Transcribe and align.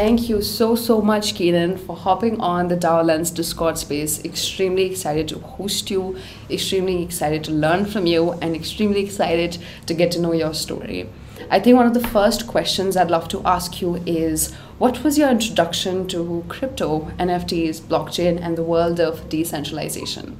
thank 0.00 0.30
you 0.30 0.40
so, 0.40 0.74
so 0.74 1.02
much, 1.02 1.34
Keenan, 1.34 1.76
for 1.76 1.94
hopping 1.94 2.40
on 2.40 2.68
the 2.68 3.02
Lens 3.04 3.30
Discord 3.30 3.76
space. 3.76 4.24
Extremely 4.24 4.84
excited 4.86 5.28
to 5.28 5.38
host 5.40 5.90
you, 5.90 6.16
extremely 6.48 7.02
excited 7.02 7.44
to 7.44 7.50
learn 7.50 7.84
from 7.84 8.06
you, 8.06 8.32
and 8.40 8.56
extremely 8.56 9.00
excited 9.04 9.58
to 9.84 9.92
get 9.92 10.10
to 10.12 10.18
know 10.18 10.32
your 10.32 10.54
story. 10.54 11.06
I 11.50 11.60
think 11.60 11.76
one 11.76 11.86
of 11.86 11.92
the 11.92 12.08
first 12.08 12.46
questions 12.46 12.96
I'd 12.96 13.10
love 13.10 13.28
to 13.28 13.42
ask 13.44 13.82
you 13.82 13.96
is 14.06 14.54
what 14.78 15.04
was 15.04 15.18
your 15.18 15.28
introduction 15.28 16.08
to 16.08 16.46
crypto, 16.48 17.12
NFTs, 17.18 17.82
blockchain, 17.82 18.40
and 18.40 18.56
the 18.56 18.64
world 18.64 19.00
of 19.00 19.28
decentralization? 19.28 20.38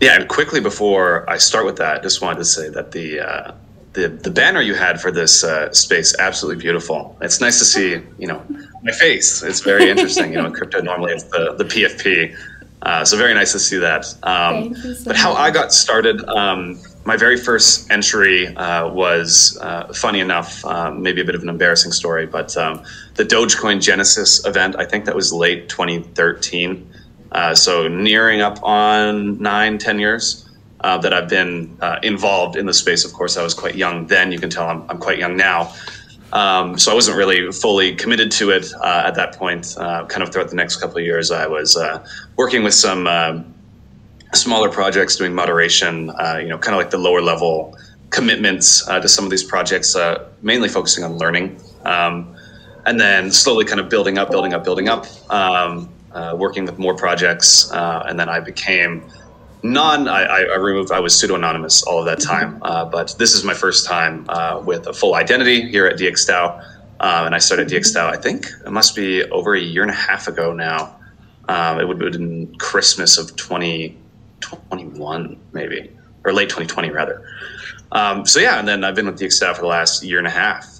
Yeah, 0.00 0.16
and 0.18 0.26
quickly 0.26 0.60
before 0.60 1.28
I 1.28 1.36
start 1.36 1.66
with 1.66 1.76
that, 1.76 2.02
just 2.02 2.22
wanted 2.22 2.38
to 2.38 2.46
say 2.46 2.70
that 2.70 2.92
the 2.92 3.20
uh, 3.20 3.52
the, 3.96 4.08
the 4.08 4.30
banner 4.30 4.60
you 4.60 4.74
had 4.74 5.00
for 5.00 5.10
this 5.10 5.42
uh, 5.42 5.72
space 5.72 6.14
absolutely 6.18 6.62
beautiful. 6.62 7.16
It's 7.22 7.40
nice 7.40 7.58
to 7.58 7.64
see, 7.64 8.02
you 8.18 8.26
know, 8.26 8.42
my 8.82 8.92
face. 8.92 9.42
It's 9.42 9.60
very 9.60 9.90
interesting. 9.92 10.32
you 10.32 10.38
know, 10.38 10.46
in 10.46 10.52
crypto 10.52 10.80
normally 10.80 11.14
it's 11.14 11.24
the 11.24 11.54
the 11.56 11.64
PFP, 11.64 12.36
uh, 12.82 13.04
so 13.04 13.16
very 13.16 13.34
nice 13.34 13.52
to 13.52 13.58
see 13.58 13.78
that. 13.78 14.04
Um, 14.22 14.74
so 14.74 14.92
but 15.04 15.06
much. 15.08 15.16
how 15.16 15.32
I 15.32 15.50
got 15.50 15.72
started, 15.72 16.22
um, 16.28 16.78
my 17.06 17.16
very 17.16 17.38
first 17.38 17.90
entry 17.90 18.54
uh, 18.54 18.88
was 18.90 19.58
uh, 19.62 19.92
funny 19.94 20.20
enough, 20.20 20.64
uh, 20.66 20.90
maybe 20.90 21.22
a 21.22 21.24
bit 21.24 21.34
of 21.34 21.42
an 21.42 21.48
embarrassing 21.48 21.92
story, 21.92 22.26
but 22.26 22.54
um, 22.56 22.84
the 23.14 23.24
Dogecoin 23.24 23.80
Genesis 23.80 24.44
event. 24.46 24.76
I 24.78 24.84
think 24.84 25.06
that 25.06 25.16
was 25.16 25.32
late 25.32 25.68
2013. 25.70 26.92
Uh, 27.32 27.54
so 27.54 27.88
nearing 27.88 28.42
up 28.42 28.62
on 28.62 29.40
nine, 29.42 29.78
ten 29.78 29.98
years 29.98 30.45
uh, 30.80 30.98
that 30.98 31.12
I've 31.12 31.28
been 31.28 31.76
uh, 31.80 31.98
involved 32.02 32.56
in 32.56 32.66
the 32.66 32.74
space. 32.74 33.04
Of 33.04 33.12
course, 33.12 33.36
I 33.36 33.42
was 33.42 33.54
quite 33.54 33.76
young 33.76 34.06
then. 34.06 34.32
You 34.32 34.38
can 34.38 34.50
tell 34.50 34.68
I'm, 34.68 34.84
I'm 34.88 34.98
quite 34.98 35.18
young 35.18 35.36
now. 35.36 35.74
Um, 36.32 36.78
so 36.78 36.90
I 36.90 36.94
wasn't 36.94 37.16
really 37.16 37.50
fully 37.52 37.94
committed 37.94 38.30
to 38.32 38.50
it 38.50 38.72
uh, 38.80 39.04
at 39.06 39.14
that 39.14 39.36
point. 39.36 39.74
Uh, 39.78 40.04
kind 40.06 40.22
of 40.22 40.32
throughout 40.32 40.50
the 40.50 40.56
next 40.56 40.76
couple 40.76 40.98
of 40.98 41.04
years, 41.04 41.30
I 41.30 41.46
was 41.46 41.78
working 42.36 42.62
with 42.62 42.74
some 42.74 43.06
smaller 44.34 44.68
projects, 44.68 45.16
doing 45.16 45.34
moderation. 45.34 46.10
you 46.40 46.48
know, 46.48 46.58
kind 46.58 46.74
of 46.74 46.78
like 46.78 46.90
the 46.90 46.98
lower 46.98 47.22
level 47.22 47.76
commitments 48.10 48.84
to 48.84 49.08
some 49.08 49.24
of 49.24 49.30
these 49.30 49.44
projects, 49.44 49.96
mainly 50.42 50.68
focusing 50.68 51.04
on 51.04 51.16
learning. 51.16 51.60
Um, 51.84 52.36
and 52.84 53.00
then 53.00 53.30
slowly 53.30 53.64
kind 53.64 53.80
of 53.80 53.88
building 53.88 54.18
up, 54.18 54.30
building 54.30 54.52
up, 54.52 54.62
building 54.62 54.88
up. 54.88 55.06
Um, 55.30 55.88
uh, 56.16 56.34
working 56.34 56.64
with 56.64 56.78
more 56.78 56.94
projects, 56.94 57.70
uh, 57.72 58.02
and 58.08 58.18
then 58.18 58.26
I 58.26 58.40
became 58.40 59.04
non. 59.72 60.08
I, 60.08 60.24
I, 60.24 60.56
removed. 60.56 60.92
I 60.92 61.00
was 61.00 61.18
pseudo 61.18 61.34
anonymous 61.34 61.82
all 61.82 61.98
of 61.98 62.04
that 62.06 62.20
time, 62.20 62.58
uh, 62.62 62.84
but 62.84 63.14
this 63.18 63.34
is 63.34 63.44
my 63.44 63.54
first 63.54 63.86
time 63.86 64.26
uh, 64.28 64.62
with 64.64 64.86
a 64.86 64.92
full 64.92 65.14
identity 65.14 65.68
here 65.68 65.86
at 65.86 65.98
DXDAO, 65.98 66.62
uh, 67.00 67.22
and 67.26 67.34
I 67.34 67.38
started 67.38 67.68
DXDAO. 67.68 68.08
I 68.08 68.16
think 68.16 68.46
it 68.64 68.70
must 68.70 68.96
be 68.96 69.24
over 69.24 69.54
a 69.54 69.60
year 69.60 69.82
and 69.82 69.90
a 69.90 69.94
half 69.94 70.28
ago 70.28 70.52
now. 70.52 70.98
Um, 71.48 71.80
it 71.80 71.86
would 71.86 72.00
have 72.02 72.12
been 72.12 72.54
Christmas 72.58 73.18
of 73.18 73.36
2021, 73.36 75.40
maybe, 75.52 75.90
or 76.24 76.32
late 76.32 76.48
2020 76.48 76.90
rather. 76.90 77.24
Um, 77.92 78.26
so 78.26 78.40
yeah, 78.40 78.58
and 78.58 78.66
then 78.66 78.82
I've 78.84 78.94
been 78.94 79.06
with 79.06 79.18
DXDAO 79.18 79.54
for 79.54 79.62
the 79.62 79.68
last 79.68 80.02
year 80.02 80.18
and 80.18 80.26
a 80.26 80.30
half. 80.30 80.75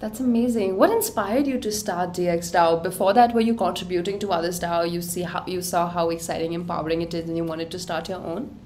That's 0.00 0.18
amazing. 0.18 0.78
What 0.78 0.90
inspired 0.90 1.46
you 1.46 1.58
to 1.58 1.70
start 1.70 2.14
DXDAO? 2.14 2.82
Before 2.82 3.12
that, 3.12 3.34
were 3.34 3.42
you 3.42 3.54
contributing 3.54 4.18
to 4.20 4.30
others 4.32 4.58
DAO? 4.58 4.90
You 4.90 5.02
see 5.02 5.22
how 5.22 5.44
you 5.46 5.60
saw 5.60 5.90
how 5.90 6.08
exciting, 6.08 6.54
empowering 6.54 7.02
it 7.02 7.12
is, 7.12 7.28
and 7.28 7.36
you 7.36 7.44
wanted 7.44 7.70
to 7.70 7.78
start 7.78 8.08
your 8.08 8.18
own. 8.18 8.58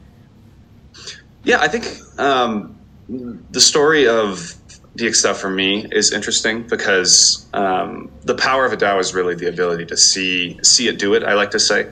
Yeah, 1.42 1.58
I 1.60 1.66
think 1.66 1.86
um, 2.20 2.78
the 3.08 3.60
story 3.60 4.06
of 4.06 4.54
DXDAO 4.96 5.34
for 5.34 5.50
me 5.50 5.88
is 5.90 6.12
interesting 6.12 6.68
because 6.68 7.48
um, 7.52 8.12
the 8.22 8.36
power 8.36 8.64
of 8.64 8.72
a 8.72 8.76
DAO 8.76 9.00
is 9.00 9.12
really 9.12 9.34
the 9.34 9.48
ability 9.48 9.86
to 9.86 9.96
see 9.96 10.60
see 10.62 10.86
it 10.86 11.00
do 11.00 11.14
it. 11.14 11.24
I 11.24 11.34
like 11.34 11.50
to 11.50 11.58
say, 11.58 11.90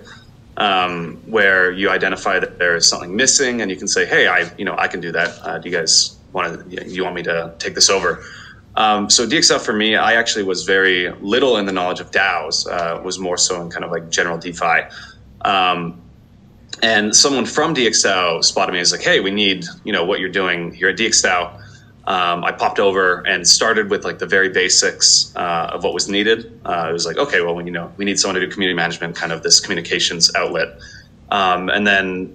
um, 0.56 1.16
where 1.26 1.72
you 1.72 1.90
identify 1.90 2.38
that 2.38 2.60
there 2.60 2.76
is 2.76 2.86
something 2.86 3.16
missing, 3.16 3.60
and 3.60 3.72
you 3.72 3.76
can 3.76 3.88
say, 3.88 4.06
"Hey, 4.06 4.28
I 4.28 4.52
you 4.56 4.64
know 4.64 4.76
I 4.78 4.86
can 4.86 5.00
do 5.00 5.10
that. 5.10 5.30
Uh, 5.42 5.58
do 5.58 5.68
you 5.68 5.76
guys 5.76 6.16
want 6.32 6.70
to? 6.70 6.88
You 6.88 7.02
want 7.02 7.16
me 7.16 7.24
to 7.24 7.56
take 7.58 7.74
this 7.74 7.90
over?" 7.90 8.22
Um, 8.74 9.10
so 9.10 9.26
DXDAO 9.26 9.60
for 9.60 9.72
me, 9.72 9.96
I 9.96 10.14
actually 10.14 10.44
was 10.44 10.64
very 10.64 11.10
little 11.20 11.58
in 11.58 11.66
the 11.66 11.72
knowledge 11.72 12.00
of 12.00 12.10
DAOs. 12.10 12.66
Uh, 12.66 13.02
was 13.02 13.18
more 13.18 13.36
so 13.36 13.60
in 13.60 13.70
kind 13.70 13.84
of 13.84 13.90
like 13.90 14.10
general 14.10 14.38
DeFi. 14.38 14.88
Um, 15.42 16.00
and 16.82 17.14
someone 17.14 17.44
from 17.44 17.74
DXDAO 17.74 18.42
spotted 18.42 18.72
me 18.72 18.80
as 18.80 18.92
like, 18.92 19.02
"Hey, 19.02 19.20
we 19.20 19.30
need 19.30 19.66
you 19.84 19.92
know 19.92 20.04
what 20.04 20.20
you're 20.20 20.30
doing 20.30 20.72
here 20.72 20.88
at 20.88 20.96
DXDAO." 20.96 21.60
Um, 22.04 22.44
I 22.44 22.50
popped 22.50 22.80
over 22.80 23.20
and 23.26 23.46
started 23.46 23.88
with 23.88 24.04
like 24.04 24.18
the 24.18 24.26
very 24.26 24.48
basics 24.48 25.32
uh, 25.36 25.70
of 25.72 25.84
what 25.84 25.94
was 25.94 26.08
needed. 26.08 26.60
Uh, 26.64 26.86
it 26.88 26.92
was 26.92 27.06
like, 27.06 27.16
okay, 27.16 27.40
well, 27.42 27.60
you 27.62 27.70
know, 27.70 27.92
we 27.96 28.04
need 28.04 28.18
someone 28.18 28.40
to 28.40 28.44
do 28.44 28.50
community 28.50 28.74
management, 28.74 29.14
kind 29.14 29.30
of 29.30 29.44
this 29.44 29.60
communications 29.60 30.34
outlet. 30.34 30.80
Um, 31.30 31.68
and 31.68 31.86
then 31.86 32.34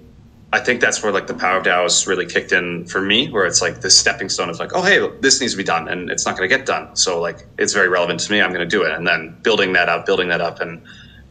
I 0.50 0.60
think 0.60 0.80
that's 0.80 1.02
where 1.02 1.12
like 1.12 1.26
the 1.26 1.34
power 1.34 1.58
of 1.58 1.64
DAOs 1.64 2.06
really 2.06 2.24
kicked 2.24 2.52
in 2.52 2.86
for 2.86 3.02
me, 3.02 3.28
where 3.30 3.44
it's 3.44 3.60
like 3.60 3.82
this 3.82 3.98
stepping 3.98 4.30
stone 4.30 4.48
of 4.48 4.58
like, 4.58 4.72
oh 4.74 4.82
hey, 4.82 5.06
this 5.20 5.40
needs 5.40 5.52
to 5.52 5.58
be 5.58 5.64
done, 5.64 5.88
and 5.88 6.10
it's 6.10 6.24
not 6.24 6.36
going 6.36 6.48
to 6.48 6.56
get 6.56 6.64
done. 6.64 6.96
So 6.96 7.20
like 7.20 7.46
it's 7.58 7.74
very 7.74 7.88
relevant 7.88 8.20
to 8.20 8.32
me. 8.32 8.40
I'm 8.40 8.50
going 8.50 8.66
to 8.66 8.76
do 8.76 8.82
it, 8.82 8.92
and 8.92 9.06
then 9.06 9.36
building 9.42 9.74
that 9.74 9.90
up, 9.90 10.06
building 10.06 10.28
that 10.28 10.40
up, 10.40 10.60
and 10.60 10.82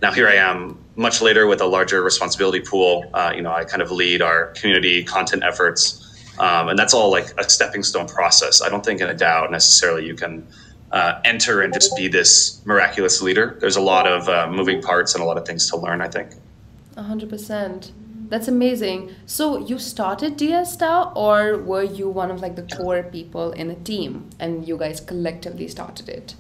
now 0.04 0.12
here 0.12 0.28
I 0.28 0.36
am, 0.36 0.78
much 0.96 1.22
later 1.22 1.48
with 1.48 1.62
a 1.62 1.66
larger 1.66 2.04
responsibility 2.04 2.60
pool. 2.60 3.06
Uh, 3.14 3.34
you 3.36 3.42
know, 3.42 3.52
I 3.52 3.64
kind 3.64 3.82
of 3.82 3.90
lead 3.90 4.22
our 4.22 4.48
community 4.52 5.04
content 5.04 5.44
efforts, 5.44 6.32
um, 6.38 6.70
and 6.70 6.78
that's 6.78 6.94
all 6.94 7.10
like 7.10 7.34
a 7.40 7.50
stepping 7.50 7.82
stone 7.82 8.08
process. 8.08 8.62
I 8.62 8.70
don't 8.70 8.86
think 8.86 9.02
in 9.02 9.10
a 9.10 9.16
DAO 9.16 9.50
necessarily 9.50 10.06
you 10.06 10.14
can 10.14 10.48
uh, 10.92 11.20
enter 11.26 11.64
and 11.64 11.74
just 11.74 11.96
be 11.98 12.08
this 12.08 12.62
miraculous 12.66 13.20
leader. 13.24 13.58
There's 13.60 13.78
a 13.78 13.82
lot 13.82 14.06
of 14.06 14.30
uh, 14.30 14.48
moving 14.48 14.80
parts 14.80 15.16
and 15.16 15.24
a 15.24 15.26
lot 15.26 15.38
of 15.38 15.46
things 15.48 15.68
to 15.72 15.78
learn. 15.78 16.02
I 16.02 16.08
think. 16.08 16.34
hundred 16.96 17.30
percent. 17.30 17.94
That's 18.30 18.48
amazing. 18.50 19.16
So 19.26 19.58
you 19.58 19.80
started 19.80 20.38
DXDAO, 20.38 21.16
or 21.16 21.58
were 21.60 21.84
you 21.84 22.10
one 22.10 22.30
of 22.30 22.42
like 22.42 22.56
the 22.56 22.68
core 22.76 23.04
people 23.04 23.52
in 23.52 23.72
a 23.72 23.76
team, 23.76 24.30
and 24.40 24.68
you 24.68 24.78
guys 24.78 25.00
collectively 25.00 25.68
started 25.68 26.10
it? 26.10 26.36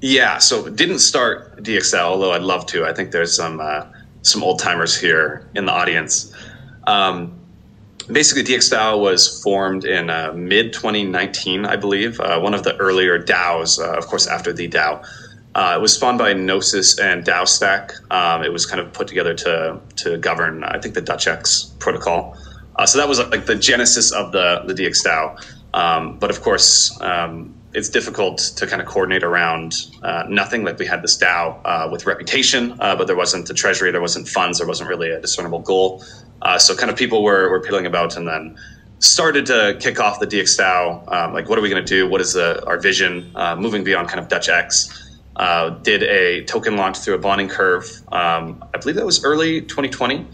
Yeah, 0.00 0.38
so 0.38 0.70
didn't 0.70 1.00
start 1.00 1.62
DXDAO, 1.62 2.00
although 2.00 2.32
I'd 2.32 2.42
love 2.42 2.64
to. 2.66 2.86
I 2.86 2.94
think 2.94 3.10
there's 3.10 3.36
some 3.36 3.60
uh, 3.60 3.86
some 4.22 4.42
old 4.42 4.58
timers 4.58 4.98
here 4.98 5.48
in 5.54 5.66
the 5.66 5.72
audience. 5.72 6.32
Um, 6.86 7.38
basically, 8.10 8.44
DXDAO 8.44 9.00
was 9.00 9.42
formed 9.42 9.84
in 9.84 10.08
uh, 10.08 10.32
mid 10.34 10.72
2019, 10.72 11.66
I 11.66 11.76
believe. 11.76 12.20
Uh, 12.20 12.40
one 12.40 12.54
of 12.54 12.62
the 12.62 12.74
earlier 12.76 13.22
DAOs, 13.22 13.78
uh, 13.78 13.98
of 13.98 14.06
course, 14.06 14.26
after 14.26 14.52
the 14.52 14.68
DAO. 14.68 15.04
Uh, 15.58 15.74
it 15.76 15.80
was 15.80 15.92
spawned 15.92 16.18
by 16.18 16.32
Gnosis 16.32 17.00
and 17.00 17.24
DAOstack. 17.24 17.90
Um, 18.12 18.44
it 18.44 18.52
was 18.52 18.64
kind 18.64 18.80
of 18.80 18.92
put 18.92 19.08
together 19.08 19.34
to 19.34 19.80
to 19.96 20.16
govern, 20.18 20.62
I 20.62 20.78
think, 20.78 20.94
the 20.94 21.02
DutchX 21.02 21.76
protocol. 21.80 22.36
Uh, 22.76 22.86
so 22.86 22.96
that 22.98 23.08
was 23.08 23.18
like 23.18 23.46
the 23.46 23.56
genesis 23.56 24.12
of 24.12 24.30
the 24.30 24.62
the 24.68 24.74
DXDAO. 24.74 25.24
Um, 25.74 26.16
but 26.20 26.30
of 26.30 26.42
course, 26.42 26.96
um, 27.00 27.52
it's 27.74 27.88
difficult 27.88 28.38
to 28.58 28.68
kind 28.68 28.80
of 28.80 28.86
coordinate 28.86 29.24
around 29.24 29.74
uh, 30.04 30.26
nothing. 30.28 30.62
Like 30.62 30.78
we 30.78 30.86
had 30.86 31.02
this 31.02 31.18
DAO 31.18 31.60
uh, 31.64 31.88
with 31.90 32.06
reputation, 32.06 32.76
uh, 32.78 32.94
but 32.94 33.08
there 33.08 33.16
wasn't 33.16 33.50
a 33.50 33.54
treasury, 33.54 33.90
there 33.90 34.00
wasn't 34.00 34.28
funds, 34.28 34.58
there 34.58 34.68
wasn't 34.68 34.88
really 34.88 35.10
a 35.10 35.20
discernible 35.20 35.58
goal. 35.58 36.04
Uh, 36.40 36.56
so 36.56 36.76
kind 36.76 36.88
of 36.88 36.96
people 36.96 37.24
were 37.24 37.50
were 37.50 37.60
piddling 37.60 37.86
about, 37.86 38.16
and 38.16 38.28
then 38.28 38.56
started 39.00 39.44
to 39.46 39.76
kick 39.80 39.98
off 39.98 40.20
the 40.20 40.26
DXDAO. 40.26 41.12
Um, 41.12 41.32
like, 41.32 41.48
what 41.48 41.58
are 41.58 41.62
we 41.62 41.68
going 41.68 41.84
to 41.84 41.94
do? 41.96 42.08
What 42.08 42.20
is 42.20 42.34
the, 42.34 42.64
our 42.64 42.78
vision? 42.78 43.32
moving 43.58 43.82
beyond 43.82 44.08
kind 44.08 44.20
of 44.20 44.28
DutchX 44.28 45.06
uh, 45.38 45.70
did 45.70 46.02
a 46.02 46.44
token 46.44 46.76
launch 46.76 46.98
through 46.98 47.14
a 47.14 47.18
bonding 47.18 47.48
curve. 47.48 47.84
Um, 48.12 48.64
I 48.74 48.78
believe 48.78 48.96
that 48.96 49.06
was 49.06 49.24
early 49.24 49.62
2020. 49.62 50.26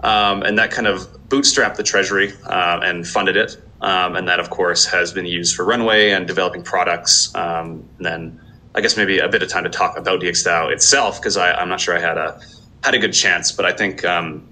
Um, 0.00 0.42
and 0.42 0.58
that 0.58 0.72
kind 0.72 0.88
of 0.88 1.00
bootstrapped 1.28 1.76
the 1.76 1.84
treasury 1.84 2.32
uh, 2.44 2.80
and 2.82 3.06
funded 3.06 3.36
it. 3.36 3.56
Um, 3.80 4.16
and 4.16 4.28
that, 4.28 4.40
of 4.40 4.50
course, 4.50 4.84
has 4.86 5.12
been 5.12 5.26
used 5.26 5.54
for 5.54 5.64
Runway 5.64 6.10
and 6.10 6.26
developing 6.26 6.62
products. 6.62 7.32
Um, 7.34 7.88
and 7.98 8.06
then 8.06 8.40
I 8.74 8.80
guess 8.80 8.96
maybe 8.96 9.18
a 9.18 9.28
bit 9.28 9.42
of 9.42 9.48
time 9.48 9.64
to 9.64 9.70
talk 9.70 9.96
about 9.96 10.20
DXDAO 10.20 10.72
itself, 10.72 11.20
because 11.20 11.36
I'm 11.36 11.68
not 11.68 11.80
sure 11.80 11.96
I 11.96 12.00
had 12.00 12.18
a 12.18 12.40
had 12.82 12.94
a 12.94 12.98
good 12.98 13.12
chance. 13.12 13.52
But 13.52 13.64
I 13.64 13.72
think 13.72 14.04
um, 14.04 14.48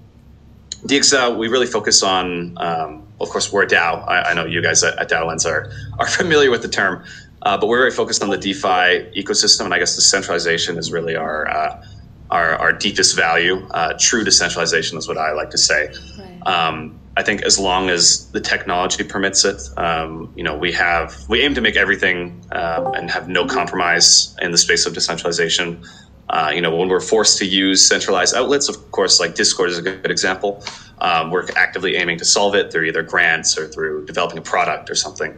DXDAO, 0.85 1.37
we 1.37 1.47
really 1.47 1.65
focus 1.65 2.01
on, 2.01 2.57
um, 2.57 3.07
of 3.19 3.29
course, 3.29 3.51
we're 3.51 3.65
DAO. 3.65 4.07
I, 4.07 4.31
I, 4.31 4.33
know 4.33 4.45
you 4.45 4.61
guys 4.61 4.83
at, 4.83 4.97
at 4.97 5.09
DAO 5.09 5.27
Lens 5.27 5.45
are, 5.45 5.71
are 5.99 6.07
familiar 6.19 6.49
with 6.49 6.61
the 6.61 6.69
term. 6.69 7.03
Uh, 7.43 7.57
but 7.57 7.67
we're 7.67 7.79
very 7.79 7.91
focused 7.91 8.21
on 8.21 8.29
the 8.29 8.37
DeFi 8.37 9.11
ecosystem, 9.15 9.65
and 9.65 9.73
I 9.73 9.79
guess 9.79 9.95
decentralization 9.95 10.77
is 10.77 10.91
really 10.91 11.15
our 11.15 11.47
uh, 11.47 11.85
our, 12.29 12.55
our, 12.55 12.71
deepest 12.71 13.15
value. 13.15 13.67
Uh, 13.71 13.93
true 13.99 14.23
decentralization 14.23 14.97
is 14.97 15.05
what 15.05 15.17
I 15.17 15.33
like 15.33 15.49
to 15.49 15.57
say. 15.57 15.89
Right. 16.17 16.47
Um, 16.47 16.97
I 17.17 17.23
think 17.23 17.41
as 17.43 17.59
long 17.59 17.89
as 17.89 18.31
the 18.31 18.39
technology 18.39 19.03
permits 19.03 19.43
it, 19.43 19.61
um, 19.77 20.31
you 20.35 20.43
know, 20.43 20.55
we 20.55 20.71
have 20.71 21.27
we 21.27 21.41
aim 21.41 21.53
to 21.55 21.61
make 21.61 21.75
everything 21.75 22.41
um, 22.53 22.93
and 22.93 23.11
have 23.11 23.27
no 23.27 23.45
compromise 23.45 24.35
in 24.41 24.51
the 24.51 24.57
space 24.57 24.85
of 24.85 24.93
decentralization. 24.93 25.83
Uh, 26.29 26.49
you 26.53 26.61
know, 26.61 26.73
when 26.73 26.87
we're 26.87 27.01
forced 27.01 27.37
to 27.39 27.45
use 27.45 27.85
centralized 27.85 28.33
outlets, 28.33 28.69
of 28.69 28.91
course, 28.91 29.19
like 29.19 29.35
Discord 29.35 29.69
is 29.69 29.77
a 29.77 29.81
good 29.81 30.09
example. 30.09 30.63
Um, 30.99 31.31
we're 31.31 31.45
actively 31.57 31.97
aiming 31.97 32.17
to 32.19 32.25
solve 32.25 32.55
it 32.55 32.71
through 32.71 32.85
either 32.85 33.03
grants 33.03 33.57
or 33.57 33.67
through 33.67 34.05
developing 34.05 34.37
a 34.37 34.41
product 34.41 34.89
or 34.89 34.95
something. 34.95 35.35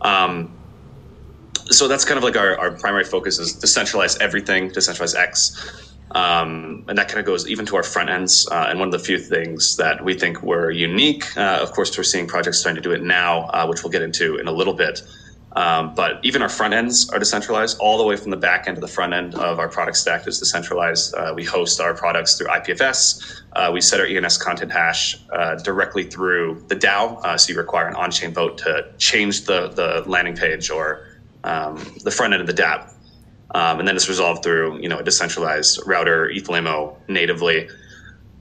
Um, 0.00 0.57
so 1.70 1.88
that's 1.88 2.04
kind 2.04 2.18
of 2.18 2.24
like 2.24 2.36
our, 2.36 2.58
our 2.58 2.70
primary 2.70 3.04
focus 3.04 3.38
is 3.38 3.56
decentralize 3.56 4.20
everything, 4.20 4.70
decentralize 4.70 5.14
X. 5.16 5.86
Um, 6.12 6.84
and 6.88 6.96
that 6.96 7.08
kind 7.08 7.20
of 7.20 7.26
goes 7.26 7.46
even 7.48 7.66
to 7.66 7.76
our 7.76 7.82
front 7.82 8.08
ends. 8.08 8.48
Uh, 8.50 8.66
and 8.68 8.78
one 8.78 8.88
of 8.88 8.92
the 8.92 8.98
few 8.98 9.18
things 9.18 9.76
that 9.76 10.02
we 10.02 10.14
think 10.14 10.42
were 10.42 10.70
unique, 10.70 11.24
uh, 11.36 11.58
of 11.60 11.72
course, 11.72 11.96
we're 11.96 12.04
seeing 12.04 12.26
projects 12.26 12.58
starting 12.58 12.82
to 12.82 12.88
do 12.88 12.94
it 12.94 13.02
now, 13.02 13.42
uh, 13.48 13.66
which 13.66 13.82
we'll 13.82 13.92
get 13.92 14.02
into 14.02 14.36
in 14.36 14.48
a 14.48 14.52
little 14.52 14.74
bit. 14.74 15.02
Um, 15.52 15.94
but 15.94 16.20
even 16.22 16.42
our 16.42 16.48
front 16.48 16.74
ends 16.74 17.10
are 17.10 17.18
decentralized, 17.18 17.78
all 17.80 17.98
the 17.98 18.04
way 18.04 18.16
from 18.16 18.30
the 18.30 18.36
back 18.36 18.68
end 18.68 18.76
to 18.76 18.80
the 18.80 18.88
front 18.88 19.12
end 19.12 19.34
of 19.34 19.58
our 19.58 19.68
product 19.68 19.96
stack 19.96 20.28
is 20.28 20.38
decentralized. 20.38 21.14
Uh, 21.14 21.32
we 21.34 21.44
host 21.44 21.80
our 21.80 21.94
products 21.94 22.36
through 22.36 22.48
IPFS. 22.48 23.42
Uh, 23.54 23.70
we 23.72 23.80
set 23.80 23.98
our 23.98 24.06
ENS 24.06 24.38
content 24.38 24.70
hash 24.70 25.16
uh, 25.32 25.56
directly 25.56 26.04
through 26.04 26.62
the 26.68 26.76
DAO, 26.76 27.40
so 27.40 27.52
you 27.52 27.58
require 27.58 27.88
an 27.88 27.96
on-chain 27.96 28.32
vote 28.32 28.58
to 28.58 28.86
change 28.98 29.46
the 29.46 29.68
the 29.68 30.04
landing 30.06 30.36
page 30.36 30.70
or 30.70 31.07
um, 31.48 31.76
the 32.04 32.10
front 32.10 32.34
end 32.34 32.40
of 32.40 32.46
the 32.46 32.62
DApp. 32.62 32.92
Um, 33.54 33.78
and 33.78 33.88
then 33.88 33.96
it's 33.96 34.08
resolved 34.08 34.42
through 34.42 34.78
you 34.82 34.88
know 34.88 34.98
a 34.98 35.02
decentralized 35.02 35.80
router 35.86 36.30
eth.limo 36.30 36.96
natively. 37.08 37.68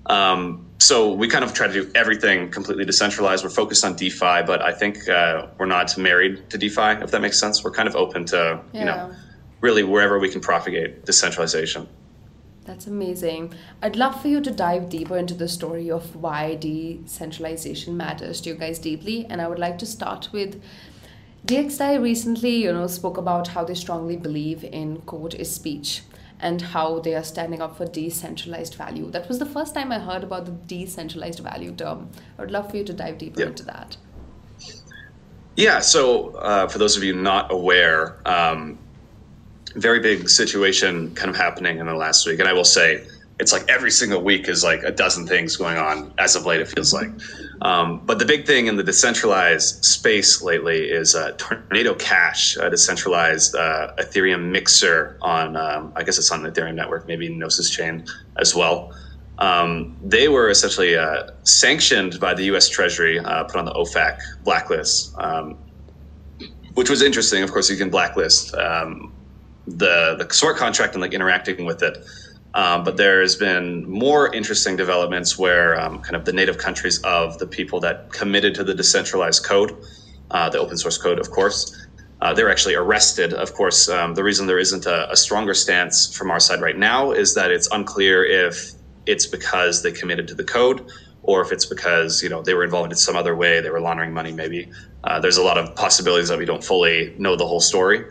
Um, 0.05 0.65
so 0.79 1.11
we 1.13 1.27
kind 1.27 1.43
of 1.43 1.53
try 1.53 1.67
to 1.67 1.73
do 1.73 1.91
everything 1.95 2.51
completely 2.51 2.85
decentralized. 2.85 3.43
We're 3.43 3.49
focused 3.49 3.83
on 3.83 3.95
DeFi, 3.95 4.43
but 4.45 4.61
I 4.61 4.73
think 4.73 5.07
uh, 5.09 5.47
we're 5.57 5.65
not 5.65 5.97
married 5.97 6.49
to 6.49 6.57
DeFi, 6.57 7.03
if 7.03 7.11
that 7.11 7.21
makes 7.21 7.39
sense. 7.39 7.63
We're 7.63 7.71
kind 7.71 7.87
of 7.87 7.95
open 7.95 8.25
to 8.25 8.61
yeah. 8.73 8.79
you 8.79 8.85
know 8.85 9.15
really 9.61 9.83
wherever 9.83 10.19
we 10.19 10.29
can 10.29 10.41
propagate 10.41 11.05
decentralization. 11.05 11.87
That's 12.65 12.85
amazing. 12.85 13.53
I'd 13.81 13.95
love 13.95 14.21
for 14.21 14.27
you 14.27 14.41
to 14.41 14.51
dive 14.51 14.89
deeper 14.89 15.17
into 15.17 15.33
the 15.33 15.47
story 15.47 15.89
of 15.89 16.15
why 16.17 16.55
decentralization 16.55 17.95
matters 17.95 18.41
to 18.41 18.49
you 18.49 18.55
guys 18.55 18.77
deeply, 18.77 19.25
and 19.29 19.41
I 19.41 19.47
would 19.47 19.57
like 19.57 19.77
to 19.79 19.85
start 19.85 20.29
with 20.33 20.61
DXDAO 21.45 22.01
recently, 22.01 22.63
you 22.63 22.73
know, 22.73 22.87
spoke 22.87 23.17
about 23.17 23.49
how 23.49 23.63
they 23.63 23.75
strongly 23.75 24.17
believe 24.17 24.63
in 24.63 25.01
code 25.01 25.33
is 25.35 25.53
speech 25.53 26.01
and 26.39 26.61
how 26.61 26.99
they 26.99 27.15
are 27.15 27.23
standing 27.23 27.61
up 27.61 27.77
for 27.77 27.85
decentralized 27.85 28.75
value. 28.75 29.09
That 29.09 29.27
was 29.27 29.39
the 29.39 29.45
first 29.45 29.73
time 29.73 29.91
I 29.91 29.99
heard 29.99 30.23
about 30.23 30.45
the 30.45 30.51
decentralized 30.51 31.39
value 31.39 31.73
term. 31.73 32.09
I 32.37 32.41
would 32.41 32.51
love 32.51 32.69
for 32.69 32.77
you 32.77 32.83
to 32.83 32.93
dive 32.93 33.17
deeper 33.17 33.43
into 33.43 33.63
that. 33.65 33.97
Yeah, 35.55 35.79
so 35.79 36.35
uh, 36.35 36.67
for 36.67 36.77
those 36.77 36.97
of 36.97 37.03
you 37.03 37.15
not 37.15 37.51
aware, 37.51 38.17
um, 38.27 38.77
very 39.75 39.99
big 39.99 40.29
situation 40.29 41.13
kind 41.15 41.29
of 41.29 41.35
happening 41.35 41.79
in 41.79 41.87
the 41.87 41.95
last 41.95 42.27
week. 42.27 42.39
And 42.39 42.47
I 42.47 42.53
will 42.53 42.63
say, 42.63 43.07
it's 43.39 43.53
like 43.53 43.69
every 43.69 43.91
single 43.91 44.23
week 44.23 44.47
is 44.49 44.63
like 44.63 44.81
a 44.83 44.91
dozen 44.91 45.27
things 45.27 45.55
going 45.57 45.77
on 45.77 46.11
as 46.17 46.35
of 46.35 46.45
late, 46.45 46.59
it 46.59 46.67
feels 46.67 46.91
like. 46.91 47.09
Um, 47.61 48.01
but 48.05 48.17
the 48.17 48.25
big 48.25 48.47
thing 48.47 48.65
in 48.65 48.77
the 48.77 48.83
decentralized 48.83 49.85
space 49.85 50.41
lately 50.41 50.89
is 50.89 51.13
uh, 51.13 51.33
Tornado 51.37 51.93
Cash, 51.93 52.57
a 52.57 52.69
decentralized 52.69 53.55
uh, 53.55 53.93
Ethereum 53.99 54.49
mixer 54.49 55.17
on, 55.21 55.55
um, 55.55 55.93
I 55.95 56.03
guess 56.03 56.17
it's 56.17 56.31
on 56.31 56.41
the 56.41 56.51
Ethereum 56.51 56.73
network, 56.73 57.07
maybe 57.07 57.29
Gnosis 57.29 57.69
chain 57.69 58.05
as 58.37 58.55
well. 58.55 58.91
Um, 59.37 59.95
they 60.03 60.29
were 60.29 60.49
essentially 60.49 60.97
uh, 60.97 61.29
sanctioned 61.43 62.19
by 62.19 62.33
the 62.33 62.45
US 62.55 62.69
Treasury, 62.69 63.19
uh, 63.19 63.43
put 63.43 63.57
on 63.57 63.65
the 63.65 63.73
OFAC 63.73 64.17
blacklist, 64.43 65.15
um, 65.19 65.57
which 66.73 66.89
was 66.89 67.03
interesting. 67.03 67.43
Of 67.43 67.51
course, 67.51 67.69
you 67.69 67.77
can 67.77 67.91
blacklist 67.91 68.55
um, 68.55 69.13
the, 69.67 70.15
the 70.17 70.33
smart 70.33 70.57
contract 70.57 70.93
and 70.93 71.01
like 71.01 71.13
interacting 71.13 71.65
with 71.65 71.83
it. 71.83 71.99
Um, 72.53 72.83
but 72.83 72.97
there's 72.97 73.35
been 73.35 73.87
more 73.89 74.33
interesting 74.33 74.75
developments 74.75 75.37
where 75.37 75.79
um, 75.79 76.01
kind 76.01 76.15
of 76.15 76.25
the 76.25 76.33
native 76.33 76.57
countries 76.57 76.99
of 77.03 77.37
the 77.39 77.47
people 77.47 77.79
that 77.81 78.11
committed 78.11 78.55
to 78.55 78.63
the 78.63 78.73
decentralized 78.73 79.43
code, 79.43 79.75
uh, 80.31 80.49
the 80.49 80.59
open 80.59 80.77
source 80.77 80.97
code, 80.97 81.19
of 81.19 81.29
course, 81.29 81.87
uh, 82.21 82.33
they're 82.33 82.49
actually 82.49 82.75
arrested. 82.75 83.33
Of 83.33 83.53
course, 83.53 83.89
um, 83.89 84.15
the 84.15 84.23
reason 84.23 84.47
there 84.47 84.57
isn't 84.57 84.85
a, 84.85 85.11
a, 85.11 85.15
stronger 85.15 85.53
stance 85.53 86.15
from 86.15 86.31
our 86.31 86.39
side 86.39 86.61
right 86.61 86.77
now 86.77 87.11
is 87.11 87.35
that 87.35 87.51
it's 87.51 87.67
unclear 87.71 88.25
if 88.25 88.71
it's 89.05 89.27
because 89.27 89.83
they 89.83 89.91
committed 89.91 90.27
to 90.29 90.33
the 90.33 90.43
code 90.43 90.89
or 91.21 91.41
if 91.41 91.51
it's 91.51 91.65
because 91.65 92.23
you 92.23 92.29
know 92.29 92.41
they 92.41 92.53
were 92.53 92.63
involved 92.63 92.91
in 92.91 92.97
some 92.97 93.15
other 93.15 93.35
way, 93.35 93.61
they 93.61 93.69
were 93.69 93.81
laundering 93.81 94.13
money. 94.13 94.31
Maybe 94.31 94.71
uh, 95.03 95.19
there's 95.19 95.37
a 95.37 95.43
lot 95.43 95.57
of 95.57 95.75
possibilities 95.75 96.29
that 96.29 96.39
we 96.39 96.45
don't 96.45 96.63
fully 96.63 97.13
know 97.19 97.35
the 97.35 97.45
whole 97.45 97.59
story. 97.59 98.05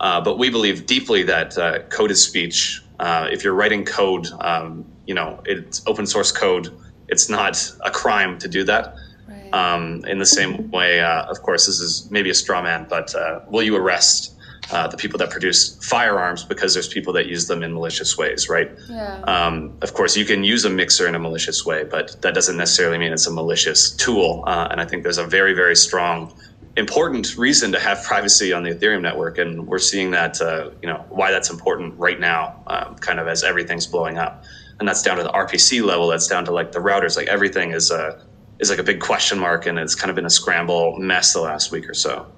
Uh, 0.00 0.20
but 0.20 0.38
we 0.38 0.50
believe 0.50 0.86
deeply 0.86 1.22
that 1.22 1.56
uh, 1.58 1.80
code 1.90 2.10
is 2.10 2.24
speech 2.24 2.81
uh, 3.02 3.28
if 3.30 3.42
you're 3.42 3.52
writing 3.52 3.84
code, 3.84 4.28
um, 4.40 4.84
you 5.06 5.14
know, 5.14 5.42
it's 5.44 5.82
open 5.86 6.06
source 6.06 6.30
code. 6.30 6.72
It's 7.08 7.28
not 7.28 7.70
a 7.80 7.90
crime 7.90 8.38
to 8.38 8.48
do 8.48 8.62
that. 8.64 8.94
Right. 9.28 9.52
Um, 9.52 10.04
in 10.06 10.18
the 10.18 10.26
same 10.26 10.70
way, 10.70 11.00
uh, 11.00 11.24
of 11.24 11.42
course, 11.42 11.66
this 11.66 11.80
is 11.80 12.08
maybe 12.10 12.30
a 12.30 12.34
straw 12.34 12.62
man, 12.62 12.86
but 12.88 13.12
uh, 13.14 13.40
will 13.48 13.64
you 13.64 13.76
arrest 13.76 14.32
uh, 14.70 14.86
the 14.86 14.96
people 14.96 15.18
that 15.18 15.30
produce 15.30 15.76
firearms 15.84 16.44
because 16.44 16.74
there's 16.74 16.86
people 16.86 17.12
that 17.12 17.26
use 17.26 17.48
them 17.48 17.64
in 17.64 17.74
malicious 17.74 18.16
ways, 18.16 18.48
right? 18.48 18.70
Yeah. 18.88 19.20
Um, 19.22 19.76
of 19.82 19.94
course, 19.94 20.16
you 20.16 20.24
can 20.24 20.44
use 20.44 20.64
a 20.64 20.70
mixer 20.70 21.08
in 21.08 21.16
a 21.16 21.18
malicious 21.18 21.66
way, 21.66 21.82
but 21.82 22.22
that 22.22 22.34
doesn't 22.34 22.56
necessarily 22.56 22.98
mean 22.98 23.12
it's 23.12 23.26
a 23.26 23.32
malicious 23.32 23.90
tool. 23.90 24.44
Uh, 24.46 24.68
and 24.70 24.80
I 24.80 24.84
think 24.84 25.02
there's 25.02 25.18
a 25.18 25.26
very, 25.26 25.54
very 25.54 25.74
strong 25.74 26.32
important 26.76 27.36
reason 27.36 27.72
to 27.72 27.80
have 27.80 28.02
privacy 28.02 28.52
on 28.52 28.62
the 28.62 28.70
Ethereum 28.70 29.02
network, 29.02 29.38
and 29.38 29.66
we're 29.66 29.78
seeing 29.78 30.10
that 30.12 30.40
uh, 30.40 30.70
you 30.80 30.88
know 30.88 31.04
why 31.08 31.30
that's 31.30 31.50
important 31.50 31.98
right 31.98 32.18
now, 32.18 32.62
um, 32.66 32.96
kind 32.96 33.18
of 33.18 33.28
as 33.28 33.42
everything's 33.44 33.86
blowing 33.86 34.18
up, 34.18 34.44
and 34.78 34.88
that's 34.88 35.02
down 35.02 35.16
to 35.18 35.22
the 35.22 35.30
RPC 35.30 35.84
level. 35.84 36.08
That's 36.08 36.26
down 36.26 36.44
to 36.46 36.52
like 36.52 36.72
the 36.72 36.78
routers. 36.78 37.16
Like 37.16 37.28
everything 37.28 37.72
is 37.72 37.90
a 37.90 37.96
uh, 37.96 38.22
is 38.58 38.70
like 38.70 38.78
a 38.78 38.84
big 38.84 39.00
question 39.00 39.38
mark, 39.38 39.66
and 39.66 39.78
it's 39.78 39.94
kind 39.94 40.10
of 40.10 40.16
been 40.16 40.26
a 40.26 40.30
scramble 40.30 40.98
mess 40.98 41.32
the 41.32 41.40
last 41.40 41.72
week 41.72 41.88
or 41.88 41.94
so. 41.94 42.30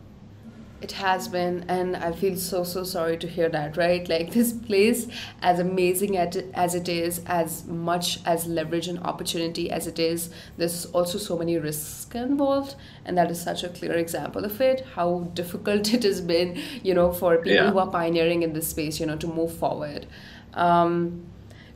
It 0.85 0.93
has 0.93 1.29
been, 1.29 1.65
and 1.67 1.97
I 1.97 2.13
feel 2.13 2.37
so 2.37 2.63
so 2.63 2.85
sorry 2.85 3.17
to 3.17 3.27
hear 3.27 3.49
that. 3.49 3.79
Right, 3.79 4.07
like 4.07 4.33
this 4.33 4.53
place, 4.53 5.07
as 5.41 5.59
amazing 5.59 6.19
as 6.19 6.75
it 6.75 6.91
is, 6.91 7.23
as 7.25 7.65
much 7.65 8.19
as 8.27 8.47
leverage 8.47 8.89
and 8.89 8.99
opportunity 8.99 9.71
as 9.71 9.87
it 9.87 9.99
is, 9.99 10.29
there's 10.59 10.85
also 10.87 11.17
so 11.17 11.39
many 11.39 11.57
risks 11.57 12.15
involved, 12.15 12.75
and 13.07 13.17
that 13.17 13.31
is 13.31 13.41
such 13.41 13.65
a 13.65 13.71
clear 13.71 13.95
example 13.95 14.45
of 14.45 14.61
it. 14.61 14.85
How 14.95 15.21
difficult 15.33 15.91
it 15.99 16.03
has 16.03 16.21
been, 16.21 16.61
you 16.83 16.93
know, 16.93 17.13
for 17.13 17.39
people 17.39 17.53
yeah. 17.53 17.71
who 17.71 17.79
are 17.79 17.91
pioneering 17.91 18.43
in 18.43 18.53
this 18.53 18.69
space, 18.69 19.01
you 19.01 19.07
know, 19.07 19.17
to 19.17 19.27
move 19.27 19.57
forward. 19.57 20.07
Um, 20.53 21.25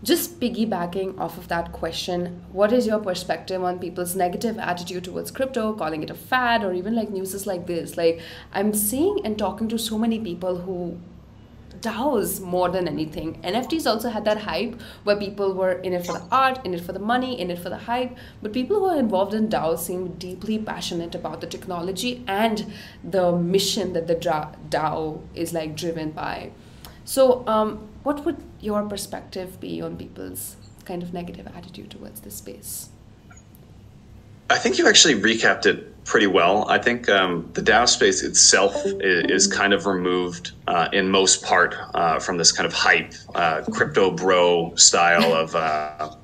just 0.03 0.39
piggybacking 0.39 1.19
off 1.19 1.39
of 1.39 1.49
that 1.49 1.73
question, 1.73 2.45
what 2.53 2.73
is 2.73 2.87
your 2.87 3.01
perspective 3.01 3.63
on 3.65 3.79
people's 3.79 4.15
negative 4.15 4.59
attitude 4.59 5.05
towards 5.05 5.31
crypto, 5.31 5.73
calling 5.73 6.03
it 6.03 6.11
a 6.11 6.15
fad, 6.15 6.63
or 6.65 6.73
even 6.73 6.95
like 6.95 7.11
news 7.11 7.47
like 7.47 7.67
this? 7.67 7.97
Like, 7.97 8.21
I'm 8.53 8.73
seeing 8.73 9.25
and 9.25 9.37
talking 9.37 9.69
to 9.69 9.79
so 9.79 9.99
many 9.99 10.21
people 10.21 10.59
who 10.59 10.99
DAOs 11.81 12.41
more 12.41 12.69
than 12.69 12.89
anything. 12.89 13.41
NFTs 13.43 13.87
also 13.87 14.09
had 14.11 14.25
that 14.25 14.39
hype 14.39 14.81
where 15.05 15.17
people 15.17 15.55
were 15.55 15.73
in 15.73 15.93
it 15.93 16.07
for 16.07 16.13
the 16.13 16.23
art, 16.31 16.65
in 16.65 16.75
it 16.75 16.81
for 16.81 16.93
the 16.93 16.99
money, 16.99 17.41
in 17.41 17.51
it 17.51 17.59
for 17.59 17.69
the 17.69 17.79
hype. 17.79 18.17
But 18.43 18.53
people 18.53 18.79
who 18.79 18.87
are 18.87 18.99
involved 18.99 19.35
in 19.35 19.49
DAOs 19.49 19.81
seem 19.81 20.15
deeply 20.15 20.59
passionate 20.59 21.15
about 21.15 21.41
the 21.41 21.47
technology 21.47 22.25
and 22.27 22.73
the 23.03 23.33
mission 23.33 23.93
that 23.93 24.07
the 24.07 24.15
DAO 24.15 25.21
is 25.35 25.53
like 25.53 25.77
driven 25.77 26.11
by. 26.13 26.51
So, 27.05 27.47
um, 27.47 27.89
what 28.09 28.25
would 28.25 28.39
your 28.61 28.83
perspective 28.85 29.61
be 29.61 29.83
on 29.83 29.95
people's 29.95 30.57
kind 30.87 31.03
of 31.03 31.13
negative 31.13 31.47
attitude 31.55 31.91
towards 31.91 32.23
this 32.23 32.37
space? 32.37 32.89
I 34.49 34.57
think 34.57 34.79
you 34.79 34.89
actually 34.89 35.17
recapped 35.17 35.67
it 35.67 35.79
pretty 36.07 36.27
well. 36.27 36.67
I 36.71 36.79
think 36.79 37.11
um, 37.11 37.51
the 37.53 37.61
DAO 37.61 37.87
space 37.87 38.23
itself 38.23 38.75
is, 38.87 39.47
kind 39.47 39.75
of 39.75 39.85
removed 39.85 40.53
uh, 40.67 40.89
in 40.91 41.11
most 41.11 41.45
part 41.45 41.75
uh, 41.95 42.19
from 42.19 42.39
this 42.39 42.51
kind 42.51 42.67
of 42.67 42.73
hype, 42.73 43.13
uh, 43.35 43.61
crypto 43.71 44.11
bro 44.11 44.75
style 44.77 45.35
of. 45.35 45.55
Uh, 45.55 46.17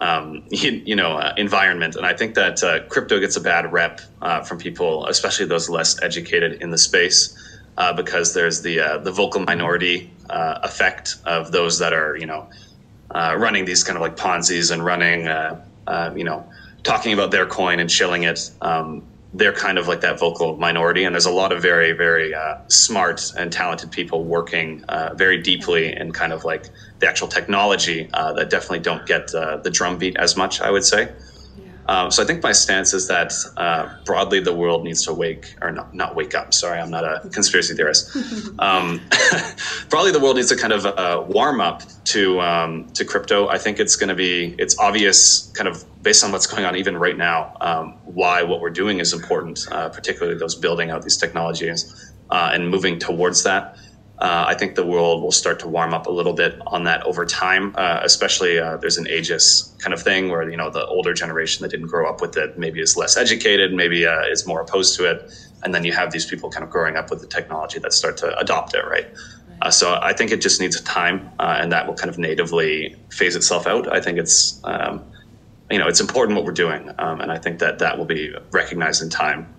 um, 0.00 0.44
you, 0.50 0.70
you, 0.84 0.96
know, 0.96 1.12
uh, 1.12 1.32
environment, 1.36 1.94
and 1.96 2.04
I 2.04 2.14
think 2.14 2.34
that 2.34 2.62
uh, 2.62 2.84
crypto 2.86 3.20
gets 3.20 3.36
a 3.36 3.40
bad 3.40 3.72
rep 3.72 4.00
from 4.46 4.58
people, 4.58 5.06
especially 5.06 5.46
those 5.46 5.68
less 5.68 6.00
educated 6.02 6.62
in 6.62 6.70
the 6.70 6.78
space 6.78 7.36
because 7.96 8.34
there's 8.34 8.62
the 8.62 8.76
the 9.02 9.12
vocal 9.12 9.40
minority 9.40 10.11
uh, 10.32 10.60
effect 10.62 11.16
of 11.26 11.52
those 11.52 11.78
that 11.78 11.92
are 11.92 12.16
you 12.16 12.26
know 12.26 12.48
uh, 13.10 13.36
running 13.38 13.64
these 13.64 13.84
kind 13.84 13.96
of 13.96 14.02
like 14.02 14.16
Ponzi's 14.16 14.70
and 14.70 14.84
running 14.84 15.28
uh, 15.28 15.64
uh, 15.86 16.12
you 16.16 16.24
know 16.24 16.48
talking 16.82 17.12
about 17.12 17.30
their 17.30 17.46
coin 17.46 17.78
and 17.78 17.90
shilling 17.90 18.24
it. 18.24 18.50
Um, 18.60 19.02
they're 19.34 19.52
kind 19.52 19.78
of 19.78 19.88
like 19.88 20.02
that 20.02 20.18
vocal 20.18 20.56
minority, 20.56 21.04
and 21.04 21.14
there's 21.14 21.26
a 21.26 21.30
lot 21.32 21.52
of 21.52 21.62
very 21.62 21.92
very 21.92 22.34
smart 22.68 23.32
and 23.36 23.52
talented 23.52 23.90
people 23.90 24.24
working 24.24 24.84
very 25.14 25.40
deeply 25.40 25.96
in 25.96 26.12
kind 26.12 26.32
of 26.32 26.44
like 26.44 26.66
the 26.98 27.08
actual 27.08 27.28
technology 27.28 28.10
that 28.12 28.50
definitely 28.50 28.80
don't 28.80 29.06
get 29.06 29.28
the 29.28 29.70
drumbeat 29.72 30.16
as 30.16 30.36
much. 30.36 30.60
I 30.60 30.70
would 30.70 30.84
say. 30.84 31.08
Um, 31.86 32.10
so 32.10 32.22
I 32.22 32.26
think 32.26 32.42
my 32.42 32.52
stance 32.52 32.94
is 32.94 33.08
that 33.08 33.32
uh, 33.56 33.88
broadly 34.04 34.40
the 34.40 34.54
world 34.54 34.84
needs 34.84 35.04
to 35.06 35.14
wake 35.14 35.46
or 35.62 35.72
not, 35.72 35.94
not 35.94 36.14
wake 36.14 36.34
up. 36.34 36.54
Sorry, 36.54 36.78
I'm 36.80 36.90
not 36.90 37.04
a 37.04 37.28
conspiracy 37.30 37.74
theorist. 37.74 38.10
Um, 38.58 39.08
broadly, 39.90 40.12
the 40.12 40.20
world 40.20 40.36
needs 40.36 40.48
to 40.50 40.56
kind 40.56 40.72
of 40.72 40.86
uh, 40.86 41.24
warm 41.26 41.60
up 41.60 41.82
to 42.06 42.40
um, 42.40 42.88
to 42.94 43.04
crypto. 43.04 43.48
I 43.48 43.58
think 43.58 43.80
it's 43.80 43.96
going 43.96 44.08
to 44.08 44.14
be 44.14 44.54
it's 44.58 44.78
obvious, 44.78 45.50
kind 45.56 45.68
of 45.68 45.84
based 46.02 46.22
on 46.24 46.32
what's 46.32 46.46
going 46.46 46.64
on 46.64 46.76
even 46.76 46.96
right 46.96 47.16
now, 47.16 47.56
um, 47.60 47.98
why 48.04 48.42
what 48.42 48.60
we're 48.60 48.70
doing 48.70 49.00
is 49.00 49.12
important, 49.12 49.60
uh, 49.72 49.88
particularly 49.88 50.38
those 50.38 50.54
building 50.54 50.90
out 50.90 51.02
these 51.02 51.16
technologies. 51.16 51.92
uh, 52.32 52.50
and 52.52 52.68
moving 52.70 52.98
towards 52.98 53.44
that. 53.44 53.76
Uh, 54.18 54.44
I 54.46 54.54
think 54.54 54.76
the 54.76 54.86
world 54.86 55.22
will 55.22 55.32
start 55.32 55.58
to 55.60 55.68
warm 55.68 55.92
up 55.92 56.06
a 56.06 56.10
little 56.10 56.32
bit 56.32 56.60
on 56.66 56.84
that 56.84 57.02
over 57.02 57.26
time. 57.26 57.74
Uh, 57.76 58.00
especially 58.02 58.58
uh, 58.58 58.76
there's 58.76 58.96
an 58.96 59.06
ageist 59.06 59.78
kind 59.80 59.92
of 59.92 60.00
thing 60.00 60.28
where 60.28 60.48
you 60.48 60.56
know 60.56 60.70
the 60.70 60.86
older 60.86 61.12
generation 61.12 61.62
that 61.62 61.70
didn't 61.70 61.88
grow 61.88 62.08
up 62.08 62.20
with 62.20 62.36
it 62.36 62.56
maybe 62.58 62.80
is 62.80 62.96
less 62.96 63.16
educated, 63.16 63.72
maybe 63.72 64.06
uh, 64.06 64.20
is 64.22 64.46
more 64.46 64.60
opposed 64.60 64.96
to 64.98 65.10
it, 65.10 65.32
and 65.64 65.74
then 65.74 65.82
you 65.84 65.92
have 65.92 66.12
these 66.12 66.24
people 66.24 66.50
kind 66.50 66.62
of 66.62 66.70
growing 66.70 66.96
up 66.96 67.10
with 67.10 67.20
the 67.20 67.26
technology 67.26 67.78
that 67.80 67.92
start 67.92 68.16
to 68.18 68.38
adopt 68.38 68.74
it, 68.74 68.84
right? 68.86 69.08
Uh, 69.62 69.70
so 69.70 69.98
I 70.02 70.12
think 70.12 70.32
it 70.32 70.40
just 70.40 70.60
needs 70.60 70.80
time, 70.80 71.30
uh, 71.38 71.58
and 71.60 71.70
that 71.72 71.86
will 71.86 71.94
kind 71.94 72.10
of 72.10 72.18
natively 72.18 72.96
phase 73.10 73.36
itself 73.36 73.66
out. 73.66 73.92
I 73.92 74.00
think 74.00 74.18
it's 74.18 74.60
um, 74.64 75.04
you 75.70 75.78
know 75.78 75.88
it's 75.88 76.00
important 76.00 76.36
what 76.36 76.44
we're 76.44 76.52
doing, 76.52 76.90
um, 76.98 77.20
and 77.20 77.32
I 77.32 77.38
think 77.38 77.60
that 77.60 77.78
that 77.78 77.96
will 77.96 78.04
be 78.04 78.34
recognized 78.50 79.02
in 79.02 79.08
time. 79.08 79.52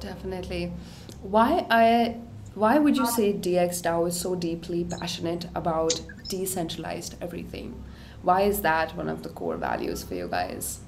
Definitely. 0.00 0.72
Why 1.22 1.66
I 1.70 2.16
why 2.54 2.78
would 2.78 2.96
you 2.96 3.06
say 3.06 3.32
DXDAO 3.32 4.08
is 4.08 4.20
so 4.20 4.34
deeply 4.34 4.84
passionate 4.84 5.46
about 5.54 6.00
decentralized 6.28 7.16
everything? 7.20 7.82
Why 8.22 8.42
is 8.42 8.60
that 8.62 8.96
one 8.96 9.08
of 9.08 9.22
the 9.22 9.30
core 9.30 9.56
values 9.56 10.02
for 10.02 10.14
you 10.14 10.28
guys? 10.28 10.80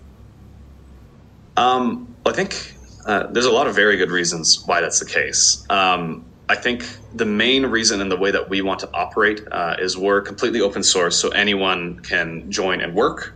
Um, 1.56 2.14
I 2.26 2.32
think 2.32 2.74
uh, 3.06 3.28
there's 3.28 3.46
a 3.46 3.50
lot 3.50 3.66
of 3.66 3.74
very 3.74 3.96
good 3.96 4.10
reasons 4.10 4.64
why 4.66 4.80
that's 4.80 5.00
the 5.00 5.06
case. 5.06 5.64
Um, 5.70 6.24
I 6.48 6.54
think 6.54 6.84
the 7.14 7.24
main 7.24 7.64
reason 7.66 8.00
and 8.00 8.10
the 8.10 8.16
way 8.16 8.30
that 8.30 8.50
we 8.50 8.60
want 8.60 8.80
to 8.80 8.90
operate 8.92 9.40
uh, 9.50 9.76
is 9.78 9.96
we're 9.96 10.20
completely 10.20 10.60
open 10.60 10.82
source, 10.82 11.18
so 11.18 11.30
anyone 11.30 12.00
can 12.00 12.50
join 12.50 12.80
and 12.82 12.94
work. 12.94 13.34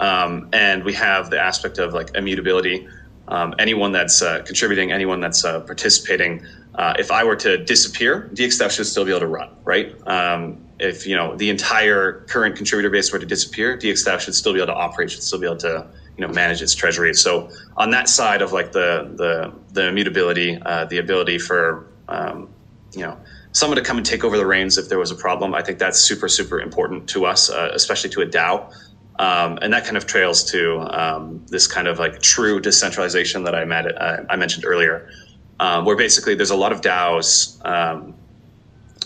Um, 0.00 0.48
and 0.52 0.82
we 0.82 0.92
have 0.94 1.30
the 1.30 1.40
aspect 1.40 1.78
of 1.78 1.94
like 1.94 2.16
immutability. 2.16 2.88
Um, 3.28 3.54
anyone 3.60 3.92
that's 3.92 4.20
uh, 4.20 4.42
contributing, 4.42 4.90
anyone 4.90 5.20
that's 5.20 5.44
uh, 5.44 5.60
participating, 5.60 6.44
uh, 6.74 6.94
if 6.98 7.10
I 7.10 7.24
were 7.24 7.36
to 7.36 7.62
disappear, 7.64 8.30
DXF 8.32 8.70
should 8.70 8.86
still 8.86 9.04
be 9.04 9.10
able 9.10 9.20
to 9.20 9.26
run, 9.26 9.50
right? 9.64 9.94
Um, 10.06 10.64
if 10.78 11.06
you 11.06 11.14
know 11.14 11.36
the 11.36 11.50
entire 11.50 12.24
current 12.28 12.56
contributor 12.56 12.90
base 12.90 13.12
were 13.12 13.18
to 13.18 13.26
disappear, 13.26 13.76
DXF 13.76 14.20
should 14.20 14.34
still 14.34 14.52
be 14.52 14.58
able 14.58 14.68
to 14.68 14.74
operate, 14.74 15.10
should 15.10 15.22
still 15.22 15.38
be 15.38 15.46
able 15.46 15.58
to 15.58 15.86
you 16.16 16.26
know 16.26 16.32
manage 16.32 16.62
its 16.62 16.74
treasury. 16.74 17.14
So 17.14 17.50
on 17.76 17.90
that 17.90 18.08
side 18.08 18.42
of 18.42 18.52
like 18.52 18.72
the 18.72 19.12
the 19.16 19.52
the 19.72 19.88
immutability, 19.88 20.60
uh, 20.64 20.86
the 20.86 20.98
ability 20.98 21.38
for 21.38 21.86
um, 22.08 22.48
you 22.92 23.02
know 23.02 23.18
someone 23.52 23.76
to 23.76 23.82
come 23.82 23.98
and 23.98 24.06
take 24.06 24.24
over 24.24 24.38
the 24.38 24.46
reins 24.46 24.78
if 24.78 24.88
there 24.88 24.98
was 24.98 25.10
a 25.10 25.14
problem, 25.14 25.54
I 25.54 25.62
think 25.62 25.78
that's 25.78 26.00
super 26.00 26.28
super 26.28 26.58
important 26.60 27.08
to 27.10 27.26
us, 27.26 27.50
uh, 27.50 27.70
especially 27.74 28.10
to 28.10 28.22
a 28.22 28.26
DAO. 28.26 28.74
Um, 29.18 29.58
and 29.60 29.72
that 29.74 29.84
kind 29.84 29.96
of 29.96 30.06
trails 30.06 30.42
to 30.50 30.80
um, 30.98 31.44
this 31.48 31.66
kind 31.66 31.86
of 31.86 31.98
like 31.98 32.22
true 32.22 32.60
decentralization 32.60 33.44
that 33.44 33.54
I, 33.54 33.64
met, 33.64 33.86
uh, 34.00 34.24
I 34.30 34.36
mentioned 34.36 34.64
earlier 34.64 35.10
um, 35.62 35.84
where 35.84 35.94
basically 35.94 36.34
there's 36.34 36.50
a 36.50 36.56
lot 36.56 36.72
of 36.72 36.80
DAOs 36.80 37.64
um, 37.64 38.14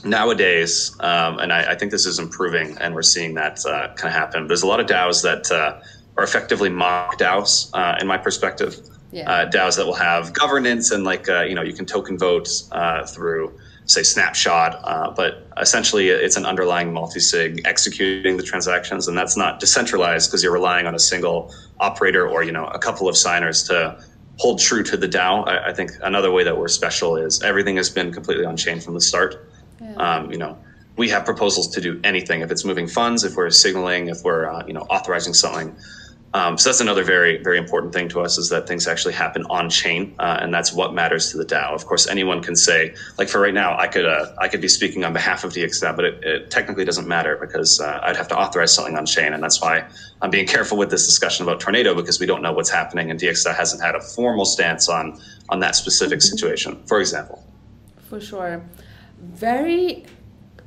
nowadays, 0.04 0.96
um, 1.00 1.38
and 1.38 1.52
I, 1.52 1.72
I, 1.72 1.74
think 1.74 1.90
this 1.90 2.06
is 2.06 2.18
improving, 2.18 2.78
and 2.78 2.94
we're 2.94 3.02
seeing 3.02 3.34
that 3.34 3.64
uh, 3.66 3.88
kind 3.94 4.08
of 4.08 4.12
happen. 4.12 4.46
There's 4.46 4.62
a 4.62 4.66
lot 4.66 4.80
of 4.80 4.86
DAOs 4.86 5.22
that 5.22 5.52
uh, 5.52 5.82
are 6.16 6.24
effectively 6.24 6.70
mock 6.70 7.18
DAOs, 7.18 7.70
uh, 7.74 7.98
in 8.00 8.06
my 8.06 8.16
perspective. 8.16 8.80
Yeah. 9.12 9.30
Uh, 9.30 9.50
DAOs 9.50 9.76
that 9.76 9.84
will 9.84 10.00
have 10.10 10.32
governance 10.32 10.90
and 10.90 11.04
like 11.04 11.28
uh, 11.28 11.42
you 11.42 11.54
know 11.54 11.62
you 11.62 11.74
can 11.74 11.84
token 11.84 12.16
vote 12.16 12.48
uh, 12.72 13.04
through 13.04 13.52
say 13.84 14.02
snapshot, 14.02 15.14
but 15.14 15.46
essentially 15.58 16.08
it's 16.08 16.36
an 16.36 16.44
underlying 16.44 16.92
multi-sig 16.92 17.60
executing 17.66 18.36
the 18.36 18.42
transactions, 18.42 19.08
and 19.08 19.16
that's 19.16 19.36
not 19.36 19.60
decentralized 19.60 20.28
because 20.30 20.42
you're 20.42 20.54
relying 20.54 20.86
on 20.86 20.94
a 20.94 20.98
single 20.98 21.54
operator 21.80 22.26
or 22.26 22.42
you 22.42 22.50
know 22.50 22.66
a 22.66 22.78
couple 22.78 23.08
of 23.08 23.16
signers 23.16 23.62
to 23.64 24.02
hold 24.38 24.60
true 24.60 24.82
to 24.82 24.96
the 24.96 25.08
DAO. 25.08 25.46
I, 25.46 25.68
I, 25.68 25.72
think 25.72 25.92
another 26.02 26.30
way 26.30 26.44
that 26.44 26.56
we're 26.56 26.68
special 26.68 27.16
is 27.16 27.42
everything 27.42 27.76
has 27.76 27.88
been 27.88 28.12
completely 28.12 28.44
on 28.44 28.56
chain 28.56 28.80
from 28.80 28.94
the 28.94 29.00
start. 29.00 29.48
Yeah. 29.80 29.94
Um, 29.94 30.30
you 30.30 30.38
know, 30.38 30.58
we 30.96 31.08
have 31.10 31.24
proposals 31.24 31.68
to 31.68 31.80
do 31.80 32.00
anything 32.04 32.40
if 32.40 32.50
it's 32.50 32.64
moving 32.64 32.88
funds, 32.88 33.24
if 33.24 33.36
we're 33.36 33.50
signaling, 33.50 34.08
if 34.08 34.22
we're 34.24 34.50
uh, 34.50 34.64
you 34.66 34.72
know 34.72 34.82
authorizing 34.82 35.34
something. 35.34 35.74
Um, 36.34 36.58
so 36.58 36.68
that's 36.68 36.80
another 36.80 37.02
very, 37.02 37.42
very 37.42 37.56
important 37.56 37.94
thing 37.94 38.08
to 38.10 38.20
us 38.20 38.36
is 38.36 38.50
that 38.50 38.66
things 38.66 38.86
actually 38.86 39.14
happen 39.14 39.46
on 39.48 39.70
chain, 39.70 40.14
uh, 40.18 40.38
and 40.40 40.52
that's 40.52 40.72
what 40.72 40.92
matters 40.92 41.30
to 41.30 41.38
the 41.38 41.44
DAO. 41.44 41.72
Of 41.72 41.86
course, 41.86 42.06
anyone 42.08 42.42
can 42.42 42.56
say, 42.56 42.94
like 43.16 43.28
for 43.28 43.40
right 43.40 43.54
now, 43.54 43.78
I 43.78 43.86
could 43.86 44.04
uh, 44.04 44.32
I 44.38 44.48
could 44.48 44.60
be 44.60 44.68
speaking 44.68 45.04
on 45.04 45.12
behalf 45.12 45.44
of 45.44 45.52
DXDAO, 45.52 45.96
but 45.96 46.04
it, 46.04 46.24
it 46.24 46.50
technically 46.50 46.84
doesn't 46.84 47.08
matter 47.08 47.38
because 47.40 47.80
uh, 47.80 48.00
I'd 48.02 48.16
have 48.16 48.28
to 48.28 48.38
authorize 48.38 48.74
something 48.74 48.96
on 48.96 49.06
chain, 49.06 49.32
and 49.32 49.42
that's 49.42 49.62
why 49.62 49.88
I'm 50.20 50.30
being 50.30 50.46
careful 50.46 50.76
with 50.76 50.90
this 50.90 51.06
discussion 51.06 51.44
about 51.44 51.60
Tornado 51.60 51.94
because 51.94 52.20
we 52.20 52.26
don't 52.26 52.42
know 52.42 52.52
what's 52.52 52.70
happening, 52.70 53.10
and 53.10 53.18
DXDAO 53.18 53.56
hasn't 53.56 53.82
had 53.82 53.94
a 53.94 54.00
formal 54.00 54.44
stance 54.44 54.88
on 54.88 55.18
on 55.48 55.60
that 55.60 55.74
specific 55.74 56.20
situation. 56.20 56.82
For 56.86 57.00
example. 57.00 57.42
For 58.10 58.20
sure, 58.20 58.62
very 59.20 60.04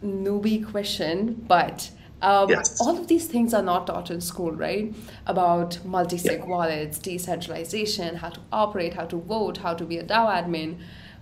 newbie 0.04 0.66
question, 0.66 1.46
but 1.48 1.92
um, 2.22 2.50
yes. 2.50 2.80
All 2.82 2.98
of 2.98 3.08
these 3.08 3.28
things 3.28 3.54
are 3.54 3.62
not 3.62 3.88
taught 3.88 4.12
in 4.12 4.22
school, 4.22 4.52
right? 4.52 4.94
About 5.26 5.84
multi-sig 5.86 6.40
yeah. 6.40 6.46
wallets, 6.46 7.00
decentralization, 7.00 8.16
how 8.16 8.30
to 8.30 8.42
operate, 8.52 8.94
how 8.94 9.06
to 9.06 9.18
vote, 9.18 9.58
how 9.58 9.74
to 9.74 9.86
be 9.86 9.98
a 9.98 10.04
DAO 10.04 10.28
admin. 10.28 10.78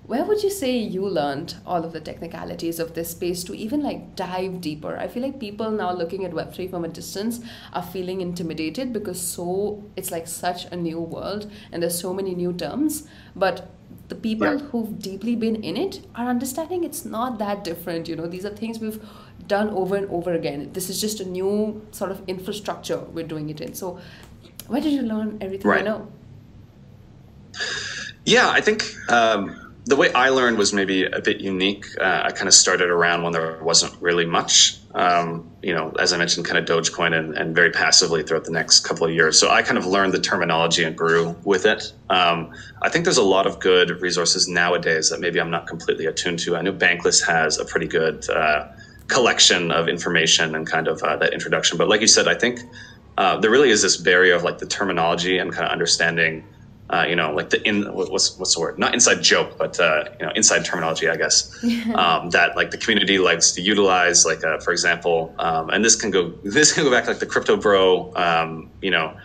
Where 0.08 0.24
would 0.24 0.42
you 0.42 0.50
say 0.50 0.78
you 0.78 1.06
learned 1.06 1.56
all 1.66 1.84
of 1.84 1.92
the 1.92 2.00
technicalities 2.00 2.80
of 2.80 2.94
this 2.94 3.12
space 3.12 3.44
to 3.44 3.54
even 3.54 3.84
like 3.84 4.16
dive 4.16 4.62
deeper? 4.62 4.96
I 4.98 5.10
feel 5.10 5.22
like 5.22 5.38
people 5.38 5.70
now 5.70 5.92
looking 5.92 6.24
at 6.24 6.32
Web3 6.32 6.70
from 6.70 6.86
a 6.86 6.88
distance 6.88 7.42
are 7.74 7.84
feeling 7.84 8.22
intimidated 8.22 8.94
because 8.94 9.20
so 9.20 9.84
it's 9.98 10.10
like 10.10 10.26
such 10.26 10.64
a 10.72 10.78
new 10.78 11.02
world 11.02 11.52
and 11.74 11.84
there's 11.84 12.00
so 12.00 12.14
many 12.14 12.36
new 12.36 12.54
terms. 12.54 13.06
But 13.36 13.70
the 14.08 14.16
people 14.16 14.54
yeah. 14.54 14.66
who've 14.68 14.98
deeply 14.98 15.36
been 15.36 15.58
in 15.58 15.76
it 15.76 16.00
are 16.16 16.30
understanding 16.30 16.86
it's 16.86 17.04
not 17.04 17.38
that 17.40 17.66
different. 17.66 18.08
You 18.08 18.16
know, 18.16 18.28
these 18.28 18.46
are 18.46 18.56
things 18.56 18.80
we've 18.80 19.06
done 19.46 19.70
over 19.72 19.98
and 19.98 20.10
over 20.10 20.32
again. 20.32 20.72
This 20.72 20.90
is 20.90 21.02
just 21.02 21.20
a 21.20 21.26
new 21.26 21.86
sort 21.92 22.12
of 22.12 22.22
infrastructure 22.28 23.00
we're 23.00 23.28
doing 23.28 23.50
it 23.50 23.60
in. 23.60 23.74
So, 23.74 24.00
where 24.68 24.80
did 24.80 24.94
you 24.94 25.02
learn 25.02 25.38
everything 25.42 25.70
right. 25.70 25.80
you 25.80 25.86
know? 25.86 26.08
Yeah, 28.24 28.50
I 28.50 28.62
think 28.62 28.86
um, 29.10 29.67
the 29.88 29.96
way 29.96 30.12
I 30.12 30.30
learned 30.30 30.58
was 30.58 30.74
maybe 30.74 31.06
a 31.06 31.22
bit 31.22 31.40
unique. 31.40 31.86
Uh, 32.00 32.24
I 32.26 32.32
kind 32.32 32.50
of 32.50 32.54
started 32.54 32.90
around 32.90 33.24
when 33.24 33.32
there 33.32 33.58
wasn't 33.64 33.96
really 34.02 34.26
much. 34.26 34.78
Um, 34.94 35.50
you 35.64 35.74
know, 35.74 35.94
as 35.98 36.12
I 36.12 36.18
mentioned, 36.18 36.46
kind 36.46 36.58
of 36.58 36.66
Dogecoin 36.66 37.18
and, 37.18 37.38
and, 37.38 37.56
very 37.56 37.72
passively 37.72 38.24
throughout 38.24 38.44
the 38.44 38.52
next 38.52 38.82
couple 38.82 39.08
of 39.08 39.14
years. 39.14 39.40
So 39.40 39.50
I 39.50 39.62
kind 39.62 39.78
of 39.78 39.86
learned 39.86 40.14
the 40.14 40.20
terminology 40.20 40.84
and 40.84 40.98
grew 40.98 41.36
with 41.44 41.66
it. 41.66 41.94
Um, 42.10 42.54
I 42.82 42.90
think 42.90 43.06
there's 43.06 43.18
a 43.18 43.24
lot 43.24 43.48
of 43.48 43.60
good 43.60 44.02
resources 44.02 44.48
nowadays 44.48 45.10
that 45.10 45.20
maybe 45.22 45.40
I'm 45.40 45.52
not 45.52 45.68
completely 45.68 46.06
attuned 46.08 46.40
to. 46.40 46.58
I 46.58 46.62
know 46.64 46.74
Bankless 46.74 47.26
has 47.26 47.58
a 47.58 47.66
pretty 47.66 47.88
good 47.88 48.30
uh, 48.30 48.68
collection 49.08 49.72
of 49.72 49.88
information 49.88 50.54
and 50.56 50.68
kind 50.68 50.88
of 50.88 51.02
uh, 51.02 51.16
that 51.18 51.32
introduction. 51.32 51.78
But 51.78 51.88
like 51.88 52.02
you 52.02 52.08
said, 52.08 52.28
I 52.28 52.36
think 52.36 52.60
uh, 53.18 53.40
there 53.40 53.52
really 53.52 53.70
is 53.70 53.82
this 53.82 53.96
barrier 53.98 54.36
of 54.36 54.44
like 54.44 54.58
the 54.58 54.68
terminology 54.68 55.38
and 55.38 55.54
kind 55.54 55.66
of 55.66 55.72
understanding, 55.72 56.44
uh, 56.90 57.06
you 57.08 57.16
know, 57.16 57.34
like 57.34 57.50
the 57.50 57.62
in 57.68 57.94
what's 57.94 58.38
what's 58.38 58.56
the 58.56 58.62
word? 58.62 58.80
Not 58.80 58.94
inside 58.94 59.22
joke, 59.22 59.58
but 59.58 59.80
uh, 59.80 60.06
you 60.20 60.26
know, 60.26 60.32
inside 60.36 60.66
terminology, 60.66 61.10
I 61.10 61.18
guess. 61.18 61.52
um, 61.96 62.30
that 62.32 62.56
like 62.56 62.72
the 62.72 62.78
community 62.78 63.20
likes 63.20 63.52
to 63.54 63.62
utilize, 63.62 64.26
like 64.26 64.44
uh, 64.44 64.60
for 64.60 64.72
example, 64.72 65.36
um, 65.40 65.70
and 65.70 65.84
this 65.84 65.96
can 65.96 66.12
go 66.12 66.30
this 66.44 66.74
can 66.74 66.84
go 66.84 66.92
back 66.92 67.08
like 67.08 67.20
the 67.20 67.26
crypto 67.26 67.58
bro, 67.58 68.14
um, 68.16 68.70
you 68.82 68.92
know 68.92 69.18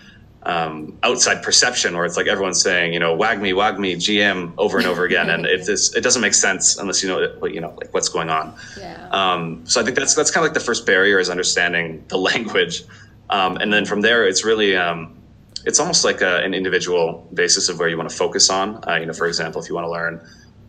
um, 0.45 0.99
outside 1.03 1.43
perception 1.43 1.95
where 1.95 2.05
it's 2.05 2.17
like 2.17 2.27
everyone's 2.27 2.61
saying, 2.61 2.93
you 2.93 2.99
know, 2.99 3.17
wagmi, 3.17 3.55
wag 3.55 3.79
me, 3.79 3.95
GM 3.95 4.53
over 4.59 4.79
and 4.79 4.87
over 4.87 5.05
again, 5.05 5.31
and 5.31 5.47
it 5.55 5.65
just 5.65 5.97
it 5.97 6.01
doesn't 6.01 6.23
make 6.23 6.35
sense 6.35 6.77
unless 6.77 7.03
you 7.03 7.09
know 7.09 7.35
what 7.39 7.55
you 7.55 7.61
know 7.61 7.75
like 7.77 7.93
what's 7.95 8.09
going 8.09 8.29
on. 8.29 8.55
Yeah. 8.79 9.09
Um, 9.11 9.65
so 9.67 9.81
I 9.81 9.85
think 9.85 9.97
that's 9.97 10.15
that's 10.15 10.31
kind 10.31 10.45
of 10.45 10.51
like 10.51 10.55
the 10.55 10.65
first 10.65 10.85
barrier 10.85 11.19
is 11.19 11.31
understanding 11.31 12.05
the 12.09 12.19
language, 12.19 12.83
um, 13.31 13.57
and 13.57 13.73
then 13.73 13.85
from 13.85 14.01
there 14.01 14.27
it's 14.27 14.45
really 14.45 14.77
it's 15.65 15.81
almost 15.81 16.05
like 16.05 16.21
a, 16.21 16.39
an 16.39 16.55
individual 16.55 17.29
basis 17.35 17.69
of 17.69 17.79
where 17.79 17.89
you 17.89 17.97
want 17.97 18.11
to 18.11 18.17
focus 18.17 18.51
on. 18.51 18.83
Uh, 18.89 18.97
you 18.97 19.07
know, 19.07 19.13
for 19.13 19.27
example, 19.27 19.61
if 19.61 19.69
you 19.69 19.75
want 19.75 19.87
to 19.87 19.91
learn. 19.91 20.21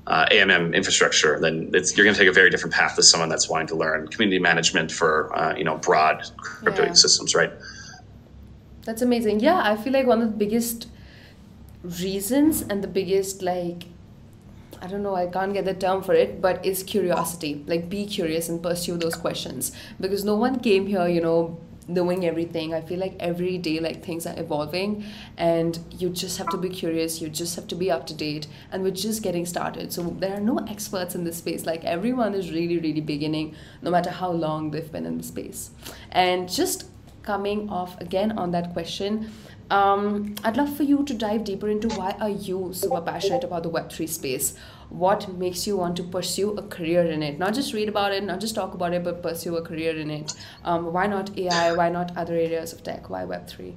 Uh, 0.05 0.27
AMM 0.31 0.75
infrastructure, 0.75 1.39
then 1.39 1.71
you're 1.71 2.03
going 2.03 2.13
to 2.13 2.19
take 2.19 2.27
a 2.27 2.33
very 2.33 2.49
different 2.49 2.75
path 2.75 2.97
than 2.97 3.03
someone 3.03 3.29
that's 3.29 3.47
wanting 3.47 3.67
to 3.67 3.75
learn 3.75 4.05
community 4.09 4.37
management 4.37 4.91
for 4.91 5.33
uh, 5.33 5.55
you 5.55 5.63
know 5.63 5.77
broad 5.77 6.29
crypto 6.35 6.83
yeah. 6.83 6.91
systems, 6.91 7.33
right? 7.33 7.53
That's 8.83 9.01
amazing. 9.01 9.39
Yeah, 9.39 9.61
I 9.63 9.77
feel 9.77 9.93
like 9.93 10.05
one 10.05 10.21
of 10.21 10.31
the 10.31 10.35
biggest 10.35 10.87
reasons 11.83 12.63
and 12.63 12.83
the 12.83 12.87
biggest 12.89 13.41
like 13.41 13.85
I 14.83 14.87
don't 14.87 15.01
know, 15.01 15.15
I 15.15 15.27
can't 15.27 15.53
get 15.53 15.63
the 15.63 15.73
term 15.73 16.03
for 16.03 16.13
it, 16.13 16.41
but 16.41 16.65
is 16.65 16.83
curiosity. 16.83 17.63
Like 17.67 17.89
be 17.89 18.05
curious 18.05 18.49
and 18.49 18.61
pursue 18.61 18.97
those 18.97 19.15
questions 19.15 19.71
because 19.97 20.25
no 20.25 20.35
one 20.35 20.59
came 20.59 20.87
here, 20.87 21.07
you 21.07 21.21
know, 21.21 21.57
knowing 21.87 22.25
everything. 22.25 22.73
I 22.73 22.81
feel 22.81 22.99
like 22.99 23.15
every 23.19 23.57
day 23.57 23.79
like 23.79 24.03
things 24.03 24.25
are 24.25 24.37
evolving 24.39 25.03
and 25.37 25.79
you 25.91 26.09
just 26.09 26.37
have 26.37 26.49
to 26.49 26.57
be 26.57 26.69
curious, 26.69 27.21
you 27.21 27.29
just 27.29 27.55
have 27.55 27.67
to 27.69 27.75
be 27.75 27.91
up 27.91 28.07
to 28.07 28.13
date 28.13 28.47
and 28.71 28.83
we're 28.83 28.91
just 28.91 29.23
getting 29.23 29.45
started. 29.45 29.91
So 29.93 30.03
there 30.19 30.33
are 30.35 30.39
no 30.39 30.57
experts 30.69 31.15
in 31.15 31.23
this 31.23 31.37
space. 31.37 31.65
Like 31.65 31.83
everyone 31.83 32.33
is 32.33 32.51
really 32.51 32.77
really 32.77 33.01
beginning 33.01 33.55
no 33.81 33.91
matter 33.91 34.09
how 34.09 34.31
long 34.31 34.71
they've 34.71 34.91
been 34.91 35.05
in 35.05 35.17
the 35.17 35.23
space. 35.23 35.71
And 36.11 36.49
just 36.49 36.85
coming 37.23 37.69
off 37.69 37.99
again 38.01 38.37
on 38.37 38.51
that 38.51 38.73
question 38.73 39.31
Um, 39.71 40.35
I'd 40.43 40.57
love 40.57 40.75
for 40.75 40.83
you 40.83 41.03
to 41.03 41.13
dive 41.13 41.45
deeper 41.45 41.67
into 41.69 41.87
why 41.89 42.15
are 42.19 42.29
you 42.29 42.71
super 42.73 43.01
passionate 43.01 43.43
about 43.43 43.63
the 43.63 43.71
Web3 43.71 44.07
space? 44.07 44.53
What 44.93 45.27
makes 45.27 45.65
you 45.65 45.75
want 45.75 45.97
to 45.97 46.03
pursue 46.03 46.51
a 46.51 46.61
career 46.61 47.03
in 47.03 47.23
it? 47.23 47.39
Not 47.39 47.55
just 47.55 47.73
read 47.73 47.89
about 47.89 48.13
it, 48.13 48.23
not 48.23 48.39
just 48.39 48.53
talk 48.53 48.75
about 48.75 48.93
it, 48.93 49.03
but 49.03 49.23
pursue 49.23 49.57
a 49.57 49.61
career 49.61 49.97
in 49.97 50.11
it. 50.11 50.35
Um, 50.63 50.93
why 50.93 51.07
not 51.07 51.35
AI? 51.37 51.73
Why 51.73 51.89
not 51.89 52.15
other 52.15 52.33
areas 52.33 52.73
of 52.73 52.83
tech? 52.83 53.09
Why 53.09 53.23
Web3? 53.23 53.73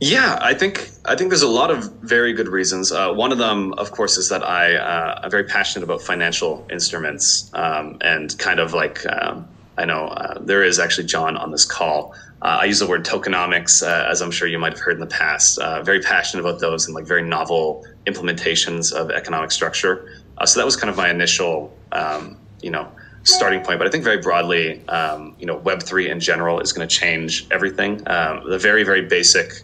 Yeah, 0.00 0.38
I 0.40 0.54
think 0.54 0.90
I 1.04 1.16
think 1.16 1.30
there's 1.30 1.42
a 1.42 1.48
lot 1.48 1.70
of 1.70 1.90
very 2.02 2.32
good 2.32 2.48
reasons. 2.48 2.92
Uh, 2.92 3.12
one 3.12 3.32
of 3.32 3.38
them, 3.38 3.72
of 3.74 3.90
course, 3.90 4.16
is 4.16 4.28
that 4.28 4.44
I 4.44 4.76
uh, 4.76 5.20
I'm 5.22 5.30
very 5.30 5.44
passionate 5.44 5.84
about 5.84 6.02
financial 6.02 6.66
instruments 6.70 7.50
um, 7.54 7.98
and 8.00 8.36
kind 8.38 8.60
of 8.60 8.74
like 8.74 9.04
um, 9.06 9.48
I 9.76 9.84
know 9.84 10.06
uh, 10.06 10.38
there 10.40 10.62
is 10.62 10.78
actually 10.78 11.06
John 11.06 11.36
on 11.36 11.50
this 11.50 11.64
call. 11.64 12.14
Uh, 12.42 12.58
I 12.60 12.64
use 12.66 12.78
the 12.78 12.86
word 12.86 13.04
tokenomics, 13.04 13.82
uh, 13.82 14.08
as 14.10 14.20
I'm 14.20 14.30
sure 14.30 14.46
you 14.46 14.58
might 14.58 14.72
have 14.72 14.80
heard 14.80 14.94
in 14.94 15.00
the 15.00 15.06
past. 15.06 15.58
Uh, 15.58 15.82
very 15.82 16.00
passionate 16.00 16.44
about 16.44 16.60
those 16.60 16.86
and 16.86 16.94
like 16.94 17.06
very 17.06 17.22
novel 17.22 17.86
implementations 18.06 18.92
of 18.92 19.10
economic 19.10 19.50
structure. 19.50 20.08
Uh, 20.38 20.46
so 20.46 20.60
that 20.60 20.66
was 20.66 20.76
kind 20.76 20.90
of 20.90 20.96
my 20.96 21.10
initial, 21.10 21.76
um, 21.92 22.36
you 22.60 22.70
know, 22.70 22.86
starting 23.22 23.62
point. 23.62 23.78
But 23.78 23.88
I 23.88 23.90
think 23.90 24.04
very 24.04 24.18
broadly, 24.18 24.86
um, 24.88 25.34
you 25.38 25.46
know, 25.46 25.56
Web 25.56 25.82
three 25.82 26.10
in 26.10 26.20
general 26.20 26.60
is 26.60 26.72
going 26.72 26.86
to 26.86 26.94
change 26.94 27.46
everything. 27.50 28.06
Um, 28.06 28.48
the 28.48 28.58
very 28.58 28.84
very 28.84 29.02
basic 29.02 29.62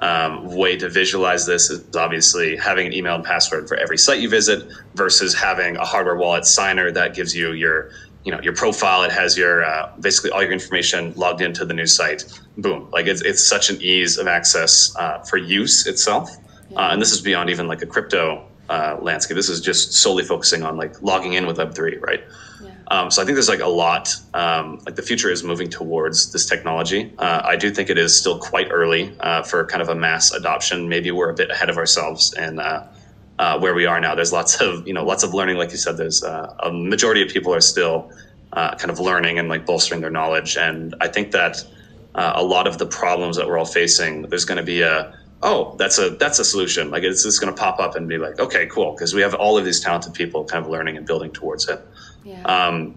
um, 0.00 0.56
way 0.56 0.76
to 0.78 0.88
visualize 0.88 1.46
this 1.46 1.70
is 1.70 1.94
obviously 1.94 2.56
having 2.56 2.86
an 2.86 2.92
email 2.92 3.14
and 3.14 3.24
password 3.24 3.68
for 3.68 3.76
every 3.76 3.98
site 3.98 4.20
you 4.20 4.28
visit 4.28 4.66
versus 4.94 5.34
having 5.34 5.76
a 5.76 5.84
hardware 5.84 6.16
wallet 6.16 6.46
signer 6.46 6.90
that 6.92 7.14
gives 7.14 7.34
you 7.34 7.52
your 7.52 7.90
you 8.24 8.32
know 8.32 8.40
your 8.42 8.54
profile 8.54 9.02
it 9.02 9.12
has 9.12 9.36
your 9.36 9.64
uh, 9.64 9.92
basically 10.00 10.30
all 10.30 10.42
your 10.42 10.52
information 10.52 11.12
logged 11.16 11.40
into 11.40 11.64
the 11.64 11.74
news 11.74 11.94
site. 11.94 12.24
Boom. 12.58 12.88
Like 12.90 13.06
it's, 13.06 13.22
it's 13.22 13.42
such 13.42 13.70
an 13.70 13.80
ease 13.80 14.18
of 14.18 14.26
access 14.26 14.94
uh, 14.96 15.20
for 15.20 15.36
use 15.36 15.86
itself. 15.86 16.30
Uh, 16.76 16.90
and 16.92 17.02
this 17.02 17.12
is 17.12 17.20
beyond 17.20 17.50
even 17.50 17.66
like 17.66 17.82
a 17.82 17.86
crypto 17.86 18.46
uh, 18.68 18.96
landscape. 19.00 19.36
This 19.36 19.48
is 19.48 19.60
just 19.60 19.94
solely 19.94 20.22
focusing 20.22 20.62
on 20.62 20.76
like 20.76 21.02
logging 21.02 21.32
in 21.32 21.46
with 21.46 21.56
web3 21.56 22.00
right? 22.00 22.22
Yeah. 22.62 22.70
um, 22.88 23.10
so 23.10 23.22
i 23.22 23.24
think 23.24 23.36
there's 23.36 23.48
like 23.48 23.60
a 23.60 23.66
lot 23.66 24.14
um, 24.34 24.80
like 24.84 24.94
the 24.94 25.02
future 25.02 25.30
is 25.30 25.42
moving 25.42 25.70
towards 25.70 26.30
this 26.30 26.44
technology. 26.46 27.12
Uh, 27.18 27.40
i 27.44 27.56
do 27.56 27.70
think 27.70 27.90
it 27.90 27.98
is 27.98 28.14
still 28.14 28.38
quite 28.38 28.68
early 28.70 29.16
uh, 29.20 29.42
for 29.42 29.64
kind 29.64 29.82
of 29.82 29.88
a 29.88 29.94
mass 29.94 30.32
adoption. 30.32 30.88
Maybe 30.88 31.10
we're 31.10 31.30
a 31.30 31.34
bit 31.34 31.50
ahead 31.50 31.70
of 31.70 31.78
ourselves 31.78 32.34
and 32.34 32.60
uh, 33.40 33.58
where 33.58 33.72
we 33.72 33.86
are 33.86 33.98
now. 34.00 34.14
There's 34.14 34.34
lots 34.34 34.60
of 34.60 34.86
you 34.86 34.92
know 34.92 35.02
lots 35.02 35.22
of 35.24 35.32
learning, 35.32 35.56
like 35.56 35.70
you 35.70 35.78
said. 35.78 35.96
There's 35.96 36.22
uh, 36.22 36.54
a 36.62 36.70
majority 36.70 37.22
of 37.22 37.30
people 37.30 37.54
are 37.54 37.62
still 37.62 38.12
uh, 38.52 38.74
kind 38.74 38.90
of 38.90 39.00
learning 39.00 39.38
and 39.38 39.48
like 39.48 39.64
bolstering 39.64 40.02
their 40.02 40.10
knowledge, 40.10 40.58
and 40.58 40.94
I 41.00 41.08
think 41.08 41.32
that 41.32 41.64
uh, 42.14 42.32
a 42.34 42.44
lot 42.44 42.66
of 42.66 42.76
the 42.76 42.84
problems 42.84 43.38
that 43.38 43.46
we're 43.48 43.56
all 43.56 43.64
facing, 43.64 44.22
there's 44.22 44.44
going 44.44 44.58
to 44.58 44.62
be 44.62 44.82
a 44.82 45.16
oh 45.42 45.74
that's 45.78 45.98
a 45.98 46.10
that's 46.10 46.38
a 46.38 46.44
solution. 46.44 46.90
Like 46.90 47.02
it's 47.02 47.22
just 47.22 47.40
going 47.40 47.52
to 47.52 47.58
pop 47.58 47.80
up 47.80 47.96
and 47.96 48.06
be 48.06 48.18
like 48.18 48.38
okay 48.38 48.66
cool 48.66 48.92
because 48.92 49.14
we 49.14 49.22
have 49.22 49.34
all 49.34 49.56
of 49.56 49.64
these 49.64 49.80
talented 49.80 50.12
people 50.12 50.44
kind 50.44 50.62
of 50.62 50.70
learning 50.70 50.98
and 50.98 51.06
building 51.06 51.32
towards 51.32 51.66
it. 51.66 51.80
Yeah. 52.24 52.42
Um, 52.42 52.94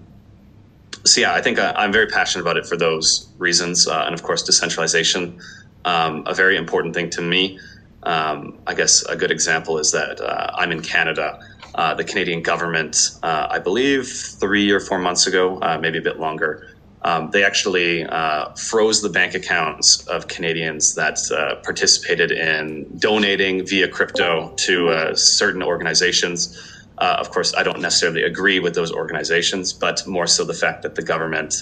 so 1.05 1.21
yeah, 1.21 1.33
I 1.33 1.41
think 1.41 1.57
I, 1.57 1.85
am 1.85 1.93
very 1.93 2.07
passionate 2.07 2.41
about 2.41 2.57
it 2.57 2.65
for 2.65 2.75
those 2.75 3.29
reasons, 3.37 3.87
uh, 3.87 4.03
and 4.05 4.13
of 4.13 4.23
course 4.23 4.43
decentralization, 4.43 5.39
um, 5.85 6.23
a 6.27 6.33
very 6.33 6.57
important 6.57 6.93
thing 6.93 7.09
to 7.11 7.21
me. 7.21 7.59
Um, 8.05 8.59
I 8.67 8.73
guess 8.73 9.03
a 9.03 9.15
good 9.15 9.31
example 9.31 9.77
is 9.77 9.91
that 9.91 10.19
uh, 10.19 10.51
I'm 10.55 10.71
in 10.71 10.81
Canada. 10.81 11.39
Uh, 11.75 11.93
the 11.95 12.03
Canadian 12.03 12.43
government, 12.43 13.11
uh, 13.23 13.47
I 13.49 13.59
believe 13.59 14.07
three 14.07 14.69
or 14.69 14.79
four 14.79 14.99
months 14.99 15.25
ago, 15.25 15.59
uh, 15.61 15.79
maybe 15.79 15.97
a 15.97 16.01
bit 16.01 16.19
longer, 16.19 16.69
um, 17.01 17.31
they 17.31 17.43
actually 17.43 18.05
uh, 18.05 18.53
froze 18.53 19.01
the 19.01 19.09
bank 19.09 19.33
accounts 19.33 20.05
of 20.07 20.27
Canadians 20.27 20.95
that 20.95 21.19
uh, 21.31 21.55
participated 21.63 22.31
in 22.31 22.85
donating 22.97 23.65
via 23.65 23.87
crypto 23.87 24.53
to 24.57 25.15
certain 25.15 25.63
organizations. 25.63 26.85
of 26.99 27.29
course, 27.31 27.53
I 27.55 27.63
don't 27.63 27.81
necessarily 27.81 28.23
agree 28.23 28.59
with 28.59 28.75
those 28.75 28.91
organizations, 28.91 29.73
but 29.73 30.05
more 30.07 30.27
so 30.27 30.45
the 30.45 30.53
fact 30.53 30.83
that 30.83 30.95
the 30.95 31.01
government 31.01 31.61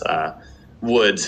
would 0.82 1.22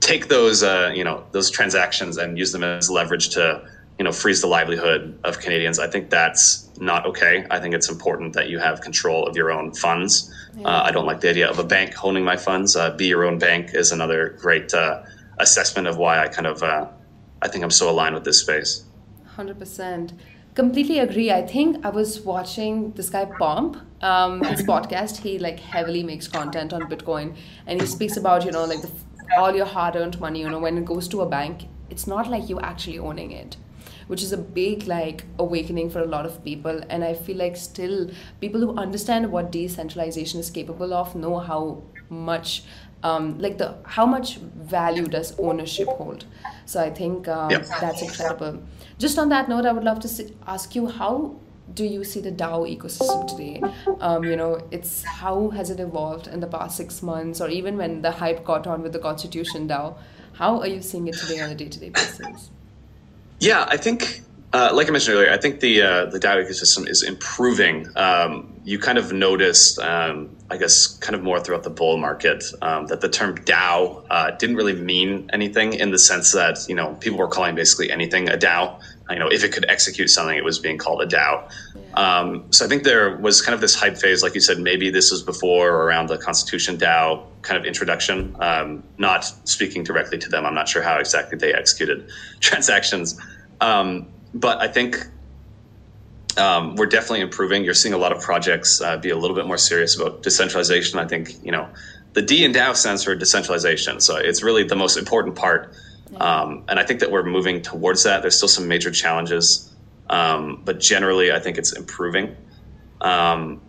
take 0.00 0.28
those, 0.28 0.62
you 0.62 1.04
know, 1.04 1.22
those 1.32 1.50
transactions 1.50 2.16
and 2.16 2.38
use 2.38 2.50
them 2.50 2.64
as 2.64 2.90
leverage 2.90 3.28
to 3.30 3.62
you 4.00 4.04
know 4.04 4.12
freeze 4.12 4.40
the 4.40 4.46
livelihood 4.46 5.20
of 5.24 5.40
Canadians. 5.40 5.78
I 5.78 5.86
think 5.86 6.08
that's 6.08 6.70
not 6.80 7.04
okay. 7.04 7.44
I 7.50 7.60
think 7.60 7.74
it's 7.74 7.90
important 7.90 8.32
that 8.32 8.48
you 8.48 8.58
have 8.58 8.80
control 8.80 9.26
of 9.26 9.36
your 9.36 9.50
own 9.52 9.74
funds. 9.74 10.32
Yeah. 10.56 10.68
Uh, 10.68 10.84
I 10.84 10.90
don't 10.90 11.04
like 11.04 11.20
the 11.20 11.28
idea 11.28 11.46
of 11.50 11.58
a 11.58 11.64
bank 11.64 12.02
owning 12.02 12.24
my 12.24 12.38
funds. 12.38 12.76
Uh, 12.76 12.96
be 12.96 13.08
your 13.08 13.26
own 13.26 13.38
bank 13.38 13.74
is 13.74 13.92
another 13.92 14.38
great 14.40 14.72
uh, 14.72 15.02
assessment 15.38 15.86
of 15.86 15.98
why 15.98 16.18
I 16.18 16.28
kind 16.28 16.46
of 16.46 16.62
uh, 16.62 16.86
I 17.42 17.48
think 17.48 17.62
I'm 17.62 17.70
so 17.82 17.90
aligned 17.90 18.14
with 18.14 18.24
this 18.24 18.40
space. 18.40 18.84
Hundred 19.36 19.58
percent. 19.58 20.14
Completely 20.54 20.98
agree. 21.00 21.30
I 21.30 21.42
think 21.42 21.84
I 21.84 21.90
was 21.90 22.22
watching 22.22 22.92
this 22.92 23.10
guy 23.10 23.26
Pomp, 23.26 23.76
um, 24.00 24.42
his 24.44 24.62
podcast. 24.72 25.18
He 25.18 25.38
like 25.38 25.60
heavily 25.60 26.02
makes 26.02 26.26
content 26.26 26.72
on 26.72 26.88
Bitcoin, 26.92 27.36
and 27.66 27.78
he 27.78 27.86
speaks 27.86 28.16
about 28.16 28.46
you 28.46 28.50
know 28.50 28.64
like 28.64 28.80
the, 28.80 28.90
all 29.36 29.54
your 29.54 29.66
hard-earned 29.66 30.18
money. 30.20 30.40
You 30.40 30.48
know 30.48 30.58
when 30.58 30.78
it 30.78 30.86
goes 30.86 31.06
to 31.08 31.20
a 31.20 31.28
bank, 31.28 31.66
it's 31.90 32.06
not 32.06 32.30
like 32.30 32.48
you 32.48 32.58
actually 32.60 32.98
owning 32.98 33.32
it 33.32 33.58
which 34.10 34.22
is 34.26 34.32
a 34.32 34.36
big 34.60 34.86
like 34.88 35.24
awakening 35.38 35.88
for 35.88 36.00
a 36.00 36.06
lot 36.14 36.26
of 36.26 36.44
people 36.44 36.80
and 36.88 37.04
i 37.08 37.14
feel 37.14 37.36
like 37.36 37.56
still 37.56 37.98
people 38.40 38.60
who 38.60 38.76
understand 38.84 39.30
what 39.30 39.52
decentralization 39.56 40.40
is 40.44 40.50
capable 40.50 40.92
of 40.92 41.14
know 41.14 41.38
how 41.38 41.82
much 42.08 42.64
um, 43.02 43.38
like 43.38 43.56
the 43.56 43.74
how 43.96 44.04
much 44.04 44.36
value 44.72 45.06
does 45.06 45.38
ownership 45.38 45.88
hold 45.88 46.24
so 46.66 46.80
i 46.80 46.90
think 46.90 47.28
um, 47.28 47.50
yep. 47.50 47.66
that's 47.80 48.02
incredible 48.02 48.60
just 48.98 49.18
on 49.18 49.28
that 49.28 49.48
note 49.48 49.64
i 49.64 49.72
would 49.72 49.84
love 49.84 50.00
to 50.00 50.32
ask 50.46 50.74
you 50.74 50.86
how 50.86 51.36
do 51.74 51.84
you 51.84 52.02
see 52.02 52.20
the 52.20 52.32
DAO 52.32 52.66
ecosystem 52.76 53.28
today? 53.28 53.62
Um, 54.00 54.24
you 54.24 54.34
know, 54.34 54.66
it's 54.72 55.04
how 55.04 55.50
has 55.50 55.70
it 55.70 55.78
evolved 55.78 56.26
in 56.26 56.40
the 56.40 56.48
past 56.48 56.76
six 56.76 57.00
months, 57.00 57.40
or 57.40 57.48
even 57.48 57.76
when 57.76 58.02
the 58.02 58.10
hype 58.10 58.44
caught 58.44 58.66
on 58.66 58.82
with 58.82 58.92
the 58.92 58.98
Constitution 58.98 59.68
DAO? 59.68 59.96
How 60.32 60.58
are 60.58 60.66
you 60.66 60.82
seeing 60.82 61.06
it 61.06 61.14
today 61.14 61.40
on 61.40 61.50
a 61.50 61.54
day-to-day 61.54 61.90
basis? 61.90 62.50
Yeah, 63.40 63.64
I 63.66 63.78
think, 63.78 64.20
uh, 64.52 64.70
like 64.74 64.86
I 64.88 64.90
mentioned 64.90 65.16
earlier, 65.16 65.32
I 65.32 65.38
think 65.38 65.60
the 65.60 65.80
uh, 65.80 66.04
the 66.06 66.20
DAO 66.20 66.44
ecosystem 66.44 66.86
is 66.86 67.02
improving. 67.02 67.88
Um, 67.96 68.60
you 68.64 68.78
kind 68.78 68.98
of 68.98 69.14
noticed, 69.14 69.78
um, 69.78 70.36
I 70.50 70.58
guess, 70.58 70.86
kind 70.98 71.14
of 71.14 71.22
more 71.22 71.40
throughout 71.40 71.62
the 71.62 71.70
bull 71.70 71.96
market 71.96 72.44
um, 72.60 72.86
that 72.88 73.00
the 73.00 73.08
term 73.08 73.38
DAO 73.38 74.04
uh, 74.10 74.32
didn't 74.32 74.56
really 74.56 74.74
mean 74.74 75.30
anything 75.32 75.72
in 75.72 75.90
the 75.90 75.98
sense 75.98 76.32
that 76.32 76.68
you 76.68 76.74
know 76.74 76.94
people 77.00 77.18
were 77.18 77.28
calling 77.28 77.54
basically 77.54 77.90
anything 77.90 78.28
a 78.28 78.36
DAO. 78.36 78.78
You 79.10 79.18
know, 79.18 79.28
if 79.28 79.44
it 79.44 79.52
could 79.52 79.64
execute 79.68 80.10
something, 80.10 80.36
it 80.36 80.44
was 80.44 80.58
being 80.58 80.78
called 80.78 81.02
a 81.02 81.06
DAO. 81.06 81.50
Um, 81.94 82.52
so 82.52 82.64
I 82.64 82.68
think 82.68 82.84
there 82.84 83.16
was 83.16 83.42
kind 83.42 83.54
of 83.54 83.60
this 83.60 83.74
hype 83.74 83.96
phase, 83.96 84.22
like 84.22 84.34
you 84.34 84.40
said, 84.40 84.58
maybe 84.58 84.90
this 84.90 85.10
was 85.10 85.22
before 85.22 85.70
or 85.70 85.84
around 85.84 86.08
the 86.08 86.18
Constitution 86.18 86.76
DAO 86.76 87.24
kind 87.42 87.58
of 87.58 87.64
introduction. 87.64 88.36
Um, 88.40 88.82
not 88.98 89.24
speaking 89.48 89.82
directly 89.82 90.18
to 90.18 90.28
them, 90.28 90.46
I'm 90.46 90.54
not 90.54 90.68
sure 90.68 90.82
how 90.82 90.98
exactly 90.98 91.38
they 91.38 91.52
executed 91.52 92.10
transactions. 92.40 93.20
Um, 93.60 94.08
but 94.32 94.58
I 94.58 94.68
think 94.68 95.06
um, 96.36 96.76
we're 96.76 96.86
definitely 96.86 97.20
improving. 97.20 97.64
You're 97.64 97.74
seeing 97.74 97.94
a 97.94 97.98
lot 97.98 98.12
of 98.12 98.20
projects 98.22 98.80
uh, 98.80 98.96
be 98.96 99.10
a 99.10 99.16
little 99.16 99.36
bit 99.36 99.46
more 99.46 99.58
serious 99.58 99.98
about 99.98 100.22
decentralization. 100.22 100.98
I 100.98 101.06
think 101.06 101.42
you 101.44 101.52
know 101.52 101.68
the 102.12 102.22
D 102.22 102.44
in 102.44 102.52
DAO 102.52 102.74
stands 102.74 103.04
for 103.04 103.14
decentralization, 103.14 104.00
so 104.00 104.16
it's 104.16 104.42
really 104.42 104.64
the 104.64 104.76
most 104.76 104.96
important 104.96 105.36
part. 105.36 105.74
Um, 106.16 106.64
and 106.68 106.78
I 106.78 106.84
think 106.84 107.00
that 107.00 107.10
we're 107.10 107.24
moving 107.24 107.62
towards 107.62 108.02
that. 108.04 108.22
There's 108.22 108.36
still 108.36 108.48
some 108.48 108.68
major 108.68 108.90
challenges, 108.90 109.72
um, 110.08 110.62
but 110.64 110.80
generally, 110.80 111.32
I 111.32 111.38
think 111.38 111.58
it's 111.58 111.72
improving. 111.72 112.36
Um, 113.00 113.60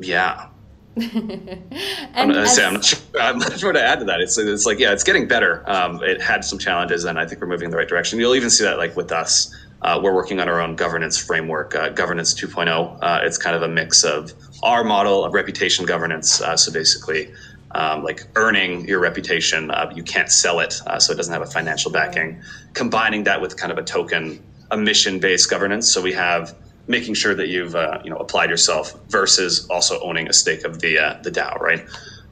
yeah. 0.00 0.48
I'm, 0.96 2.30
as, 2.30 2.56
I'm, 2.58 2.74
not 2.74 2.84
sure, 2.84 2.98
I'm 3.20 3.38
not 3.38 3.58
sure 3.58 3.72
to 3.72 3.82
add 3.82 3.98
to 3.98 4.04
that. 4.04 4.20
It's 4.20 4.38
it's 4.38 4.64
like 4.64 4.78
yeah, 4.78 4.92
it's 4.92 5.02
getting 5.02 5.26
better. 5.26 5.68
Um, 5.68 6.00
it 6.04 6.22
had 6.22 6.44
some 6.44 6.58
challenges, 6.58 7.04
and 7.04 7.18
I 7.18 7.26
think 7.26 7.40
we're 7.40 7.48
moving 7.48 7.64
in 7.64 7.70
the 7.72 7.76
right 7.76 7.88
direction. 7.88 8.20
You'll 8.20 8.36
even 8.36 8.50
see 8.50 8.62
that 8.64 8.78
like 8.78 8.94
with 8.96 9.10
us. 9.10 9.52
Uh, 9.82 10.00
we're 10.02 10.14
working 10.14 10.40
on 10.40 10.48
our 10.48 10.60
own 10.60 10.76
governance 10.76 11.18
framework, 11.18 11.74
uh, 11.74 11.90
governance 11.90 12.32
2.0. 12.32 12.98
Uh, 13.02 13.20
it's 13.22 13.36
kind 13.36 13.54
of 13.54 13.62
a 13.62 13.68
mix 13.68 14.02
of 14.02 14.32
our 14.62 14.82
model 14.82 15.24
of 15.24 15.34
reputation 15.34 15.84
governance. 15.84 16.40
Uh, 16.40 16.56
so 16.56 16.72
basically, 16.72 17.30
um, 17.74 18.04
like 18.04 18.26
earning 18.36 18.86
your 18.88 19.00
reputation, 19.00 19.70
uh, 19.70 19.90
you 19.94 20.02
can't 20.02 20.30
sell 20.30 20.60
it, 20.60 20.80
uh, 20.86 20.98
so 20.98 21.12
it 21.12 21.16
doesn't 21.16 21.32
have 21.32 21.42
a 21.42 21.46
financial 21.46 21.90
backing. 21.90 22.40
Combining 22.72 23.24
that 23.24 23.40
with 23.40 23.56
kind 23.56 23.72
of 23.72 23.78
a 23.78 23.82
token, 23.82 24.42
a 24.70 24.76
mission-based 24.76 25.50
governance. 25.50 25.92
So 25.92 26.00
we 26.00 26.12
have 26.12 26.54
making 26.86 27.14
sure 27.14 27.34
that 27.34 27.48
you've 27.48 27.74
uh, 27.74 27.98
you 28.04 28.10
know 28.10 28.16
applied 28.16 28.50
yourself 28.50 28.94
versus 29.08 29.66
also 29.70 30.00
owning 30.00 30.28
a 30.28 30.32
stake 30.32 30.64
of 30.64 30.80
the 30.80 30.98
uh, 30.98 31.22
the 31.22 31.30
DAO, 31.30 31.60
right? 31.60 31.86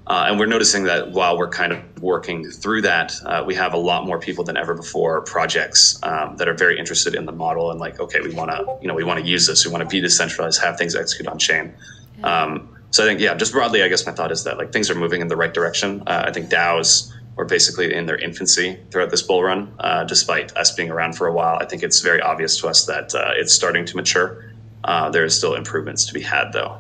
Uh, 0.07 0.27
and 0.29 0.39
we're 0.39 0.47
noticing 0.47 0.83
that 0.85 1.13
while 1.13 1.39
we're 1.39 1.49
kind 1.49 1.73
of 1.73 2.03
working 2.03 2.51
through 2.51 2.83
that, 2.83 3.15
uh, 3.25 3.45
we 3.47 3.55
have 3.55 3.73
a 3.73 3.79
lot 3.79 4.05
more 4.05 4.19
people 4.19 4.43
than 4.43 4.57
ever 4.57 4.75
before 4.75 5.21
projects 5.23 5.99
um, 6.03 6.37
that 6.37 6.49
are 6.49 6.55
very 6.55 6.77
interested 6.77 7.15
in 7.15 7.25
the 7.25 7.31
model 7.33 7.71
and 7.71 7.79
like, 7.79 8.01
okay, 8.01 8.21
we 8.21 8.35
want 8.35 8.51
to 8.51 8.79
you 8.81 8.89
know 8.89 8.95
we 8.95 9.05
want 9.05 9.21
to 9.21 9.27
use 9.27 9.47
this, 9.47 9.65
we 9.65 9.73
want 9.73 9.83
to 9.83 9.89
be 9.89 10.01
decentralized, 10.01 10.61
have 10.61 10.77
things 10.79 10.95
execute 10.95 11.29
on 11.29 11.39
chain. 11.39 11.75
Um, 12.23 12.72
so 12.93 13.03
I 13.03 13.07
think 13.07 13.21
yeah, 13.21 13.35
just 13.35 13.53
broadly, 13.53 13.83
I 13.83 13.89
guess 13.89 14.07
my 14.07 14.13
thought 14.13 14.31
is 14.31 14.45
that 14.45 14.59
like 14.59 14.71
things 14.71 14.91
are 14.91 14.95
moving 14.95 15.23
in 15.23 15.29
the 15.29 15.37
right 15.37 15.53
direction. 15.53 16.03
Uh, 16.07 16.25
I 16.27 16.31
think 16.31 16.51
DAOs 16.51 17.13
or 17.37 17.47
basically 17.47 17.95
in 17.95 18.05
their 18.05 18.19
infancy 18.19 18.79
throughout 18.91 19.11
this 19.11 19.23
bull 19.23 19.43
run, 19.43 19.75
uh, 19.81 20.05
despite 20.05 20.55
us 20.57 20.71
being 20.73 20.91
around 20.91 21.15
for 21.17 21.27
a 21.27 21.33
while. 21.33 21.57
I 21.59 21.65
think 21.65 21.83
it's 21.83 22.01
very 22.01 22.21
obvious 22.21 22.59
to 22.59 22.69
us 22.69 22.85
that 22.85 23.15
uh, 23.15 23.33
it's 23.35 23.55
starting 23.55 23.87
to 23.87 23.97
mature. 23.97 24.53
Uh, 24.85 25.09
there 25.09 25.25
are 25.25 25.31
still 25.31 25.55
improvements 25.55 26.05
to 26.07 26.13
be 26.13 26.21
had, 26.21 26.53
though. 26.53 26.79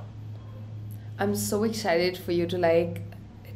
I'm 1.18 1.34
so 1.34 1.64
excited 1.64 2.18
for 2.18 2.32
you 2.32 2.46
to 2.46 2.58
like 2.58 3.00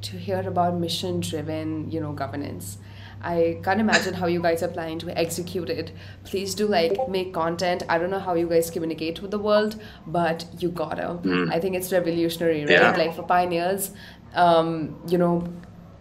to 0.02 0.16
hear 0.16 0.40
about 0.40 0.78
mission 0.78 1.20
driven, 1.20 1.90
you 1.90 2.00
know, 2.00 2.12
governance. 2.12 2.78
I 3.22 3.58
can't 3.62 3.80
imagine 3.80 4.14
how 4.14 4.26
you 4.26 4.40
guys 4.40 4.62
are 4.62 4.68
planning 4.68 4.98
to 5.00 5.18
execute 5.18 5.70
it. 5.70 5.92
Please 6.24 6.54
do 6.54 6.66
like 6.66 7.08
make 7.08 7.32
content. 7.32 7.82
I 7.88 7.98
don't 7.98 8.10
know 8.10 8.20
how 8.20 8.34
you 8.34 8.48
guys 8.48 8.70
communicate 8.70 9.22
with 9.22 9.30
the 9.30 9.38
world, 9.38 9.80
but 10.06 10.46
you 10.58 10.68
gotta. 10.70 11.18
Mm. 11.22 11.52
I 11.52 11.60
think 11.60 11.74
it's 11.74 11.92
revolutionary, 11.92 12.60
right? 12.60 12.70
Yeah. 12.70 12.96
Like 12.96 13.14
for 13.14 13.22
pioneers, 13.22 13.92
um, 14.34 15.00
you 15.08 15.18
know, 15.18 15.46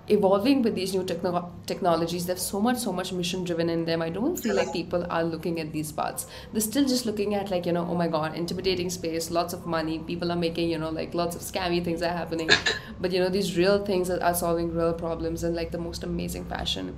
evolving 0.08 0.62
with 0.62 0.76
these 0.76 0.94
new 0.94 1.04
techno- 1.04 1.52
technologies 1.66 2.26
there's 2.26 2.42
so 2.42 2.60
much 2.62 2.78
so 2.78 2.92
much 2.92 3.12
mission 3.12 3.44
driven 3.44 3.70
in 3.70 3.86
them. 3.86 4.02
I 4.02 4.10
don't 4.10 4.38
feel 4.38 4.56
like 4.56 4.72
people 4.72 5.06
are 5.10 5.24
looking 5.24 5.60
at 5.60 5.72
these 5.72 5.92
parts. 5.92 6.28
They're 6.52 6.62
still 6.62 6.86
just 6.86 7.06
looking 7.06 7.34
at 7.34 7.50
like 7.50 7.66
you 7.66 7.72
know 7.72 7.88
oh 7.90 7.96
my 7.96 8.08
god 8.08 8.36
intimidating 8.36 8.90
space 8.90 9.32
lots 9.32 9.54
of 9.54 9.66
money 9.66 10.00
people 10.00 10.32
are 10.32 10.36
making 10.36 10.70
you 10.70 10.78
know 10.78 10.90
like 10.90 11.14
lots 11.14 11.36
of 11.36 11.42
scammy 11.42 11.84
things 11.84 12.02
are 12.02 12.10
happening. 12.14 12.50
But 13.00 13.12
you 13.12 13.20
know 13.20 13.30
these 13.30 13.58
real 13.58 13.84
things 13.86 14.10
are, 14.10 14.22
are 14.24 14.34
solving 14.34 14.74
real 14.74 14.94
problems 14.94 15.44
in 15.44 15.56
like 15.56 15.72
the 15.72 15.78
most 15.78 16.04
amazing 16.04 16.46
fashion. 16.46 16.96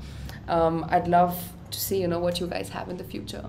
Um, 0.47 0.85
i'd 0.89 1.09
love 1.09 1.37
to 1.71 1.79
see 1.79 1.99
you 1.99 2.07
know 2.07 2.19
what 2.19 2.39
you 2.39 2.47
guys 2.47 2.69
have 2.69 2.89
in 2.89 2.97
the 2.97 3.03
future. 3.03 3.45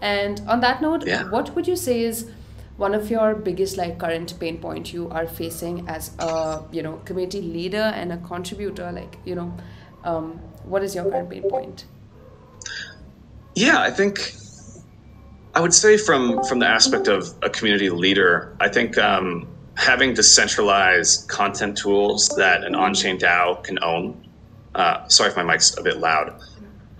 And 0.00 0.40
on 0.46 0.60
that 0.60 0.80
note 0.82 1.06
yeah. 1.06 1.28
what 1.30 1.54
would 1.54 1.66
you 1.66 1.76
say 1.76 2.02
is 2.02 2.30
one 2.78 2.94
of 2.94 3.10
your 3.10 3.34
biggest 3.34 3.76
like 3.76 3.98
current 3.98 4.38
pain 4.38 4.56
point 4.58 4.92
you 4.92 5.10
are 5.10 5.26
facing 5.26 5.86
as 5.88 6.12
a 6.20 6.62
you 6.72 6.82
know 6.82 6.96
community 7.04 7.42
leader 7.42 7.92
and 8.00 8.12
a 8.12 8.16
contributor 8.18 8.90
like 8.92 9.18
you 9.24 9.34
know 9.34 9.52
um, 10.04 10.38
what 10.64 10.82
is 10.82 10.94
your 10.94 11.04
current 11.10 11.28
pain 11.28 11.42
point? 11.42 11.84
Yeah 13.54 13.80
i 13.80 13.90
think 13.90 14.32
i 15.54 15.60
would 15.60 15.74
say 15.74 15.98
from 15.98 16.42
from 16.44 16.60
the 16.60 16.66
aspect 16.66 17.08
of 17.08 17.34
a 17.42 17.50
community 17.50 17.90
leader 17.90 18.56
i 18.60 18.68
think 18.68 18.96
um, 18.96 19.48
having 19.76 20.14
decentralized 20.14 21.28
content 21.28 21.76
tools 21.76 22.28
that 22.36 22.62
an 22.62 22.74
on-chain 22.76 23.18
dao 23.18 23.62
can 23.64 23.82
own 23.82 24.24
uh, 24.76 25.06
sorry 25.08 25.30
if 25.30 25.36
my 25.36 25.42
mic's 25.42 25.76
a 25.76 25.82
bit 25.82 25.98
loud 25.98 26.40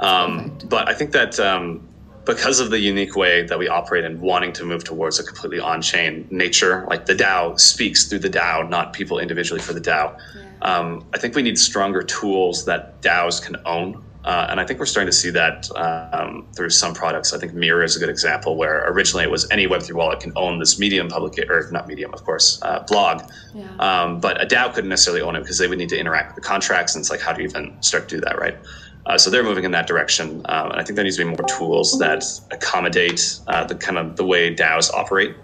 um, 0.01 0.59
but 0.69 0.89
i 0.89 0.95
think 0.95 1.13
that 1.13 1.39
um, 1.39 1.88
because 2.29 2.61
of 2.61 2.69
the 2.69 2.79
unique 2.79 3.17
way 3.17 3.43
that 3.43 3.59
we 3.59 3.69
operate 3.69 4.05
and 4.05 4.21
wanting 4.21 4.53
to 4.53 4.63
move 4.63 4.85
towards 4.85 5.19
a 5.19 5.25
completely 5.25 5.59
on-chain 5.59 6.29
nature, 6.31 6.87
like 6.91 7.07
the 7.07 7.15
DAO 7.15 7.59
speaks 7.59 8.07
through 8.07 8.19
the 8.19 8.29
DAO, 8.29 8.69
not 8.69 8.93
people 8.93 9.19
individually 9.19 9.63
for 9.63 9.73
the 9.73 9.81
DAO. 9.81 10.15
Yeah. 10.37 10.45
Um, 10.61 11.07
I 11.15 11.19
think 11.19 11.35
we 11.35 11.41
need 11.41 11.59
stronger 11.59 12.03
tools 12.03 12.67
that 12.67 13.01
DAOs 13.01 13.43
can 13.43 13.57
own. 13.65 14.05
Uh, 14.25 14.47
and 14.51 14.61
I 14.61 14.67
think 14.67 14.79
we're 14.79 14.85
starting 14.85 15.11
to 15.11 15.17
see 15.17 15.31
that 15.31 15.71
um, 15.75 16.47
through 16.55 16.69
some 16.69 16.93
products. 16.93 17.33
I 17.33 17.39
think 17.39 17.55
Mirror 17.55 17.85
is 17.85 17.97
a 17.97 17.99
good 17.99 18.11
example 18.11 18.59
where 18.59 18.87
originally 18.91 19.25
it 19.25 19.31
was 19.31 19.51
any 19.51 19.67
Web3 19.67 19.95
wallet 19.95 20.21
can 20.21 20.35
own 20.37 20.59
this 20.59 20.79
Medium 20.79 21.09
public, 21.09 21.39
or 21.49 21.67
not 21.73 21.89
Medium, 21.89 22.13
of 22.13 22.25
course, 22.25 22.61
uh, 22.61 22.81
blog. 22.81 23.23
Yeah. 23.55 23.65
Um, 23.79 24.21
but 24.21 24.43
a 24.43 24.47
DAO 24.47 24.75
couldn't 24.75 24.91
necessarily 24.91 25.23
own 25.23 25.35
it 25.35 25.41
because 25.41 25.57
they 25.57 25.67
would 25.67 25.79
need 25.79 25.89
to 25.89 25.99
interact 25.99 26.35
with 26.35 26.45
the 26.45 26.47
contracts. 26.47 26.95
And 26.95 27.01
it's 27.01 27.11
like, 27.11 27.21
how 27.21 27.33
do 27.33 27.41
you 27.41 27.49
even 27.49 27.81
start 27.81 28.07
to 28.11 28.17
do 28.17 28.21
that, 28.21 28.39
right? 28.39 28.59
Uh, 29.07 29.17
so 29.17 29.31
they're 29.31 29.43
moving 29.43 29.65
in 29.65 29.71
that 29.71 29.87
direction, 29.87 30.43
um, 30.47 30.71
and 30.71 30.81
I 30.81 30.85
think 30.85 30.97
there 30.97 31.05
needs 31.05 31.17
to 31.17 31.25
be 31.25 31.31
more 31.31 31.49
tools 31.49 31.99
that 31.99 32.25
accommodate 32.51 33.41
uh, 33.47 33.65
the 33.65 33.75
kind 33.75 33.97
of 33.99 34.17
the 34.17 34.25
way 34.25 34.55
DAOs 34.55 34.93
operate, 34.93 35.35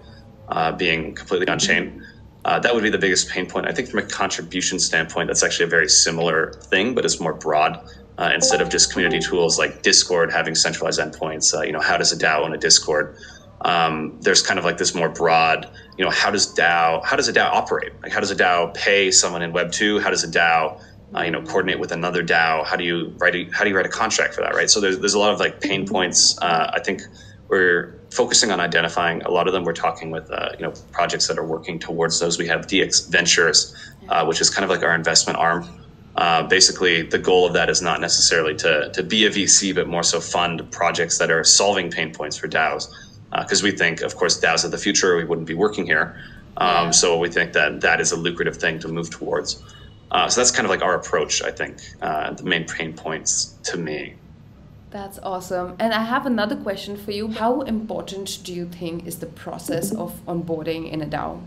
uh, 0.49 0.71
being 0.71 1.15
completely 1.15 1.47
on 1.47 1.57
chain. 1.57 2.05
Uh, 2.45 2.59
that 2.59 2.75
would 2.75 2.83
be 2.83 2.91
the 2.91 2.97
biggest 2.97 3.27
pain 3.29 3.47
point. 3.47 3.67
I 3.67 3.71
think 3.71 3.89
from 3.89 3.99
a 3.99 4.03
contribution 4.03 4.77
standpoint, 4.77 5.27
that's 5.27 5.41
actually 5.43 5.65
a 5.65 5.69
very 5.69 5.89
similar 5.89 6.53
thing, 6.53 6.93
but 6.93 7.03
it's 7.03 7.19
more 7.19 7.33
broad. 7.33 7.79
Uh, 8.17 8.31
instead 8.33 8.61
of 8.61 8.69
just 8.69 8.93
community 8.93 9.19
tools 9.19 9.57
like 9.59 9.81
Discord 9.81 10.31
having 10.31 10.55
centralized 10.55 11.01
endpoints, 11.01 11.53
uh, 11.53 11.63
you 11.63 11.73
know, 11.73 11.81
how 11.81 11.97
does 11.97 12.13
a 12.13 12.17
DAO 12.17 12.45
own 12.45 12.53
a 12.53 12.57
Discord? 12.57 13.17
Um, 13.61 14.17
there's 14.21 14.41
kind 14.41 14.59
of 14.59 14.63
like 14.63 14.77
this 14.77 14.93
more 14.93 15.09
broad, 15.09 15.69
you 15.97 16.05
know, 16.05 16.11
how 16.11 16.29
does 16.29 16.53
DAO, 16.53 17.03
how 17.03 17.15
does 17.15 17.27
a 17.27 17.33
DAO 17.33 17.49
operate? 17.51 17.93
Like, 18.03 18.11
how 18.11 18.19
does 18.19 18.31
a 18.31 18.35
DAO 18.35 18.73
pay 18.73 19.11
someone 19.11 19.41
in 19.41 19.51
Web 19.51 19.71
two? 19.71 19.99
How 19.99 20.11
does 20.11 20.23
a 20.23 20.27
DAO 20.27 20.79
uh, 21.15 21.23
you 21.23 21.31
know 21.31 21.41
coordinate 21.41 21.79
with 21.79 21.91
another 21.91 22.23
DAO? 22.23 22.65
How 22.65 22.75
do 22.75 22.83
you 22.83 23.13
write 23.17 23.35
a, 23.35 23.45
how 23.51 23.63
do 23.63 23.69
you 23.69 23.75
write 23.75 23.85
a 23.85 23.89
contract 23.89 24.33
for 24.33 24.41
that? 24.41 24.53
Right. 24.53 24.69
So 24.69 24.79
there's 24.79 24.99
there's 24.99 25.13
a 25.13 25.19
lot 25.19 25.33
of 25.33 25.39
like 25.39 25.61
pain 25.61 25.87
points. 25.87 26.37
Uh, 26.41 26.71
I 26.73 26.79
think 26.79 27.01
we're 27.47 27.99
focusing 28.11 28.51
on 28.51 28.59
identifying 28.59 29.21
a 29.21 29.31
lot 29.31 29.47
of 29.47 29.53
them. 29.53 29.63
We're 29.63 29.73
talking 29.73 30.11
with 30.11 30.29
uh, 30.31 30.49
you 30.57 30.65
know 30.65 30.73
projects 30.91 31.27
that 31.27 31.37
are 31.37 31.45
working 31.45 31.79
towards 31.79 32.19
those. 32.19 32.37
We 32.37 32.47
have 32.47 32.67
DX 32.67 33.09
Ventures, 33.09 33.75
uh, 34.09 34.25
which 34.25 34.41
is 34.41 34.49
kind 34.49 34.63
of 34.63 34.69
like 34.69 34.83
our 34.83 34.95
investment 34.95 35.37
arm. 35.37 35.67
Uh, 36.15 36.43
basically, 36.43 37.01
the 37.01 37.19
goal 37.19 37.45
of 37.45 37.53
that 37.53 37.69
is 37.69 37.81
not 37.81 38.01
necessarily 38.01 38.55
to 38.55 38.91
to 38.93 39.03
be 39.03 39.25
a 39.25 39.29
VC, 39.29 39.73
but 39.73 39.87
more 39.87 40.03
so 40.03 40.19
fund 40.19 40.69
projects 40.71 41.17
that 41.17 41.31
are 41.31 41.43
solving 41.43 41.91
pain 41.91 42.13
points 42.13 42.37
for 42.37 42.47
DAOs. 42.47 42.87
Because 43.31 43.63
uh, 43.63 43.65
we 43.65 43.71
think, 43.71 44.01
of 44.01 44.15
course, 44.15 44.39
DAOs 44.39 44.63
of 44.63 44.71
the 44.71 44.77
future, 44.77 45.17
we 45.17 45.25
wouldn't 45.25 45.47
be 45.47 45.55
working 45.55 45.85
here. 45.85 46.15
Um, 46.57 46.93
so 46.93 47.17
we 47.17 47.29
think 47.29 47.51
that 47.51 47.81
that 47.81 47.99
is 47.99 48.13
a 48.13 48.15
lucrative 48.15 48.55
thing 48.55 48.79
to 48.79 48.87
move 48.87 49.09
towards. 49.09 49.61
Uh, 50.11 50.29
so 50.29 50.39
that's 50.39 50.51
kind 50.51 50.65
of 50.65 50.69
like 50.69 50.81
our 50.81 50.95
approach, 50.95 51.41
I 51.41 51.51
think, 51.51 51.77
uh, 52.01 52.33
the 52.33 52.43
main 52.43 52.65
pain 52.65 52.93
points 52.93 53.55
to 53.63 53.77
me. 53.77 54.15
That's 54.91 55.19
awesome. 55.19 55.75
And 55.79 55.93
I 55.93 56.03
have 56.03 56.25
another 56.25 56.55
question 56.55 56.95
for 56.95 57.11
you. 57.11 57.27
How 57.27 57.61
important 57.61 58.39
do 58.43 58.53
you 58.53 58.65
think 58.65 59.05
is 59.05 59.19
the 59.19 59.25
process 59.25 59.93
of 59.93 60.13
onboarding 60.25 60.89
in 60.89 61.01
a 61.01 61.05
DAO? 61.05 61.41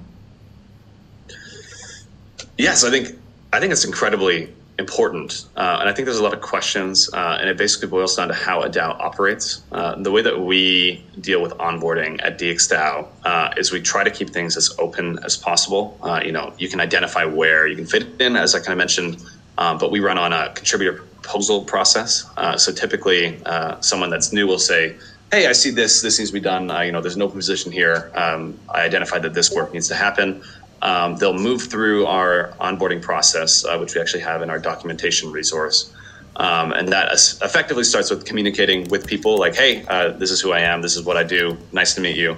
Yes, 2.59 2.85
I 2.85 2.90
think 2.90 3.18
I 3.53 3.61
think 3.61 3.73
it's 3.73 3.85
incredibly 3.85 4.53
important. 4.79 5.47
Uh, 5.57 5.79
and 5.81 5.88
I 5.88 5.93
think 5.93 6.07
there's 6.07 6.19
a 6.19 6.23
lot 6.23 6.33
of 6.33 6.41
questions, 6.41 7.12
uh, 7.12 7.38
and 7.41 7.51
it 7.51 7.57
basically 7.57 7.88
boils 7.88 8.17
down 8.17 8.29
to 8.29 8.35
how 8.35 8.62
a 8.62 8.69
DAO 8.69 8.99
operates. 9.01 9.62
Uh, 9.73 9.97
the 9.97 10.11
way 10.11 10.23
that 10.23 10.41
we 10.41 11.05
deal 11.21 11.43
with 11.43 11.53
onboarding 11.55 12.21
at 12.23 12.38
DxDAO 12.38 13.09
uh, 13.25 13.55
is 13.57 13.73
we 13.73 13.81
try 13.81 14.05
to 14.05 14.11
keep 14.11 14.31
things 14.31 14.57
as 14.57 14.75
open 14.79 15.19
as 15.25 15.37
possible. 15.37 15.99
Uh, 16.03 16.21
you 16.25 16.33
know, 16.33 16.55
you 16.59 16.69
can 16.69 16.81
identify 16.81 17.25
where 17.25 17.67
you 17.67 17.77
can 17.77 17.87
fit 17.87 18.07
in, 18.21 18.37
as 18.37 18.55
I 18.55 18.61
kind 18.61 18.71
of 18.71 18.79
mentioned, 18.79 19.23
um, 19.59 19.79
but 19.79 19.91
we 19.91 19.99
run 20.01 20.17
on 20.17 20.33
a 20.33 20.53
contributor 20.55 21.03
proposal 21.03 21.64
process. 21.64 22.25
Uh, 22.37 22.57
so 22.57 22.73
typically, 22.73 23.41
someone 23.81 24.11
that's 24.11 24.33
new 24.33 24.47
will 24.47 24.61
say, 24.61 24.97
"Hey, 25.33 25.49
I 25.49 25.53
see 25.53 25.71
this. 25.71 26.01
This 26.01 26.19
needs 26.19 26.31
to 26.31 26.35
be 26.35 26.41
done. 26.41 26.71
you 26.87 26.93
know, 26.93 27.01
there's 27.01 27.17
an 27.17 27.23
open 27.23 27.37
position 27.37 27.73
here. 27.73 28.12
Um, 28.14 28.57
I 28.73 28.83
identified 28.83 29.23
that 29.23 29.35
this 29.35 29.51
work 29.51 29.73
needs 29.73 29.88
to 29.88 29.97
happen." 29.97 30.43
Um, 30.83 31.17
they'll 31.17 31.35
move 31.35 31.62
through 31.62 32.07
our 32.07 32.53
onboarding 32.61 33.03
process, 33.03 33.64
uh, 33.64 33.79
which 33.79 33.95
we 33.95 34.01
actually 34.01 34.23
have 34.23 34.43
in 34.43 34.51
our 34.51 34.59
documentation 34.59 35.33
resource. 35.33 35.93
Um, 36.37 36.73
and 36.73 36.88
that 36.91 37.12
effectively 37.43 37.83
starts 37.83 38.11
with 38.11 38.25
communicating 38.25 38.88
with 38.88 39.07
people 39.07 39.38
like, 39.38 39.57
hey, 39.57 39.85
uh, 39.88 40.11
this 40.11 40.31
is 40.31 40.41
who 40.41 40.53
I 40.53 40.61
am, 40.61 40.83
this 40.83 40.97
is 40.97 41.03
what 41.03 41.17
I 41.17 41.25
do, 41.25 41.59
nice 41.73 41.95
to 41.95 42.01
meet 42.01 42.17
you. 42.17 42.37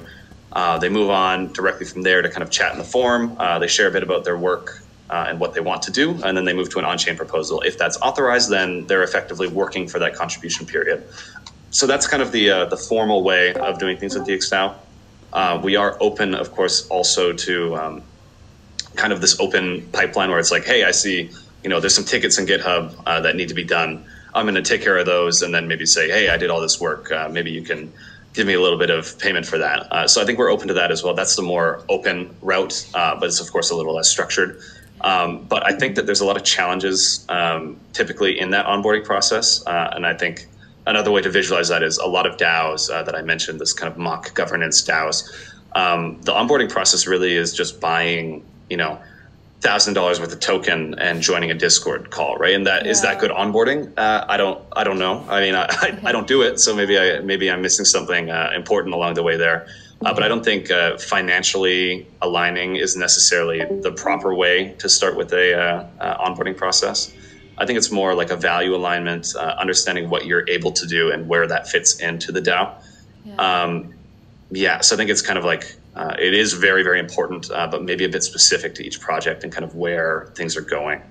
Uh, 0.53 0.79
they 0.79 0.89
move 0.89 1.11
on 1.11 1.53
directly 1.53 1.87
from 1.87 2.03
there 2.03 2.23
to 2.23 2.31
kind 2.31 2.43
of 2.43 2.51
chat 2.51 2.73
in 2.73 2.79
the 2.79 2.85
forum. 2.85 3.37
Uh, 3.39 3.59
they 3.59 3.69
share 3.69 3.89
a 3.89 3.91
bit 3.91 4.03
about 4.03 4.25
their 4.25 4.39
work 4.39 4.83
uh, 5.11 5.27
and 5.29 5.39
what 5.39 5.53
they 5.53 5.61
want 5.61 5.83
to 5.83 5.93
do, 5.93 6.13
and 6.25 6.37
then 6.37 6.45
they 6.45 6.55
move 6.55 6.71
to 6.71 6.79
an 6.79 6.85
on 6.85 6.97
chain 6.97 7.15
proposal. 7.15 7.61
If 7.61 7.77
that's 7.77 7.99
authorized, 7.99 8.49
then 8.51 8.87
they're 8.87 9.03
effectively 9.03 9.49
working 9.49 9.87
for 9.87 9.99
that 9.99 10.15
contribution 10.15 10.67
period. 10.67 11.05
So 11.71 11.87
that's 11.87 12.09
kind 12.09 12.23
of 12.23 12.33
the, 12.33 12.51
uh, 12.51 12.65
the 12.65 12.77
formal 12.77 13.23
way 13.23 13.53
of 13.55 13.79
doing 13.79 13.99
things 13.99 14.17
at 14.17 14.27
DxDAO. 14.27 15.63
we 15.63 15.77
are 15.77 15.99
open, 16.01 16.35
of 16.35 16.53
course, 16.53 16.89
also 16.89 17.33
to 17.33 17.77
um, 17.77 18.03
kind 19.01 19.13
of 19.15 19.23
this 19.23 19.41
open 19.41 19.87
pipeline 19.93 20.29
where 20.29 20.39
it's 20.39 20.51
like, 20.51 20.65
hey, 20.65 20.85
I 20.85 20.91
see, 20.91 21.31
you 21.65 21.71
know, 21.71 21.81
there's 21.81 21.95
some 21.95 22.05
tickets 22.05 22.39
in 22.39 22.45
GitHub 22.45 22.95
uh, 23.07 23.21
that 23.23 23.35
need 23.35 23.49
to 23.49 23.55
be 23.55 23.65
done. 23.65 24.05
I'm 24.35 24.45
going 24.45 24.63
to 24.63 24.63
take 24.63 24.83
care 24.83 24.99
of 24.99 25.07
those, 25.07 25.41
and 25.41 25.55
then 25.55 25.67
maybe 25.67 25.87
say, 25.87 26.09
hey, 26.09 26.29
I 26.29 26.37
did 26.37 26.51
all 26.51 26.61
this 26.61 26.79
work. 26.79 27.11
Uh, 27.11 27.29
maybe 27.31 27.51
you 27.51 27.63
can 27.63 27.91
give 28.35 28.47
me 28.47 28.55
a 28.55 28.61
little 28.61 28.79
bit 28.79 28.91
of 28.91 29.19
payment 29.19 29.47
for 29.47 29.59
that. 29.59 29.91
Uh, 29.91 30.07
so 30.07 30.23
I 30.23 30.27
think 30.27 30.39
we're 30.39 30.53
open 30.53 30.69
to 30.69 30.75
that 30.75 30.91
as 30.93 31.03
well. 31.03 31.15
That's 31.15 31.35
the 31.35 31.43
more 31.43 31.83
open 31.89 32.35
route, 32.43 32.87
uh, 32.95 33.19
but 33.19 33.27
it's 33.27 33.41
of 33.41 33.51
course 33.51 33.71
a 33.71 33.75
little 33.75 33.95
less 33.95 34.09
structured. 34.09 34.61
Um, 35.01 35.45
but 35.49 35.67
I 35.67 35.73
think 35.73 35.97
that 35.97 36.05
there's 36.05 36.21
a 36.21 36.27
lot 36.27 36.37
of 36.37 36.45
challenges 36.45 37.25
um, 37.31 37.81
typically 37.95 38.39
in 38.39 38.51
that 38.51 38.67
onboarding 38.67 39.05
process, 39.05 39.67
uh, 39.67 39.91
and 39.95 40.07
I 40.07 40.15
think 40.15 40.47
another 40.87 41.11
way 41.11 41.23
to 41.23 41.31
visualize 41.31 41.69
that 41.69 41.83
is 41.83 41.97
a 41.99 42.07
lot 42.07 42.27
of 42.27 42.37
DAOs 42.37 42.91
uh, 42.91 43.03
that 43.03 43.17
I 43.17 43.23
mentioned, 43.23 43.61
this 43.61 43.73
kind 43.73 43.91
of 43.91 43.99
mock 43.99 44.35
governance 44.35 44.83
DAOs. 44.83 45.25
Um, 45.75 46.21
the 46.23 46.33
onboarding 46.33 46.71
process 46.71 47.07
really 47.07 47.35
is 47.35 47.55
just 47.55 47.81
buying 47.81 48.45
you 48.71 48.77
know, 48.77 48.99
thousand 49.61 49.95
dollars 49.95 50.19
worth 50.19 50.33
of 50.33 50.41
token 50.41 50.99
and 50.99 51.21
joining 51.21 51.51
a 51.51 51.55
Discord 51.55 52.11
call, 52.11 52.37
right? 52.37 52.55
And 52.55 52.67
that 52.67 52.85
yeah. 52.85 52.91
is 52.91 53.03
that 53.03 53.21
good 53.21 53.31
onboarding? 53.31 53.93
Uh, 53.97 54.25
I 54.29 54.37
don't, 54.37 54.63
I 54.73 54.85
don't 54.85 54.99
know. 54.99 55.25
I 55.29 55.41
mean, 55.41 55.55
I, 55.55 55.65
I, 55.71 56.01
I, 56.05 56.13
don't 56.13 56.27
do 56.27 56.43
it, 56.43 56.59
so 56.59 56.75
maybe 56.75 56.99
I 56.99 57.21
maybe 57.21 57.51
I'm 57.51 57.61
missing 57.61 57.85
something 57.85 58.31
uh, 58.31 58.53
important 58.55 58.95
along 58.95 59.15
the 59.15 59.23
way 59.23 59.37
there. 59.37 59.67
Uh, 60.03 60.15
but 60.15 60.23
I 60.23 60.29
don't 60.29 60.43
think 60.43 60.71
uh, 60.71 60.97
financially 60.97 62.07
aligning 62.23 62.77
is 62.77 62.97
necessarily 62.97 63.63
the 63.83 63.93
proper 63.93 64.35
way 64.35 64.75
to 64.79 64.89
start 64.89 65.15
with 65.15 65.31
a 65.35 65.55
uh, 65.55 65.87
uh, 66.01 66.27
onboarding 66.27 66.57
process. 66.57 67.13
I 67.59 67.67
think 67.67 67.77
it's 67.77 67.91
more 67.91 68.15
like 68.15 68.31
a 68.31 68.37
value 68.37 68.75
alignment, 68.75 69.35
understanding 69.37 70.09
what 70.09 70.25
you're 70.25 70.49
able 70.49 70.73
to 70.73 70.87
do 70.87 71.13
and 71.13 71.29
where 71.29 71.47
that 71.47 71.69
fits 71.69 72.01
into 72.01 72.33
the 72.33 72.41
DAO. 72.41 72.73
Yeah. 73.27 73.35
Um, 73.35 73.93
yeah, 74.51 74.81
so 74.81 74.97
I 74.97 74.97
think 74.97 75.11
it's 75.11 75.21
kind 75.21 75.39
of 75.39 75.45
like 75.45 75.77
uh, 75.95 76.15
it 76.19 76.35
is 76.35 76.53
very, 76.53 76.83
very 76.83 77.01
important, 77.01 77.51
uh, 77.51 77.67
but 77.67 77.83
maybe 77.83 78.05
a 78.05 78.09
bit 78.09 78.23
specific 78.23 78.75
to 78.77 78.87
each 78.87 79.01
project 79.01 79.43
and 79.45 79.53
kind 79.53 79.65
of 79.65 79.75
where 79.75 80.31
things 80.35 80.57
are 80.57 80.63
going. 80.63 81.03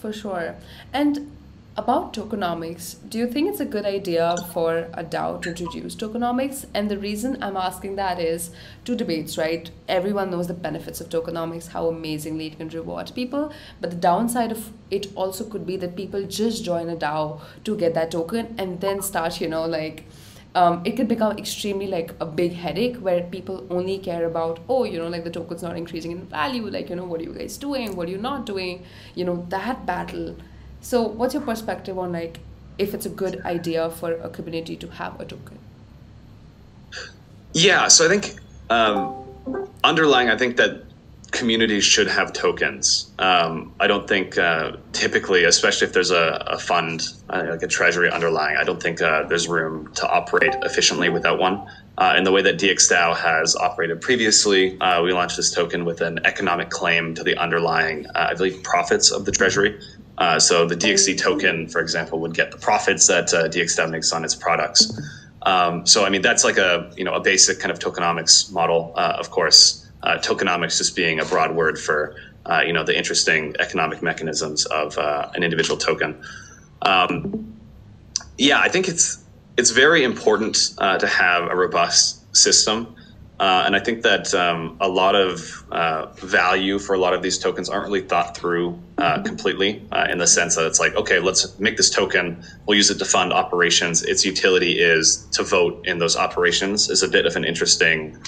For 0.00 0.12
sure. 0.12 0.56
And 0.92 1.32
about 1.78 2.12
tokenomics, 2.12 2.96
do 3.08 3.18
you 3.18 3.28
think 3.28 3.48
it's 3.48 3.60
a 3.60 3.64
good 3.64 3.86
idea 3.86 4.34
for 4.52 4.88
a 4.94 5.04
DAO 5.04 5.40
to 5.42 5.50
introduce 5.50 5.94
tokenomics? 5.94 6.66
And 6.74 6.90
the 6.90 6.98
reason 6.98 7.40
I'm 7.40 7.56
asking 7.56 7.94
that 7.94 8.18
is 8.18 8.50
two 8.84 8.96
debates, 8.96 9.38
right? 9.38 9.70
Everyone 9.88 10.32
knows 10.32 10.48
the 10.48 10.54
benefits 10.54 11.00
of 11.00 11.08
tokenomics, 11.08 11.68
how 11.68 11.86
amazingly 11.86 12.48
it 12.48 12.58
can 12.58 12.68
reward 12.70 13.12
people. 13.14 13.52
But 13.80 13.90
the 13.90 13.96
downside 13.96 14.50
of 14.50 14.72
it 14.90 15.06
also 15.14 15.44
could 15.44 15.64
be 15.64 15.76
that 15.76 15.94
people 15.94 16.24
just 16.24 16.64
join 16.64 16.88
a 16.88 16.96
DAO 16.96 17.40
to 17.62 17.76
get 17.76 17.94
that 17.94 18.10
token 18.10 18.56
and 18.58 18.80
then 18.80 19.00
start, 19.00 19.40
you 19.40 19.48
know, 19.48 19.64
like 19.64 20.02
um, 20.54 20.82
it 20.84 20.96
could 20.96 21.08
become 21.08 21.36
extremely 21.38 21.86
like 21.86 22.14
a 22.20 22.26
big 22.26 22.52
headache 22.52 22.96
where 22.96 23.22
people 23.22 23.66
only 23.70 23.98
care 23.98 24.24
about 24.26 24.60
oh 24.68 24.84
you 24.84 24.98
know 24.98 25.08
like 25.08 25.24
the 25.24 25.30
token's 25.30 25.62
not 25.62 25.76
increasing 25.76 26.10
in 26.12 26.22
value 26.26 26.68
like 26.68 26.88
you 26.88 26.96
know 26.96 27.04
what 27.04 27.20
are 27.20 27.24
you 27.24 27.34
guys 27.34 27.56
doing? 27.56 27.96
What 27.96 28.08
are 28.08 28.10
you 28.10 28.18
not 28.18 28.46
doing? 28.46 28.84
You 29.14 29.24
know 29.24 29.46
that 29.50 29.84
battle. 29.86 30.36
So, 30.80 31.02
what's 31.02 31.34
your 31.34 31.42
perspective 31.42 31.98
on 31.98 32.12
like 32.12 32.40
if 32.78 32.94
it's 32.94 33.06
a 33.06 33.10
good 33.10 33.40
idea 33.44 33.90
for 33.90 34.12
a 34.12 34.28
community 34.30 34.76
to 34.76 34.88
have 34.88 35.20
a 35.20 35.24
token? 35.24 35.58
Yeah, 37.52 37.88
so 37.88 38.06
I 38.06 38.08
think 38.08 38.38
um, 38.70 39.24
underlying, 39.82 40.28
I 40.28 40.36
think 40.36 40.56
that 40.56 40.82
communities 41.30 41.84
should 41.84 42.08
have 42.08 42.32
tokens. 42.32 43.10
Um, 43.18 43.74
I 43.80 43.86
don't 43.86 44.08
think 44.08 44.38
uh, 44.38 44.72
typically, 44.92 45.44
especially 45.44 45.86
if 45.86 45.92
there's 45.92 46.10
a, 46.10 46.44
a 46.46 46.58
fund 46.58 47.02
uh, 47.28 47.44
like 47.50 47.62
a 47.62 47.66
treasury 47.66 48.10
underlying, 48.10 48.56
I 48.56 48.64
don't 48.64 48.82
think 48.82 49.02
uh, 49.02 49.24
there's 49.24 49.48
room 49.48 49.92
to 49.94 50.08
operate 50.08 50.54
efficiently 50.62 51.08
without 51.08 51.38
one. 51.38 51.66
Uh, 51.98 52.14
in 52.16 52.24
the 52.24 52.30
way 52.30 52.42
that 52.42 52.58
DXDAO 52.58 53.16
has 53.16 53.56
operated 53.56 54.00
previously, 54.00 54.80
uh, 54.80 55.02
we 55.02 55.12
launched 55.12 55.36
this 55.36 55.52
token 55.52 55.84
with 55.84 56.00
an 56.00 56.20
economic 56.24 56.70
claim 56.70 57.14
to 57.14 57.24
the 57.24 57.36
underlying, 57.36 58.06
uh, 58.14 58.28
I 58.30 58.34
believe, 58.34 58.62
profits 58.62 59.10
of 59.10 59.24
the 59.24 59.32
treasury. 59.32 59.80
Uh, 60.16 60.38
so 60.38 60.66
the 60.66 60.76
DXD 60.76 61.18
token, 61.18 61.68
for 61.68 61.80
example, 61.80 62.20
would 62.20 62.34
get 62.34 62.50
the 62.50 62.58
profits 62.58 63.06
that 63.08 63.34
uh, 63.34 63.48
DXDAO 63.48 63.90
makes 63.90 64.12
on 64.12 64.24
its 64.24 64.34
products. 64.34 64.92
Um, 65.42 65.86
so 65.86 66.04
I 66.04 66.10
mean 66.10 66.22
that's 66.22 66.44
like 66.44 66.58
a 66.58 66.92
you 66.96 67.04
know 67.04 67.14
a 67.14 67.20
basic 67.20 67.60
kind 67.60 67.70
of 67.70 67.78
tokenomics 67.78 68.52
model. 68.52 68.92
Uh, 68.96 69.16
of 69.18 69.30
course, 69.30 69.87
uh, 70.02 70.18
tokenomics 70.18 70.78
just 70.78 70.94
being 70.96 71.20
a 71.20 71.24
broad 71.24 71.54
word 71.54 71.78
for 71.78 72.16
uh, 72.46 72.62
you 72.66 72.72
know 72.72 72.84
the 72.84 72.96
interesting 72.96 73.54
economic 73.58 74.02
mechanisms 74.02 74.66
of 74.66 74.96
uh, 74.98 75.30
an 75.34 75.42
individual 75.42 75.76
token. 75.76 76.22
Um, 76.82 77.56
yeah, 78.36 78.60
I 78.60 78.68
think 78.68 78.88
it's 78.88 79.24
it's 79.56 79.70
very 79.70 80.04
important 80.04 80.54
to 80.78 81.06
have 81.06 81.50
a 81.50 81.56
robust 81.56 82.36
system 82.36 82.94
uh, 83.40 83.62
and 83.66 83.76
I 83.76 83.78
think 83.78 84.02
that 84.02 84.34
um, 84.34 84.76
a 84.80 84.88
lot 84.88 85.14
of 85.14 85.64
uh, 85.70 86.06
value 86.14 86.78
for 86.80 86.94
a 86.94 86.98
lot 86.98 87.14
of 87.14 87.22
these 87.22 87.38
tokens 87.38 87.68
aren't 87.68 87.86
really 87.86 88.00
thought 88.00 88.36
through 88.36 88.76
uh, 88.98 89.22
completely 89.22 89.86
uh, 89.92 90.08
in 90.10 90.18
the 90.18 90.26
sense 90.26 90.56
that 90.56 90.66
it's 90.66 90.80
like, 90.80 90.96
okay, 90.96 91.20
let's 91.20 91.56
make 91.60 91.76
this 91.76 91.88
token, 91.88 92.42
we'll 92.66 92.76
use 92.76 92.90
it 92.90 92.98
to 92.98 93.04
fund 93.04 93.32
operations. 93.32 94.02
Its 94.02 94.24
utility 94.24 94.80
is 94.80 95.24
to 95.32 95.44
vote 95.44 95.86
in 95.86 95.98
those 95.98 96.16
operations 96.16 96.90
is 96.90 97.04
a 97.04 97.08
bit 97.08 97.26
of 97.26 97.36
an 97.36 97.44
interesting, 97.44 98.18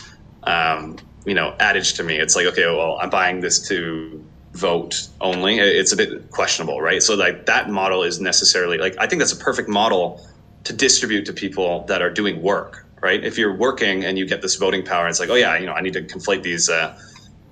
um, 0.45 0.97
you 1.25 1.35
know, 1.35 1.55
adage 1.61 1.95
to 1.95 2.03
me. 2.03 2.17
It's 2.17 2.37
like, 2.37 2.47
okay, 2.47 2.67
well, 2.67 2.99
I'm 3.01 3.11
buying 3.11 3.41
this 3.41 3.69
to 3.69 4.25
vote 4.53 5.09
only. 5.21 5.59
It's 5.59 5.93
a 5.93 5.97
bit 5.97 6.31
questionable, 6.31 6.81
right? 6.81 7.03
So 7.03 7.15
like 7.15 7.47
that 7.47 7.71
model 7.71 8.03
is 8.03 8.21
necessarily 8.21 8.79
like, 8.79 8.97
I 8.99 9.07
think 9.07 9.21
that's 9.21 9.33
a 9.33 9.37
perfect 9.37 9.69
model 9.69 10.27
to 10.65 10.73
distribute 10.73 11.25
to 11.27 11.33
people 11.33 11.85
that 11.87 12.03
are 12.03 12.11
doing 12.11 12.43
work 12.43 12.87
right? 13.01 13.25
If 13.25 13.39
you're 13.39 13.55
working 13.55 14.05
and 14.05 14.19
you 14.19 14.27
get 14.27 14.43
this 14.43 14.57
voting 14.57 14.85
power, 14.85 15.09
it's 15.09 15.21
like, 15.21 15.31
oh 15.31 15.35
yeah, 15.35 15.57
you 15.57 15.67
know, 15.67 15.73
I 15.73 15.81
need 15.81 15.95
to 15.95 16.03
conflate 16.03 16.43
these, 16.43 16.69
uh, 16.69 16.99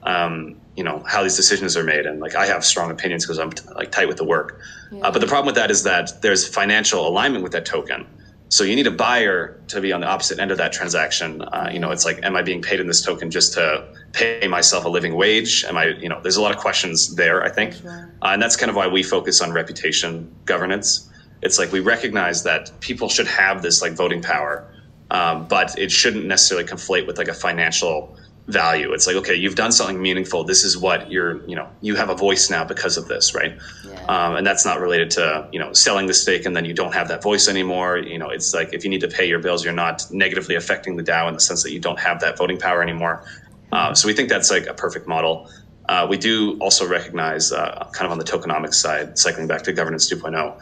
um, 0.03 0.61
you 0.77 0.85
know, 0.85 1.03
how 1.07 1.23
these 1.23 1.37
decisions 1.37 1.77
are 1.77 1.83
made, 1.83 2.07
and 2.07 2.21
like 2.21 2.35
I 2.35 2.47
have 2.47 2.65
strong 2.65 2.91
opinions 2.91 3.25
because 3.25 3.39
I'm 3.39 3.53
like 3.75 3.91
tight 3.91 4.09
with 4.09 4.17
the 4.17 4.25
work. 4.25 4.61
Yeah. 4.93 5.01
Uh, 5.01 5.11
but 5.11 5.21
the 5.21 5.27
problem 5.27 5.47
with 5.47 5.57
that 5.57 5.71
is 5.71 5.83
that 5.85 6.23
there's 6.23 6.47
financial 6.47 7.07
alignment 7.07 7.43
with 7.43 7.53
that 7.53 7.67
token. 7.67 8.07
So 8.51 8.65
you 8.65 8.75
need 8.75 8.87
a 8.87 8.91
buyer 8.91 9.61
to 9.69 9.81
be 9.81 9.93
on 9.93 10.01
the 10.01 10.07
opposite 10.07 10.39
end 10.39 10.51
of 10.51 10.59
that 10.59 10.73
transaction. 10.73 11.43
Uh, 11.43 11.69
you 11.71 11.79
know, 11.79 11.91
it's 11.91 12.05
like, 12.05 12.19
am 12.23 12.35
I 12.35 12.43
being 12.43 12.63
paid 12.63 12.81
in 12.81 12.87
this 12.87 13.03
token 13.03 13.31
just 13.31 13.53
to 13.55 13.87
pay 14.13 14.49
myself 14.49 14.85
a 14.85 14.89
living 14.89 15.17
wage? 15.17 15.65
Am 15.65 15.77
I, 15.77 15.89
you 15.89 16.09
know, 16.09 16.19
there's 16.23 16.37
a 16.37 16.43
lot 16.43 16.53
of 16.53 16.57
questions 16.57 17.15
there. 17.15 17.45
I 17.45 17.51
think, 17.51 17.75
sure. 17.75 18.11
uh, 18.23 18.29
and 18.29 18.41
that's 18.41 18.57
kind 18.57 18.71
of 18.71 18.77
why 18.77 18.87
we 18.87 19.03
focus 19.03 19.43
on 19.43 19.53
reputation 19.53 20.35
governance. 20.47 21.11
It's 21.43 21.59
like 21.59 21.73
we 21.73 21.81
recognize 21.81 22.43
that 22.45 22.81
people 22.81 23.09
should 23.09 23.29
have 23.29 23.63
this 23.63 23.83
like 23.83 23.93
voting 23.93 24.23
power 24.23 24.73
um, 25.11 25.47
but 25.49 25.79
it 25.79 25.91
shouldn't 25.91 26.27
necessarily 26.27 26.67
conflate 26.67 27.07
with 27.07 27.19
like 27.19 27.29
a 27.29 27.35
financial 27.35 28.17
value. 28.49 28.95
It's 28.95 29.07
like, 29.07 29.17
okay, 29.17 29.35
you've 29.35 29.55
done 29.55 29.71
something 29.73 30.01
meaningful. 30.01 30.43
This 30.43 30.65
is 30.65 30.77
what 30.77 31.11
you're, 31.11 31.47
you 31.47 31.55
know, 31.55 31.69
you 31.83 31.97
have 31.97 32.09
a 32.09 32.15
voice 32.15 32.49
now 32.49 32.65
because 32.65 32.97
of 32.97 33.07
this, 33.07 33.35
right? 33.35 33.59
Yeah. 33.87 34.05
Um, 34.09 34.37
and 34.37 34.47
that's 34.47 34.65
not 34.65 34.81
related 34.81 35.11
to, 35.13 35.47
you 35.53 35.59
know, 35.59 35.75
selling 35.75 36.07
the 36.07 36.15
stake 36.15 36.47
and 36.47 36.57
then 36.57 36.65
you 36.65 36.73
don't 36.73 36.95
have 36.95 37.09
that 37.09 37.23
voice 37.23 37.47
anymore. 37.47 37.99
You 37.99 38.19
know, 38.19 38.31
it's 38.31 38.55
like 38.55 38.73
if 38.73 38.85
you 38.85 38.91
need 38.91 39.03
to 39.03 39.09
pay 39.09 39.29
your 39.29 39.39
bills, 39.39 39.65
you're 39.65 39.75
not 39.75 40.11
negatively 40.11 40.55
affecting 40.55 40.97
the 40.97 41.03
DAO 41.03 41.29
in 41.29 41.35
the 41.35 41.41
sense 41.41 41.63
that 41.63 41.73
you 41.73 41.79
don't 41.79 42.01
have 42.01 42.21
that 42.21 42.39
voting 42.39 42.59
power 42.59 42.83
anymore. 42.83 43.23
Uh, 43.71 43.95
so 43.95 44.09
we 44.09 44.15
think 44.15 44.31
that's 44.31 44.51
like 44.51 44.67
a 44.67 44.75
perfect 44.75 45.07
model. 45.07 45.51
Uh, 45.87 46.07
we 46.09 46.17
do 46.17 46.59
also 46.59 46.89
recognize, 46.89 47.53
uh, 47.53 47.87
kind 47.93 48.07
of 48.07 48.13
on 48.13 48.19
the 48.19 48.25
tokenomics 48.25 48.75
side, 48.75 49.19
cycling 49.19 49.47
back 49.47 49.63
to 49.63 49.73
governance 49.75 50.11
2.0, 50.11 50.59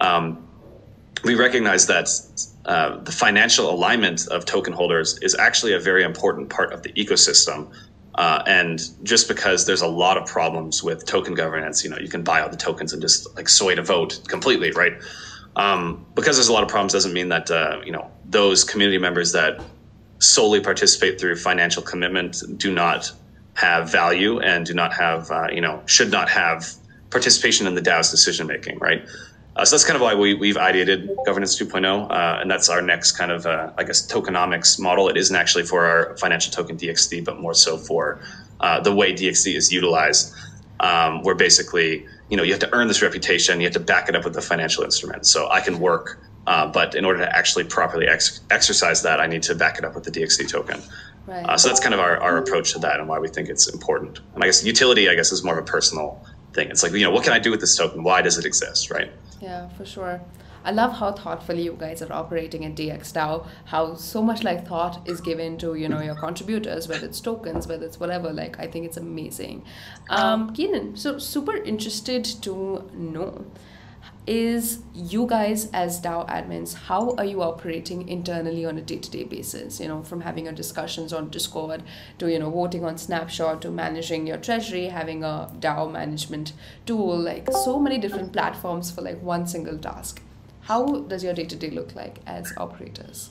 um, 0.00 0.46
we 1.24 1.34
recognize 1.34 1.86
that 1.86 2.08
uh, 2.64 2.96
the 2.98 3.12
financial 3.12 3.70
alignment 3.70 4.28
of 4.28 4.44
token 4.44 4.72
holders 4.72 5.18
is 5.18 5.34
actually 5.34 5.72
a 5.72 5.80
very 5.80 6.04
important 6.04 6.48
part 6.48 6.72
of 6.72 6.82
the 6.82 6.92
ecosystem. 6.92 7.72
Uh, 8.14 8.42
and 8.46 8.90
just 9.02 9.26
because 9.26 9.66
there's 9.66 9.80
a 9.80 9.86
lot 9.86 10.16
of 10.16 10.26
problems 10.26 10.82
with 10.82 11.04
token 11.06 11.34
governance, 11.34 11.82
you 11.82 11.90
know, 11.90 11.98
you 11.98 12.08
can 12.08 12.22
buy 12.22 12.40
all 12.40 12.48
the 12.48 12.56
tokens 12.56 12.92
and 12.92 13.00
just 13.00 13.34
like 13.36 13.48
sway 13.48 13.74
to 13.74 13.82
vote 13.82 14.20
completely, 14.28 14.70
right? 14.72 14.92
Um, 15.56 16.06
because 16.14 16.36
there's 16.36 16.48
a 16.48 16.52
lot 16.52 16.62
of 16.62 16.68
problems 16.68 16.92
doesn't 16.92 17.12
mean 17.12 17.28
that 17.28 17.50
uh, 17.50 17.80
you 17.84 17.92
know 17.92 18.10
those 18.24 18.64
community 18.64 18.98
members 18.98 19.32
that 19.32 19.62
solely 20.18 20.60
participate 20.60 21.20
through 21.20 21.36
financial 21.36 21.82
commitment 21.82 22.42
do 22.56 22.72
not 22.72 23.12
have 23.54 23.90
value 23.90 24.40
and 24.40 24.64
do 24.64 24.72
not 24.72 24.94
have 24.94 25.30
uh, 25.30 25.48
you 25.52 25.60
know 25.60 25.82
should 25.86 26.10
not 26.10 26.30
have 26.30 26.72
participation 27.10 27.66
in 27.66 27.74
the 27.74 27.82
DAO's 27.82 28.10
decision 28.10 28.46
making, 28.46 28.78
right? 28.78 29.06
Uh, 29.54 29.64
so 29.64 29.76
that's 29.76 29.84
kind 29.84 29.96
of 29.96 30.02
why 30.02 30.14
we, 30.14 30.34
we've 30.34 30.56
ideated 30.56 31.14
governance 31.26 31.60
2.0, 31.60 32.10
uh, 32.10 32.40
and 32.40 32.50
that's 32.50 32.70
our 32.70 32.80
next 32.80 33.12
kind 33.12 33.30
of, 33.30 33.44
uh, 33.44 33.70
I 33.76 33.84
guess, 33.84 34.06
tokenomics 34.06 34.80
model. 34.80 35.08
It 35.08 35.16
isn't 35.18 35.36
actually 35.36 35.64
for 35.64 35.84
our 35.84 36.16
financial 36.16 36.50
token 36.50 36.78
DXD, 36.78 37.24
but 37.24 37.38
more 37.38 37.52
so 37.52 37.76
for 37.76 38.20
uh, 38.60 38.80
the 38.80 38.94
way 38.94 39.12
DXD 39.12 39.54
is 39.54 39.70
utilized, 39.70 40.34
um, 40.80 41.22
where 41.22 41.34
basically, 41.34 42.06
you 42.30 42.36
know, 42.36 42.42
you 42.42 42.52
have 42.52 42.60
to 42.60 42.74
earn 42.74 42.88
this 42.88 43.02
reputation, 43.02 43.60
you 43.60 43.66
have 43.66 43.74
to 43.74 43.80
back 43.80 44.08
it 44.08 44.16
up 44.16 44.24
with 44.24 44.36
a 44.38 44.42
financial 44.42 44.84
instrument. 44.84 45.26
So 45.26 45.50
I 45.50 45.60
can 45.60 45.78
work, 45.80 46.18
uh, 46.46 46.68
but 46.68 46.94
in 46.94 47.04
order 47.04 47.18
to 47.18 47.36
actually 47.36 47.64
properly 47.64 48.08
ex- 48.08 48.40
exercise 48.50 49.02
that, 49.02 49.20
I 49.20 49.26
need 49.26 49.42
to 49.44 49.54
back 49.54 49.76
it 49.76 49.84
up 49.84 49.94
with 49.94 50.04
the 50.04 50.10
DXD 50.10 50.48
token. 50.48 50.80
Right. 51.26 51.44
Uh, 51.44 51.58
so 51.58 51.68
that's 51.68 51.78
kind 51.78 51.92
of 51.92 52.00
our, 52.00 52.16
our 52.16 52.38
approach 52.38 52.72
to 52.72 52.78
that 52.80 53.00
and 53.00 53.08
why 53.08 53.18
we 53.18 53.28
think 53.28 53.50
it's 53.50 53.68
important. 53.68 54.20
And 54.34 54.42
I 54.42 54.46
guess 54.46 54.64
utility, 54.64 55.10
I 55.10 55.14
guess, 55.14 55.30
is 55.30 55.44
more 55.44 55.58
of 55.58 55.62
a 55.62 55.70
personal 55.70 56.24
thing. 56.54 56.70
It's 56.70 56.82
like, 56.82 56.92
you 56.92 57.04
know, 57.04 57.10
what 57.10 57.22
can 57.22 57.34
I 57.34 57.38
do 57.38 57.50
with 57.50 57.60
this 57.60 57.76
token? 57.76 58.02
Why 58.02 58.22
does 58.22 58.38
it 58.38 58.46
exist, 58.46 58.90
right? 58.90 59.12
Yeah, 59.42 59.68
for 59.70 59.84
sure. 59.84 60.20
I 60.64 60.70
love 60.70 60.92
how 60.92 61.10
thoughtfully 61.10 61.62
you 61.62 61.76
guys 61.76 62.00
are 62.00 62.12
operating 62.12 62.64
at 62.64 62.76
DXDAO, 62.76 63.44
how 63.64 63.96
so 63.96 64.22
much 64.22 64.44
like 64.44 64.64
thought 64.68 65.06
is 65.08 65.20
given 65.20 65.58
to, 65.58 65.74
you 65.74 65.88
know, 65.88 66.00
your 66.00 66.14
contributors, 66.14 66.86
whether 66.86 67.06
it's 67.06 67.20
tokens, 67.20 67.66
whether 67.66 67.84
it's 67.84 67.98
whatever. 67.98 68.32
Like, 68.32 68.60
I 68.60 68.68
think 68.68 68.86
it's 68.86 68.96
amazing. 68.96 69.64
Um, 70.08 70.52
Keenan, 70.52 70.96
so 70.96 71.18
super 71.18 71.56
interested 71.56 72.24
to 72.42 72.88
know 72.94 73.44
is 74.26 74.78
you 74.94 75.26
guys 75.26 75.68
as 75.72 76.00
DAO 76.00 76.28
admins, 76.28 76.74
how 76.74 77.14
are 77.16 77.24
you 77.24 77.42
operating 77.42 78.08
internally 78.08 78.64
on 78.64 78.78
a 78.78 78.80
day-to-day 78.80 79.24
basis? 79.24 79.80
You 79.80 79.88
know, 79.88 80.02
from 80.02 80.20
having 80.20 80.44
your 80.44 80.52
discussions 80.54 81.12
on 81.12 81.28
Discord 81.30 81.82
to, 82.18 82.30
you 82.30 82.38
know, 82.38 82.50
voting 82.50 82.84
on 82.84 82.98
Snapshot 82.98 83.62
to 83.62 83.70
managing 83.70 84.26
your 84.26 84.36
treasury, 84.36 84.86
having 84.86 85.24
a 85.24 85.50
DAO 85.58 85.90
management 85.90 86.52
tool, 86.86 87.18
like 87.18 87.50
so 87.50 87.80
many 87.80 87.98
different 87.98 88.32
platforms 88.32 88.90
for 88.90 89.02
like 89.02 89.20
one 89.22 89.46
single 89.46 89.78
task. 89.78 90.22
How 90.60 91.00
does 91.00 91.24
your 91.24 91.34
day-to-day 91.34 91.70
look 91.70 91.94
like 91.96 92.20
as 92.24 92.52
operators? 92.56 93.30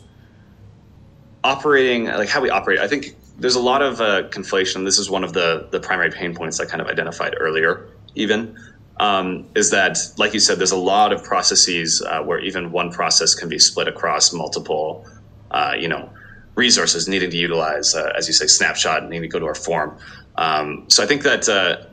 Operating, 1.44 2.06
like 2.06 2.28
how 2.28 2.42
we 2.42 2.50
operate, 2.50 2.80
I 2.80 2.88
think 2.88 3.16
there's 3.40 3.56
a 3.56 3.62
lot 3.62 3.82
of 3.82 4.02
uh, 4.02 4.24
conflation. 4.30 4.86
This 4.86 5.00
is 5.00 5.10
one 5.10 5.24
of 5.24 5.34
the 5.34 5.68
the 5.72 5.80
primary 5.80 6.12
pain 6.12 6.36
points 6.36 6.60
I 6.60 6.66
kind 6.66 6.82
of 6.82 6.88
identified 6.88 7.36
earlier, 7.40 7.90
even 8.14 8.56
um, 9.02 9.50
is 9.56 9.72
that, 9.72 9.98
like 10.18 10.34
you 10.36 10.40
said, 10.40 10.60
there's 10.60 10.72
a 10.72 10.78
lot 10.78 11.12
of 11.12 11.24
processes 11.24 12.04
uh, 12.04 12.22
where 12.22 12.40
even 12.40 12.72
one 12.72 12.92
process 12.92 13.34
can 13.34 13.50
be 13.50 13.58
split 13.58 13.88
across 13.88 14.32
multiple, 14.32 15.04
uh, 15.50 15.74
you 15.78 15.88
know, 15.88 16.08
resources 16.54 17.08
needing 17.08 17.32
to 17.32 17.38
utilize, 17.38 17.96
uh, 17.96 18.14
as 18.16 18.28
you 18.28 18.34
say, 18.34 18.46
snapshot, 18.46 19.10
needing 19.10 19.24
to 19.24 19.28
go 19.28 19.40
to 19.40 19.48
our 19.48 19.56
form. 19.56 19.98
Um, 20.36 20.86
so 20.88 21.04
I 21.04 21.08
think 21.08 21.24
that 21.24 21.46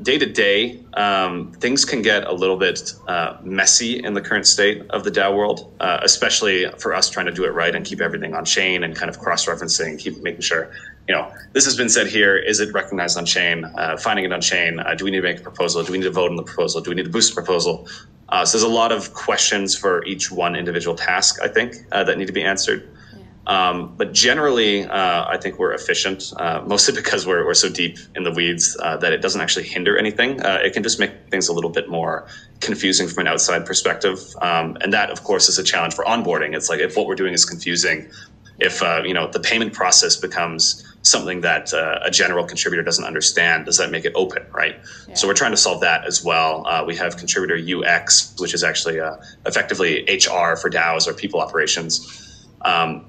day 0.03 0.19
to 0.19 0.27
day, 0.27 0.85
things 1.59 1.87
can 1.87 2.03
get 2.03 2.25
a 2.25 2.33
little 2.33 2.59
bit 2.59 2.93
uh, 3.07 3.39
messy 3.43 4.05
in 4.05 4.13
the 4.13 4.21
current 4.21 4.47
state 4.47 4.83
of 4.91 5.03
the 5.03 5.11
DAO 5.11 5.35
world, 5.35 5.75
uh, 5.81 6.01
especially 6.03 6.67
for 6.77 6.93
us 6.93 7.09
trying 7.09 7.27
to 7.27 7.33
do 7.33 7.45
it 7.45 7.55
right 7.55 7.75
and 7.75 7.87
keep 7.87 8.03
everything 8.03 8.35
on 8.35 8.45
chain 8.45 8.85
and 8.85 8.95
kind 8.95 9.09
of 9.09 9.19
cross 9.19 9.47
referencing, 9.47 9.99
keep 9.99 10.23
making 10.23 10.43
sure 10.43 10.71
you 11.09 11.15
know, 11.15 11.33
this 11.53 11.65
has 11.65 11.77
been 11.77 11.89
said 11.89 12.07
here. 12.07 12.37
Is 12.37 12.61
it 12.61 12.73
recognized 12.75 13.17
on 13.17 13.25
chain? 13.25 13.65
Uh, 13.65 13.97
finding 13.97 14.27
it 14.27 14.33
on 14.33 14.43
chain. 14.43 14.79
Uh, 14.79 14.95
do 14.95 15.05
we 15.07 15.11
need 15.11 15.19
to 15.19 15.23
make 15.23 15.41
a 15.41 15.43
proposal? 15.43 15.83
Do 15.83 15.91
we 15.93 15.99
need 15.99 16.05
to 16.05 16.11
vote 16.11 16.31
on 16.31 16.37
the 16.37 16.43
proposal? 16.43 16.83
Do 16.83 16.91
we 16.91 16.97
need 16.97 17.07
to 17.07 17.11
boost 17.11 17.35
the 17.35 17.41
proposal? 17.41 17.89
Uh, 18.29 18.45
so 18.45 18.59
there's 18.59 18.71
a 18.71 18.75
lot 18.75 18.93
of 18.93 19.15
questions 19.15 19.75
for 19.75 20.05
each 20.05 20.31
one 20.31 20.55
individual 20.55 20.95
task, 20.95 21.41
I 21.43 21.49
think, 21.49 21.77
uh, 21.93 22.05
that 22.05 22.19
need 22.19 22.27
to 22.27 22.33
be 22.33 22.45
answered. 22.45 22.95
Um, 23.49 23.95
but 23.97 24.13
generally, 24.13 24.85
uh, 24.85 25.25
I 25.27 25.39
think 25.39 25.59
we're 25.59 25.73
efficient, 25.73 26.35
uh, 26.37 26.63
mostly 26.67 26.95
because 27.01 27.27
we're, 27.27 27.47
we're 27.47 27.55
so 27.55 27.71
deep 27.71 27.99
in 28.15 28.23
the 28.23 28.31
weeds 28.31 28.77
uh, 28.83 28.99
that 28.99 29.15
it 29.15 29.23
doesn't 29.23 29.41
actually 29.41 29.67
hinder 29.67 29.97
anything. 29.97 30.43
Uh, 30.43 30.61
it 30.63 30.75
can 30.75 30.83
just 30.83 31.01
make 31.01 31.13
things 31.31 31.49
a 31.49 31.55
little 31.55 31.71
bit 31.71 31.89
more 31.89 32.29
confusing 32.61 33.09
from 33.09 33.23
an 33.23 33.29
outside 33.29 33.65
perspective. 33.65 34.19
Um, 34.43 34.77
and 34.83 34.93
that, 34.93 35.09
of 35.11 35.25
course, 35.25 35.49
is 35.49 35.59
a 35.59 35.65
challenge 35.65 35.95
for 35.95 36.05
onboarding. 36.05 36.55
It's 36.55 36.69
like 36.69 36.81
if 36.81 36.95
what 36.97 37.07
we're 37.07 37.15
doing 37.15 37.33
is 37.33 37.47
confusing, 37.47 38.11
if 38.59 38.83
uh, 38.83 39.03
you 39.05 39.15
know 39.15 39.29
the 39.29 39.41
payment 39.41 39.73
process 39.73 40.17
becomes 40.17 40.85
something 41.03 41.41
that 41.43 41.73
uh, 41.73 42.01
a 42.03 42.11
general 42.11 42.45
contributor 42.45 42.83
doesn't 42.83 43.05
understand, 43.05 43.65
does 43.65 43.79
that 43.79 43.91
make 43.91 44.05
it 44.05 44.13
open, 44.15 44.45
right? 44.53 44.77
Yeah. 45.09 45.15
So 45.15 45.29
we're 45.29 45.35
trying 45.35 45.53
to 45.53 45.57
solve 45.57 45.81
that 45.81 46.05
as 46.05 46.25
well. 46.25 46.67
we 46.87 46.97
have 46.97 47.17
contributor 47.17 47.57
UX, 47.57 48.35
which 48.39 48.53
is 48.53 48.65
actually 48.65 48.99
effectively 49.47 50.03
HR 50.03 50.57
for 50.57 50.69
DAOs 50.69 51.07
or 51.07 51.15
people 51.15 51.41
operations. 51.41 52.47
Um, 52.63 53.07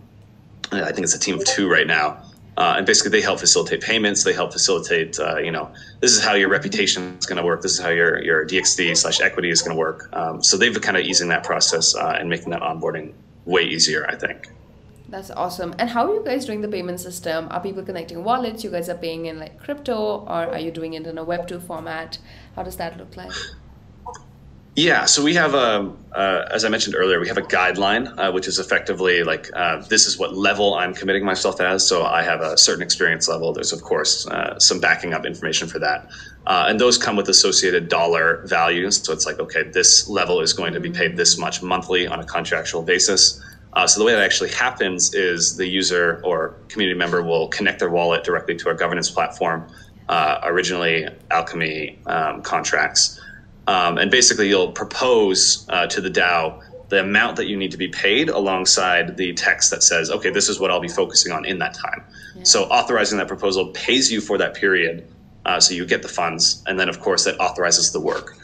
I 0.71 0.91
think 0.91 0.99
it's 0.99 1.15
a 1.15 1.19
team 1.19 1.35
of 1.35 1.45
two 1.45 1.69
right 1.69 1.87
now. 1.87 2.23
Uh, 2.57 2.75
and 2.75 2.85
basically, 2.85 3.09
they 3.11 3.21
help 3.21 3.39
facilitate 3.39 3.79
payments. 3.79 4.25
They 4.25 4.33
help 4.33 4.51
facilitate, 4.51 5.17
uh, 5.17 5.37
you 5.37 5.49
know, 5.49 5.71
this 6.01 6.11
is 6.11 6.21
how 6.21 6.33
your 6.33 6.49
reputation 6.49 7.15
is 7.17 7.25
going 7.25 7.37
to 7.37 7.43
work. 7.43 7.61
This 7.61 7.71
is 7.71 7.79
how 7.79 7.89
your 7.89 8.21
your 8.21 8.45
DXD 8.45 8.97
slash 8.97 9.21
equity 9.21 9.49
is 9.49 9.61
going 9.61 9.73
to 9.73 9.79
work. 9.79 10.09
Um, 10.11 10.43
so 10.43 10.57
they've 10.57 10.73
been 10.73 10.81
kind 10.81 10.97
of 10.97 11.05
easing 11.05 11.29
that 11.29 11.45
process 11.45 11.95
uh, 11.95 12.17
and 12.19 12.29
making 12.29 12.49
that 12.49 12.61
onboarding 12.61 13.13
way 13.45 13.63
easier. 13.63 14.05
I 14.07 14.15
think. 14.15 14.49
That's 15.09 15.31
awesome. 15.31 15.73
And 15.79 15.89
how 15.89 16.07
are 16.07 16.13
you 16.13 16.23
guys 16.23 16.45
doing 16.45 16.61
the 16.61 16.67
payment 16.67 16.99
system? 16.99 17.47
Are 17.49 17.59
people 17.59 17.81
connecting 17.83 18.23
wallets? 18.23 18.63
You 18.63 18.69
guys 18.69 18.89
are 18.89 18.97
paying 18.97 19.25
in 19.25 19.39
like 19.39 19.57
crypto, 19.57 20.23
or 20.27 20.53
are 20.53 20.59
you 20.59 20.69
doing 20.69 20.93
it 20.93 21.07
in 21.07 21.17
a 21.17 21.23
Web 21.23 21.47
two 21.47 21.59
format? 21.59 22.19
How 22.55 22.61
does 22.61 22.77
that 22.77 22.97
look 22.97 23.17
like? 23.17 23.31
Yeah, 24.75 25.05
so 25.05 25.23
we 25.23 25.33
have 25.33 25.55
a, 25.55 25.91
uh, 26.13 26.47
as 26.51 26.63
I 26.63 26.69
mentioned 26.69 26.95
earlier, 26.95 27.19
we 27.19 27.27
have 27.27 27.39
a 27.39 27.41
guideline, 27.41 28.17
uh, 28.17 28.31
which 28.31 28.47
is 28.47 28.59
effectively 28.59 29.23
like 29.23 29.49
uh, 29.53 29.81
this 29.89 30.05
is 30.05 30.17
what 30.19 30.37
level 30.37 30.75
I'm 30.75 30.93
committing 30.93 31.25
myself 31.25 31.59
as. 31.59 31.85
So 31.85 32.05
I 32.05 32.21
have 32.21 32.41
a 32.41 32.55
certain 32.55 32.83
experience 32.83 33.27
level. 33.27 33.51
There's 33.51 33.73
of 33.73 33.81
course 33.81 34.27
uh, 34.27 34.59
some 34.59 34.79
backing 34.79 35.13
up 35.13 35.25
information 35.25 35.67
for 35.67 35.79
that, 35.79 36.07
uh, 36.45 36.67
and 36.69 36.79
those 36.79 36.99
come 36.99 37.15
with 37.15 37.27
associated 37.29 37.89
dollar 37.89 38.43
values. 38.45 39.03
So 39.03 39.11
it's 39.11 39.25
like 39.25 39.39
okay, 39.39 39.63
this 39.63 40.07
level 40.07 40.39
is 40.39 40.53
going 40.53 40.73
to 40.73 40.79
be 40.79 40.91
paid 40.91 41.17
this 41.17 41.39
much 41.39 41.63
monthly 41.63 42.05
on 42.05 42.19
a 42.19 42.25
contractual 42.25 42.83
basis. 42.83 43.41
Uh, 43.73 43.85
so 43.85 43.99
the 43.99 44.05
way 44.05 44.13
that 44.13 44.23
actually 44.23 44.49
happens 44.49 45.13
is 45.13 45.55
the 45.55 45.67
user 45.67 46.21
or 46.23 46.55
community 46.69 46.97
member 46.97 47.21
will 47.21 47.47
connect 47.49 47.79
their 47.79 47.89
wallet 47.89 48.23
directly 48.23 48.55
to 48.55 48.67
our 48.67 48.73
governance 48.73 49.09
platform. 49.09 49.67
originally, 50.09 51.07
Alchemy 51.29 51.99
um, 52.07 52.41
contracts. 52.41 53.19
Um, 53.67 53.99
and 53.99 54.09
basically, 54.09 54.49
you'll 54.49 54.71
propose 54.71 55.67
uh, 55.69 55.85
to 55.87 56.01
the 56.01 56.09
DAO 56.09 56.63
the 56.89 56.99
amount 56.99 57.37
that 57.37 57.47
you 57.47 57.55
need 57.55 57.71
to 57.71 57.77
be 57.77 57.87
paid 57.87 58.29
alongside 58.29 59.15
the 59.15 59.33
text 59.33 59.69
that 59.71 59.83
says, 59.83 60.09
okay, 60.09 60.31
this 60.31 60.49
is 60.49 60.59
what 60.59 60.71
I'll 60.71 60.79
be 60.79 60.87
focusing 60.87 61.31
on 61.31 61.45
in 61.45 61.59
that 61.59 61.75
time. 61.75 62.03
Yeah. 62.35 62.43
So 62.43 62.63
authorizing 62.63 63.19
that 63.19 63.27
proposal 63.27 63.67
pays 63.67 64.11
you 64.11 64.21
for 64.21 64.37
that 64.39 64.55
period. 64.55 65.07
Uh, 65.45 65.59
so 65.59 65.73
you 65.73 65.85
get 65.85 66.01
the 66.01 66.07
funds. 66.07 66.63
And 66.67 66.79
then, 66.79 66.89
of 66.89 66.99
course, 66.99 67.25
that 67.25 67.39
authorizes 67.39 67.91
the 67.91 67.99
work. 67.99 68.35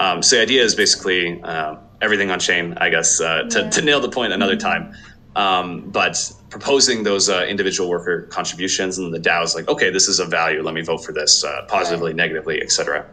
Um, 0.00 0.22
so 0.22 0.36
the 0.36 0.42
idea 0.42 0.62
is 0.62 0.74
basically 0.74 1.40
uh, 1.42 1.76
everything 2.00 2.30
on 2.30 2.38
chain, 2.38 2.74
I 2.78 2.90
guess, 2.90 3.20
uh, 3.20 3.44
to, 3.44 3.60
yeah. 3.62 3.70
to, 3.70 3.82
nail 3.82 4.00
the 4.00 4.08
point 4.08 4.32
another 4.32 4.56
mm-hmm. 4.56 4.92
time. 4.92 4.94
Um, 5.36 5.90
but 5.90 6.32
proposing 6.50 7.02
those 7.02 7.28
uh, 7.28 7.44
individual 7.48 7.90
worker 7.90 8.22
contributions 8.22 8.98
and 8.98 9.12
the 9.12 9.18
DAO 9.18 9.42
is 9.42 9.54
like, 9.54 9.68
okay, 9.68 9.90
this 9.90 10.06
is 10.06 10.20
a 10.20 10.24
value. 10.24 10.62
Let 10.62 10.74
me 10.74 10.82
vote 10.82 11.04
for 11.04 11.12
this 11.12 11.42
uh, 11.42 11.64
positively, 11.66 12.10
right. 12.10 12.16
negatively, 12.16 12.62
etc. 12.62 13.06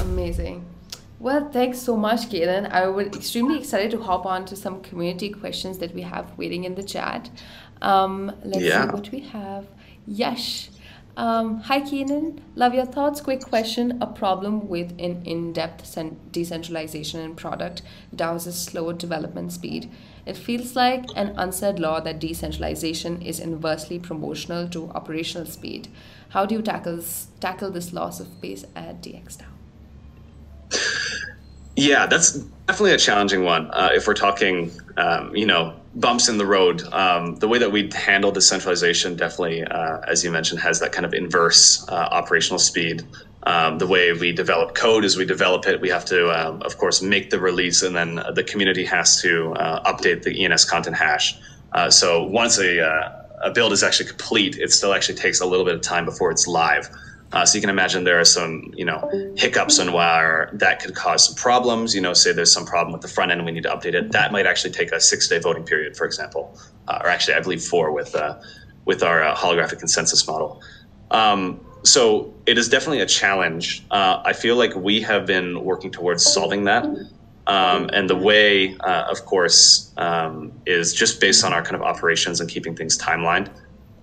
Amazing. 0.00 0.64
Well, 1.18 1.50
thanks 1.50 1.78
so 1.78 1.98
much, 1.98 2.30
Kaden. 2.30 2.70
I 2.70 2.86
was 2.86 3.08
extremely 3.08 3.58
excited 3.58 3.90
to 3.90 4.02
hop 4.02 4.24
on 4.24 4.46
to 4.46 4.56
some 4.56 4.80
community 4.80 5.28
questions 5.28 5.76
that 5.78 5.94
we 5.94 6.00
have 6.00 6.36
waiting 6.38 6.64
in 6.64 6.74
the 6.74 6.82
chat. 6.82 7.28
Um, 7.82 8.32
let's 8.42 8.62
yeah. 8.62 8.86
see 8.86 8.92
what 8.92 9.10
we 9.10 9.20
have. 9.20 9.66
Yash. 10.06 10.70
Um, 11.20 11.60
hi, 11.60 11.82
Keenan. 11.82 12.40
Love 12.54 12.72
your 12.72 12.86
thoughts. 12.86 13.20
Quick 13.20 13.42
question. 13.42 13.98
A 14.00 14.06
problem 14.06 14.68
with 14.68 14.92
an 14.92 15.20
in 15.26 15.52
depth 15.52 15.98
decentralization 16.32 17.20
in 17.20 17.34
product 17.34 17.82
DAOs 18.16 18.50
slow 18.50 18.90
development 18.94 19.52
speed. 19.52 19.90
It 20.24 20.38
feels 20.38 20.74
like 20.74 21.04
an 21.16 21.34
unsaid 21.36 21.78
law 21.78 22.00
that 22.00 22.20
decentralization 22.20 23.20
is 23.20 23.38
inversely 23.38 23.98
proportional 23.98 24.66
to 24.70 24.88
operational 24.94 25.46
speed. 25.46 25.88
How 26.30 26.46
do 26.46 26.54
you 26.54 26.62
tackle, 26.62 27.04
tackle 27.38 27.70
this 27.70 27.92
loss 27.92 28.18
of 28.18 28.40
pace 28.40 28.64
at 28.74 29.02
DXDAO? 29.02 29.44
Yeah, 31.76 32.06
that's 32.06 32.32
definitely 32.66 32.92
a 32.92 32.98
challenging 32.98 33.44
one. 33.44 33.70
Uh, 33.72 33.90
if 33.92 34.06
we're 34.06 34.14
talking, 34.14 34.70
um, 34.96 35.36
you 35.36 35.44
know, 35.44 35.79
bumps 35.94 36.28
in 36.28 36.38
the 36.38 36.46
road, 36.46 36.82
um, 36.92 37.36
the 37.36 37.48
way 37.48 37.58
that 37.58 37.72
we 37.72 37.90
handle 37.92 38.30
decentralization 38.30 39.16
definitely, 39.16 39.64
uh, 39.64 39.98
as 40.06 40.24
you 40.24 40.30
mentioned, 40.30 40.60
has 40.60 40.80
that 40.80 40.92
kind 40.92 41.04
of 41.04 41.14
inverse 41.14 41.84
uh, 41.88 41.92
operational 41.92 42.58
speed. 42.58 43.02
Um, 43.42 43.78
the 43.78 43.86
way 43.86 44.12
we 44.12 44.32
develop 44.32 44.74
code 44.74 45.04
is 45.04 45.16
we 45.16 45.24
develop 45.24 45.66
it, 45.66 45.80
we 45.80 45.88
have 45.88 46.04
to, 46.06 46.30
um, 46.30 46.62
of 46.62 46.76
course, 46.76 47.00
make 47.02 47.30
the 47.30 47.40
release, 47.40 47.82
and 47.82 47.96
then 47.96 48.22
the 48.34 48.44
community 48.44 48.84
has 48.84 49.20
to 49.22 49.52
uh, 49.54 49.92
update 49.92 50.22
the 50.22 50.44
ENS 50.44 50.64
content 50.64 50.96
hash. 50.96 51.36
Uh, 51.72 51.90
so 51.90 52.24
once 52.24 52.58
a, 52.58 52.84
uh, 52.86 53.22
a 53.42 53.50
build 53.50 53.72
is 53.72 53.82
actually 53.82 54.08
complete, 54.08 54.58
it 54.58 54.72
still 54.72 54.92
actually 54.92 55.16
takes 55.16 55.40
a 55.40 55.46
little 55.46 55.64
bit 55.64 55.74
of 55.74 55.80
time 55.80 56.04
before 56.04 56.30
it's 56.30 56.46
live. 56.46 56.88
Uh, 57.32 57.46
so 57.46 57.56
you 57.56 57.60
can 57.60 57.70
imagine 57.70 58.02
there 58.04 58.18
are 58.18 58.24
some, 58.24 58.72
you 58.74 58.84
know, 58.84 59.08
hiccups 59.36 59.78
on 59.78 59.92
where 59.92 60.50
that 60.52 60.80
could 60.82 60.94
cause 60.94 61.26
some 61.26 61.34
problems. 61.36 61.94
You 61.94 62.00
know, 62.00 62.12
say 62.12 62.32
there's 62.32 62.52
some 62.52 62.66
problem 62.66 62.92
with 62.92 63.02
the 63.02 63.08
front 63.08 63.30
end 63.30 63.44
we 63.44 63.52
need 63.52 63.62
to 63.62 63.68
update 63.70 63.94
it. 63.94 64.12
That 64.12 64.32
might 64.32 64.46
actually 64.46 64.72
take 64.72 64.90
a 64.90 65.00
six-day 65.00 65.38
voting 65.38 65.64
period, 65.64 65.96
for 65.96 66.06
example, 66.06 66.58
uh, 66.88 67.00
or 67.02 67.08
actually, 67.08 67.34
I 67.34 67.40
believe 67.40 67.62
four 67.62 67.92
with 67.92 68.14
uh, 68.14 68.40
with 68.84 69.02
our 69.02 69.22
uh, 69.22 69.36
holographic 69.36 69.78
consensus 69.78 70.26
model. 70.26 70.60
Um, 71.10 71.60
so 71.82 72.34
it 72.46 72.58
is 72.58 72.68
definitely 72.68 73.00
a 73.00 73.06
challenge. 73.06 73.84
Uh, 73.90 74.22
I 74.24 74.32
feel 74.32 74.56
like 74.56 74.74
we 74.74 75.00
have 75.02 75.26
been 75.26 75.64
working 75.64 75.90
towards 75.90 76.24
solving 76.24 76.64
that. 76.64 76.84
Um, 77.46 77.90
and 77.92 78.08
the 78.08 78.16
way, 78.16 78.76
uh, 78.80 79.06
of 79.10 79.24
course, 79.24 79.92
um, 79.96 80.52
is 80.66 80.92
just 80.94 81.20
based 81.20 81.44
on 81.44 81.52
our 81.52 81.62
kind 81.62 81.74
of 81.74 81.82
operations 81.82 82.40
and 82.40 82.48
keeping 82.48 82.76
things 82.76 82.98
timelined. 82.98 83.50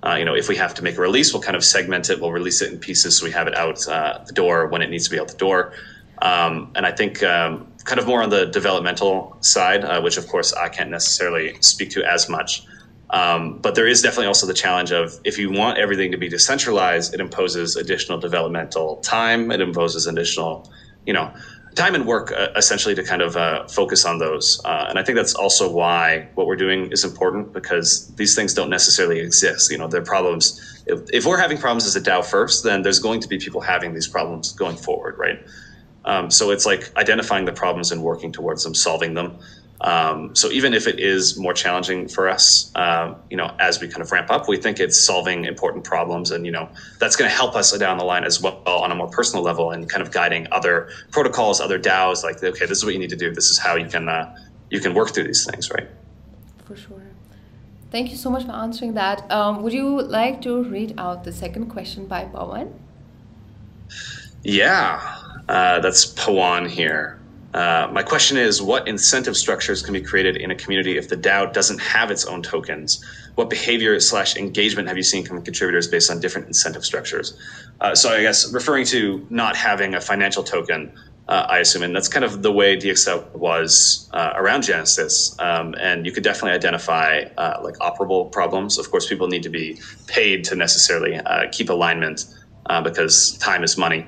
Uh, 0.07 0.15
you 0.15 0.23
know, 0.23 0.35
if 0.35 0.47
we 0.47 0.55
have 0.55 0.73
to 0.73 0.83
make 0.83 0.97
a 0.97 1.01
release, 1.01 1.33
we'll 1.33 1.41
kind 1.41 1.57
of 1.57 1.63
segment 1.63 2.09
it. 2.09 2.21
We'll 2.21 2.31
release 2.31 2.61
it 2.61 2.71
in 2.71 2.79
pieces 2.79 3.17
so 3.17 3.25
we 3.25 3.31
have 3.31 3.47
it 3.47 3.55
out 3.55 3.85
uh, 3.87 4.19
the 4.25 4.33
door 4.33 4.67
when 4.67 4.81
it 4.81 4.89
needs 4.89 5.05
to 5.05 5.09
be 5.09 5.19
out 5.19 5.27
the 5.27 5.37
door. 5.37 5.73
Um, 6.21 6.71
and 6.75 6.85
I 6.85 6.91
think 6.91 7.21
um, 7.23 7.67
kind 7.83 7.99
of 7.99 8.07
more 8.07 8.23
on 8.23 8.29
the 8.29 8.45
developmental 8.45 9.37
side, 9.41 9.83
uh, 9.83 10.01
which 10.01 10.17
of 10.17 10.27
course 10.27 10.53
I 10.53 10.69
can't 10.69 10.89
necessarily 10.89 11.61
speak 11.61 11.89
to 11.91 12.03
as 12.05 12.29
much. 12.29 12.65
Um, 13.09 13.59
but 13.59 13.75
there 13.75 13.87
is 13.87 14.01
definitely 14.01 14.27
also 14.27 14.47
the 14.47 14.53
challenge 14.53 14.91
of 14.91 15.19
if 15.23 15.37
you 15.37 15.51
want 15.51 15.77
everything 15.77 16.11
to 16.11 16.17
be 16.17 16.29
decentralized, 16.29 17.13
it 17.13 17.19
imposes 17.19 17.75
additional 17.75 18.17
developmental 18.17 18.97
time. 18.97 19.51
It 19.51 19.61
imposes 19.61 20.07
additional, 20.07 20.71
you 21.05 21.13
know, 21.13 21.33
time 21.77 21.95
and 21.95 22.05
work 22.05 22.31
uh, 22.31 22.49
essentially 22.55 22.95
to 22.95 23.03
kind 23.03 23.21
of 23.21 23.37
uh, 23.37 23.67
focus 23.67 24.03
on 24.05 24.17
those. 24.17 24.59
Uh, 24.65 24.87
and 24.89 24.99
I 24.99 25.03
think 25.03 25.15
that's 25.15 25.35
also 25.35 25.71
why 25.71 26.27
what 26.35 26.47
we're 26.47 26.57
doing 26.57 26.91
is 26.91 27.03
important 27.03 27.53
because 27.53 28.13
these 28.15 28.35
things 28.35 28.53
don't 28.53 28.69
necessarily 28.69 29.19
exist. 29.19 29.71
You 29.71 29.77
know, 29.77 29.87
they're 29.87 30.01
problems. 30.01 30.83
If, 30.87 31.01
if 31.13 31.25
we're 31.25 31.39
having 31.39 31.57
problems 31.57 31.85
as 31.85 31.95
a 31.95 32.01
DAO 32.01 32.25
first, 32.25 32.63
then 32.63 32.81
there's 32.81 32.99
going 32.99 33.21
to 33.21 33.27
be 33.27 33.37
people 33.37 33.61
having 33.61 33.93
these 33.93 34.07
problems 34.07 34.51
going 34.53 34.77
forward, 34.77 35.17
right? 35.17 35.39
Um, 36.05 36.31
so 36.31 36.51
it's 36.51 36.65
like 36.65 36.91
identifying 36.97 37.45
the 37.45 37.53
problems 37.53 37.91
and 37.91 38.01
working 38.01 38.31
towards 38.31 38.63
them, 38.63 38.73
solving 38.73 39.13
them. 39.13 39.39
Um, 39.81 40.35
so 40.35 40.49
even 40.49 40.73
if 40.73 40.87
it 40.87 40.99
is 40.99 41.37
more 41.37 41.53
challenging 41.53 42.07
for 42.07 42.27
us, 42.27 42.71
uh, 42.75 43.13
you 43.29 43.37
know, 43.37 43.55
as 43.59 43.79
we 43.79 43.87
kind 43.87 44.01
of 44.01 44.11
ramp 44.11 44.31
up, 44.31 44.47
we 44.47 44.57
think 44.57 44.79
it's 44.79 44.99
solving 44.99 45.45
important 45.45 45.83
problems, 45.83 46.31
and 46.31 46.45
you 46.45 46.51
know, 46.51 46.67
that's 46.99 47.15
going 47.15 47.29
to 47.29 47.35
help 47.35 47.55
us 47.55 47.77
down 47.77 47.97
the 47.97 48.03
line 48.03 48.23
as 48.23 48.41
well 48.41 48.61
on 48.65 48.91
a 48.91 48.95
more 48.95 49.07
personal 49.07 49.43
level, 49.43 49.71
and 49.71 49.87
kind 49.87 50.01
of 50.01 50.11
guiding 50.11 50.47
other 50.51 50.89
protocols, 51.11 51.61
other 51.61 51.79
DAOs, 51.79 52.23
like 52.23 52.43
okay, 52.43 52.65
this 52.65 52.79
is 52.79 52.85
what 52.85 52.93
you 52.93 52.99
need 52.99 53.11
to 53.11 53.15
do. 53.15 53.33
This 53.33 53.51
is 53.51 53.59
how 53.59 53.75
you 53.75 53.87
can 53.87 54.09
uh, 54.09 54.35
you 54.71 54.79
can 54.79 54.95
work 54.95 55.13
through 55.13 55.25
these 55.25 55.45
things, 55.45 55.69
right? 55.69 55.87
For 56.65 56.75
sure. 56.75 57.03
Thank 57.91 58.09
you 58.09 58.17
so 58.17 58.29
much 58.29 58.45
for 58.45 58.51
answering 58.51 58.95
that. 58.95 59.31
Um, 59.31 59.63
would 59.63 59.73
you 59.73 60.01
like 60.01 60.41
to 60.41 60.63
read 60.63 60.95
out 60.97 61.23
the 61.23 61.31
second 61.31 61.67
question 61.67 62.05
by 62.05 62.25
Pawan? 62.25 62.73
Yeah, 64.43 64.99
uh, 65.47 65.79
that's 65.79 66.13
Pawan 66.13 66.67
here. 66.67 67.19
Uh, 67.53 67.87
my 67.91 68.03
question 68.03 68.37
is 68.37 68.61
what 68.61 68.87
incentive 68.87 69.35
structures 69.35 69.81
can 69.81 69.93
be 69.93 70.01
created 70.01 70.35
in 70.37 70.51
a 70.51 70.55
community 70.55 70.97
if 70.97 71.07
the 71.07 71.15
DAO 71.15 71.51
doesn't 71.51 71.79
have 71.79 72.11
its 72.11 72.25
own 72.25 72.41
tokens? 72.41 73.03
What 73.35 73.49
behavior 73.49 73.99
slash 73.99 74.35
engagement 74.35 74.87
have 74.87 74.97
you 74.97 75.03
seen 75.03 75.25
from 75.25 75.41
contributors 75.41 75.87
based 75.87 76.11
on 76.11 76.19
different 76.19 76.47
incentive 76.47 76.83
structures? 76.83 77.37
Uh, 77.79 77.95
so 77.95 78.09
I 78.09 78.21
guess 78.21 78.51
referring 78.53 78.85
to 78.87 79.25
not 79.29 79.55
having 79.55 79.95
a 79.95 80.01
financial 80.01 80.43
token, 80.43 80.91
uh, 81.29 81.45
I 81.49 81.59
assume, 81.59 81.83
and 81.83 81.95
that's 81.95 82.07
kind 82.07 82.23
of 82.23 82.41
the 82.41 82.51
way 82.51 82.77
DXDAO 82.77 83.33
was 83.33 84.09
uh, 84.13 84.33
around 84.35 84.63
Genesis. 84.63 85.35
Um, 85.39 85.75
and 85.79 86.05
you 86.05 86.11
could 86.11 86.23
definitely 86.23 86.51
identify 86.51 87.23
uh, 87.37 87.59
like 87.63 87.75
operable 87.75 88.31
problems. 88.31 88.77
Of 88.77 88.91
course, 88.91 89.07
people 89.07 89.27
need 89.27 89.43
to 89.43 89.49
be 89.49 89.79
paid 90.07 90.43
to 90.45 90.55
necessarily 90.55 91.19
keep 91.51 91.69
alignment 91.69 92.25
because 92.83 93.37
time 93.37 93.63
is 93.63 93.77
money. 93.77 94.05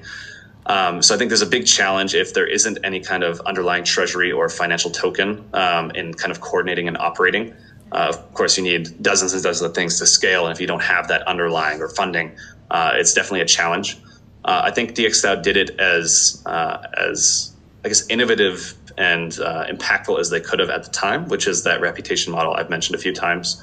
Um, 0.69 1.01
so 1.01 1.15
I 1.15 1.17
think 1.17 1.29
there's 1.29 1.41
a 1.41 1.47
big 1.47 1.65
challenge 1.65 2.13
if 2.13 2.35
there 2.35 2.45
isn't 2.45 2.77
any 2.83 2.99
kind 2.99 3.23
of 3.23 3.41
underlying 3.41 3.83
treasury 3.83 4.31
or 4.31 4.47
financial 4.49 4.91
token 4.91 5.43
um, 5.53 5.89
in 5.91 6.13
kind 6.13 6.31
of 6.31 6.41
coordinating 6.41 6.87
and 6.87 6.95
operating. 6.95 7.55
Uh, 7.91 8.05
of 8.09 8.33
course, 8.35 8.55
you 8.55 8.63
need 8.63 9.01
dozens 9.01 9.33
and 9.33 9.41
dozens 9.41 9.67
of 9.67 9.73
things 9.73 9.97
to 9.97 10.05
scale, 10.05 10.45
and 10.45 10.53
if 10.53 10.61
you 10.61 10.67
don't 10.67 10.83
have 10.83 11.07
that 11.07 11.23
underlying 11.23 11.81
or 11.81 11.89
funding, 11.89 12.31
uh, 12.69 12.91
it's 12.93 13.15
definitely 13.15 13.41
a 13.41 13.47
challenge. 13.47 13.97
Uh, 14.45 14.61
I 14.63 14.69
think 14.69 14.93
DxDAO 14.93 15.41
did 15.41 15.57
it 15.57 15.71
as 15.79 16.43
uh, 16.45 16.85
as 16.95 17.51
I 17.83 17.87
guess 17.87 18.07
innovative 18.07 18.75
and 18.95 19.39
uh, 19.39 19.65
impactful 19.65 20.19
as 20.19 20.29
they 20.29 20.39
could 20.39 20.59
have 20.59 20.69
at 20.69 20.83
the 20.83 20.91
time, 20.91 21.27
which 21.29 21.47
is 21.47 21.63
that 21.63 21.81
reputation 21.81 22.31
model 22.31 22.53
I've 22.53 22.69
mentioned 22.69 22.95
a 22.95 23.01
few 23.01 23.13
times. 23.13 23.59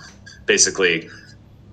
Basically, 0.46 1.08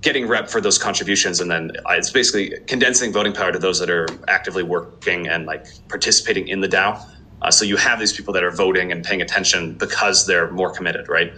getting 0.04 0.28
rep 0.28 0.50
for 0.50 0.62
those 0.62 0.78
contributions 0.78 1.40
and 1.40 1.50
then 1.50 1.72
it's 1.92 2.12
basically 2.12 2.60
condensing 2.68 3.12
voting 3.12 3.34
power 3.34 3.52
to 3.52 3.58
those 3.58 3.80
that 3.80 3.90
are 3.90 4.06
actively 4.28 4.62
working 4.62 5.28
and 5.28 5.46
like 5.46 5.66
participating 5.88 6.50
in 6.50 6.62
the 6.62 6.68
DAO. 6.68 7.02
Uh, 7.42 7.50
so 7.50 7.66
you 7.66 7.78
have 7.78 8.00
these 8.00 8.14
people 8.14 8.34
that 8.34 8.44
are 8.44 8.52
voting 8.52 8.92
and 8.92 9.04
paying 9.04 9.22
attention 9.22 9.74
because 9.74 10.28
they're 10.28 10.52
more 10.52 10.72
committed, 10.72 11.08
right? 11.10 11.34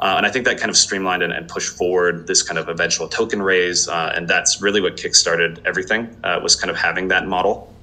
Uh, 0.00 0.14
and 0.16 0.26
I 0.26 0.30
think 0.30 0.44
that 0.46 0.58
kind 0.58 0.70
of 0.70 0.76
streamlined 0.76 1.22
and, 1.22 1.32
and, 1.32 1.46
pushed 1.46 1.76
forward 1.76 2.26
this 2.26 2.42
kind 2.42 2.58
of 2.58 2.68
eventual 2.68 3.06
token 3.06 3.42
raise, 3.42 3.86
uh, 3.86 4.12
and 4.14 4.26
that's 4.26 4.62
really 4.62 4.80
what 4.80 4.96
kickstarted 4.96 5.64
everything. 5.66 6.16
Uh, 6.24 6.40
was 6.42 6.56
kind 6.56 6.70
of 6.70 6.76
having 6.78 7.08
that 7.08 7.26
model. 7.26 7.74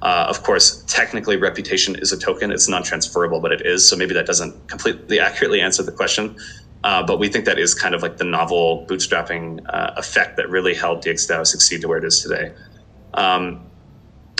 Uh, 0.00 0.26
of 0.28 0.44
course, 0.44 0.84
technically, 0.86 1.36
reputation 1.36 1.96
is 1.96 2.12
a 2.12 2.18
token; 2.18 2.52
it's 2.52 2.68
non-transferable, 2.68 3.40
but 3.40 3.50
it 3.50 3.66
is. 3.66 3.88
So 3.88 3.96
maybe 3.96 4.14
that 4.14 4.26
doesn't 4.26 4.68
completely 4.68 5.18
accurately 5.18 5.60
answer 5.60 5.82
the 5.82 5.90
question. 5.90 6.36
Uh, 6.84 7.02
but 7.02 7.18
we 7.18 7.28
think 7.28 7.46
that 7.46 7.58
is 7.58 7.74
kind 7.74 7.94
of 7.94 8.02
like 8.02 8.18
the 8.18 8.24
novel 8.24 8.86
bootstrapping 8.86 9.58
uh, 9.72 9.92
effect 9.96 10.36
that 10.36 10.50
really 10.50 10.74
helped 10.74 11.06
DxDAO 11.06 11.46
succeed 11.46 11.80
to 11.80 11.88
where 11.88 11.96
it 11.96 12.04
is 12.04 12.20
today. 12.20 12.52
Um, 13.14 13.64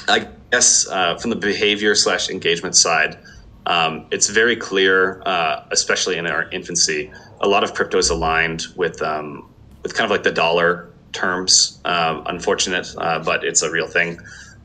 I 0.08 0.28
guess 0.52 0.86
uh, 0.86 1.16
from 1.16 1.30
the 1.30 1.36
behavior 1.36 1.94
slash 1.94 2.28
engagement 2.28 2.76
side, 2.76 3.18
um, 3.64 4.06
it's 4.10 4.28
very 4.28 4.56
clear, 4.56 5.22
uh, 5.24 5.64
especially 5.70 6.18
in 6.18 6.26
our 6.26 6.50
infancy, 6.50 7.10
a 7.40 7.48
lot 7.48 7.64
of 7.64 7.72
crypto 7.72 7.96
is 7.96 8.10
aligned 8.10 8.64
with 8.76 9.00
um, 9.00 9.48
with 9.82 9.94
kind 9.94 10.04
of 10.04 10.10
like 10.10 10.22
the 10.22 10.32
dollar 10.32 10.92
terms. 11.12 11.80
Um, 11.86 12.24
unfortunate, 12.26 12.94
uh, 12.98 13.20
but 13.20 13.42
it's 13.42 13.62
a 13.62 13.70
real 13.70 13.86
thing. 13.86 14.20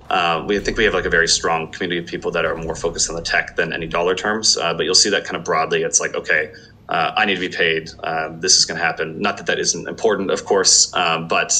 Uh, 0.09 0.43
we 0.45 0.59
think 0.59 0.77
we 0.77 0.83
have 0.83 0.93
like 0.93 1.05
a 1.05 1.09
very 1.09 1.27
strong 1.27 1.71
community 1.71 2.01
of 2.01 2.07
people 2.07 2.31
that 2.31 2.43
are 2.43 2.55
more 2.55 2.75
focused 2.75 3.09
on 3.09 3.15
the 3.15 3.21
tech 3.21 3.55
than 3.55 3.71
any 3.71 3.87
dollar 3.87 4.15
terms. 4.15 4.57
Uh, 4.57 4.73
but 4.73 4.83
you'll 4.83 4.95
see 4.95 5.09
that 5.11 5.23
kind 5.23 5.37
of 5.37 5.45
broadly. 5.45 5.83
It's 5.83 5.99
like, 5.99 6.15
okay, 6.15 6.51
uh, 6.89 7.13
I 7.15 7.25
need 7.25 7.35
to 7.35 7.39
be 7.39 7.49
paid. 7.49 7.91
Uh, 8.03 8.29
this 8.39 8.57
is 8.57 8.65
going 8.65 8.79
to 8.79 8.83
happen. 8.83 9.21
Not 9.21 9.37
that 9.37 9.45
that 9.45 9.59
isn't 9.59 9.87
important, 9.87 10.31
of 10.31 10.43
course, 10.43 10.93
um, 10.95 11.27
but 11.27 11.53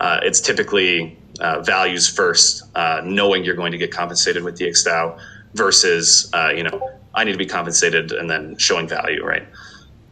uh, 0.00 0.20
it's 0.22 0.40
typically 0.40 1.18
uh, 1.40 1.60
values 1.60 2.08
first, 2.08 2.64
uh, 2.74 3.02
knowing 3.04 3.44
you're 3.44 3.54
going 3.54 3.72
to 3.72 3.78
get 3.78 3.92
compensated 3.92 4.42
with 4.42 4.58
DxDAO 4.58 5.18
versus, 5.54 6.30
uh, 6.32 6.50
you 6.56 6.62
know, 6.62 6.90
I 7.14 7.24
need 7.24 7.32
to 7.32 7.38
be 7.38 7.46
compensated 7.46 8.12
and 8.12 8.30
then 8.30 8.56
showing 8.56 8.88
value, 8.88 9.22
right? 9.24 9.46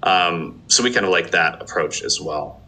Um, 0.03 0.63
so 0.69 0.83
we 0.83 0.93
kind 0.93 1.07
of 1.07 1.13
like 1.13 1.31
that 1.31 1.63
approach 1.63 2.03
as 2.03 2.21
well. 2.21 2.61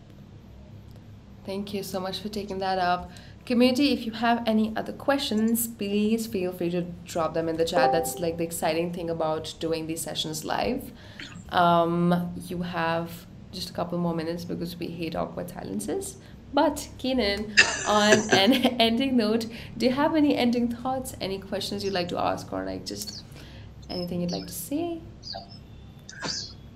Thank 1.45 1.75
you 1.75 1.83
so 1.83 2.01
much 2.01 2.21
for 2.21 2.29
taking 2.29 2.59
that 2.59 2.79
up. 2.79 3.11
Community, 3.45 3.93
if 3.93 4.07
you 4.07 4.13
have 4.13 4.43
any 4.47 4.73
other 4.77 4.93
questions, 4.93 5.67
please 5.67 6.29
feel 6.29 6.53
free 6.53 6.71
to 6.71 6.83
drop 7.05 7.35
them 7.35 7.49
in 7.49 7.57
the 7.57 7.65
chat. 7.65 7.91
That's 7.91 8.21
like 8.21 8.39
the 8.39 8.45
exciting 8.45 8.93
thing 8.93 9.11
about 9.11 9.55
doing 9.59 9.89
these 9.89 10.01
sessions 10.01 10.45
live. 10.45 10.93
Um, 11.53 12.33
you 12.49 12.63
have 12.63 13.27
just 13.53 13.71
a 13.71 13.73
couple 13.73 13.99
more 13.99 14.15
minutes 14.15 14.45
because 14.45 14.77
we 14.79 14.87
hate 14.89 15.15
awkward 15.15 15.51
silences. 15.51 16.17
But 16.55 16.89
Keenan, 16.99 17.55
on 17.87 18.13
an 18.33 18.53
ending 18.81 19.17
note, 19.17 19.47
do 19.77 19.87
you 19.87 19.93
have 19.93 20.17
any 20.17 20.37
ending 20.37 20.69
thoughts, 20.69 21.15
any 21.21 21.39
questions 21.39 21.85
you'd 21.85 21.95
like 21.95 22.09
to 22.09 22.19
ask, 22.19 22.53
or 22.53 22.65
like 22.65 22.85
just 22.85 23.23
anything 23.89 24.21
you'd 24.23 24.33
like 24.33 24.47
to 24.47 24.53
say? 24.53 25.01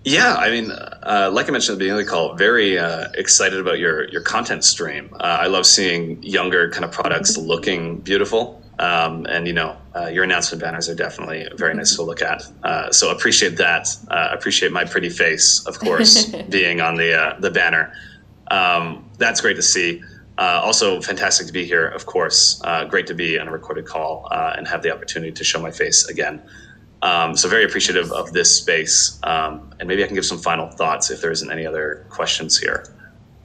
Yeah, 0.05 0.37
I 0.37 0.51
mean, 0.51 0.71
uh, 0.71 1.31
like 1.33 1.49
I 1.49 1.51
mentioned 1.51 1.75
at 1.75 1.79
the 1.79 1.85
beginning 1.85 2.01
of 2.03 2.07
the 2.07 2.11
call, 2.11 2.35
very 2.37 2.79
uh, 2.79 3.09
excited 3.15 3.59
about 3.59 3.81
your 3.81 4.09
your 4.09 4.23
content 4.23 4.63
stream. 4.63 5.11
Uh, 5.15 5.39
I 5.41 5.49
love 5.49 5.67
seeing 5.67 6.23
younger 6.23 6.71
kind 6.71 6.85
of 6.85 6.93
products 6.93 7.37
looking 7.37 7.99
beautiful. 7.99 8.63
Um, 8.79 9.25
and 9.27 9.47
you 9.47 9.55
know, 9.55 9.77
uh, 9.95 10.07
your 10.07 10.25
announcement 10.25 10.63
banners 10.63 10.89
are 10.89 10.95
definitely 10.95 11.49
very 11.57 11.75
nice 11.75 11.97
to 11.97 12.03
look 12.03 12.21
at. 12.21 12.43
Uh, 12.63 12.93
so 12.93 13.11
appreciate 13.11 13.57
that. 13.57 13.89
Uh, 14.09 14.29
appreciate 14.33 14.71
my 14.71 14.85
pretty 14.85 15.09
face, 15.09 15.65
of 15.67 15.79
course, 15.79 16.27
being 16.51 16.81
on 16.81 16.97
the 16.97 17.15
uh, 17.15 17.41
the 17.41 17.51
banner. 17.51 17.93
Um, 18.51 19.11
that's 19.19 19.41
great 19.41 19.57
to 19.57 19.63
see. 19.63 20.03
Uh, 20.39 20.61
also, 20.63 21.01
fantastic 21.01 21.47
to 21.47 21.53
be 21.53 21.65
here. 21.65 21.87
Of 21.89 22.05
course, 22.05 22.61
uh, 22.65 22.85
great 22.85 23.07
to 23.07 23.15
be 23.15 23.39
on 23.39 23.49
a 23.49 23.51
recorded 23.51 23.87
call 23.87 24.29
and 24.31 24.69
have 24.69 24.83
the 24.83 24.93
opportunity 24.93 25.33
to 25.33 25.45
show 25.45 25.61
my 25.61 25.71
face 25.71 26.07
again. 26.09 26.43
Um, 27.01 27.37
so 27.37 27.49
very 27.49 27.65
appreciative 27.65 28.13
of 28.13 28.33
this 28.33 28.55
space. 28.55 29.19
Um, 29.23 29.75
and 29.79 29.89
maybe 29.89 30.03
I 30.05 30.07
can 30.07 30.15
give 30.15 30.27
some 30.27 30.39
final 30.39 30.69
thoughts 30.69 31.11
if 31.11 31.23
there 31.23 31.31
isn't 31.31 31.51
any 31.51 31.67
other 31.67 32.07
questions 32.11 32.59
here. 32.59 32.93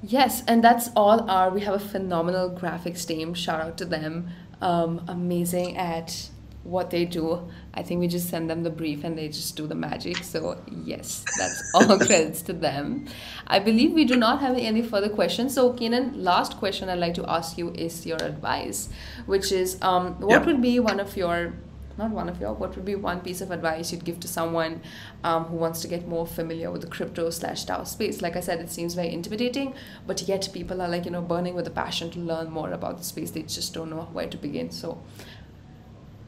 Yes, 0.04 0.44
and 0.48 0.64
that's 0.64 0.90
all 0.96 1.30
our. 1.30 1.50
We 1.50 1.62
have 1.62 1.76
a 1.76 1.80
phenomenal 1.80 2.50
graphics 2.50 3.06
team. 3.06 3.34
Shout 3.34 3.62
out 3.62 3.78
to 3.78 3.86
them 3.86 4.30
um, 4.62 5.04
amazing 5.08 5.78
at 5.78 6.30
what 6.64 6.92
they 6.92 7.06
do. 7.06 7.50
I 7.74 7.82
think 7.82 8.00
we 8.00 8.08
just 8.08 8.30
send 8.30 8.50
them 8.50 8.64
the 8.64 8.70
brief 8.70 9.04
and 9.04 9.18
they 9.18 9.28
just 9.28 9.56
do 9.56 9.66
the 9.66 9.76
magic. 9.76 10.18
So, 10.18 10.62
yes, 10.84 11.26
that's 11.38 11.64
all 11.74 11.98
credits 11.98 12.42
to 12.44 12.54
them. 12.54 13.08
I 13.48 13.60
believe 13.60 13.94
we 13.94 14.06
do 14.06 14.16
not 14.16 14.42
have 14.42 14.58
any 14.58 14.82
further 14.82 15.10
questions. 15.10 15.56
So, 15.56 15.74
Keenan, 15.74 16.24
last 16.24 16.58
question 16.58 16.90
I'd 16.90 17.00
like 17.00 17.16
to 17.16 17.30
ask 17.30 17.58
you 17.58 17.72
is 17.72 18.06
your 18.06 18.22
advice, 18.22 18.90
which 19.26 19.52
is 19.52 19.78
um, 19.82 20.20
what 20.20 20.30
yep. 20.30 20.46
would 20.46 20.62
be 20.62 20.80
one 20.80 21.00
of 21.00 21.18
your 21.18 21.54
not 22.02 22.12
one 22.12 22.28
of 22.28 22.40
your 22.42 22.54
what 22.54 22.76
would 22.76 22.86
be 22.86 22.96
one 22.96 23.22
piece 23.22 23.42
of 23.42 23.52
advice 23.52 23.92
you'd 23.92 24.04
give 24.04 24.20
to 24.20 24.28
someone 24.28 24.82
um, 25.24 25.46
who 25.46 25.56
wants 25.56 25.82
to 25.82 25.88
get 25.88 26.08
more 26.08 26.26
familiar 26.26 26.72
with 26.72 26.82
the 26.82 26.88
crypto 26.88 27.30
slash 27.30 27.66
DAO 27.66 27.88
space? 27.88 28.22
Like 28.22 28.36
I 28.36 28.40
said 28.42 28.60
it 28.60 28.72
seems 28.72 28.96
very 28.96 29.14
intimidating 29.14 29.74
but 30.08 30.22
yet 30.24 30.50
people 30.52 30.82
are 30.82 30.88
like 30.88 31.06
you 31.06 31.12
know 31.12 31.22
burning 31.22 31.54
with 31.54 31.68
a 31.68 31.76
passion 31.84 32.10
to 32.12 32.20
learn 32.20 32.50
more 32.50 32.72
about 32.72 32.98
the 32.98 33.04
space. 33.04 33.32
They 33.32 33.44
just 33.44 33.74
don't 33.74 33.90
know 33.90 34.08
where 34.14 34.28
to 34.28 34.38
begin. 34.38 34.72
So 34.72 35.02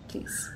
please. 0.07 0.49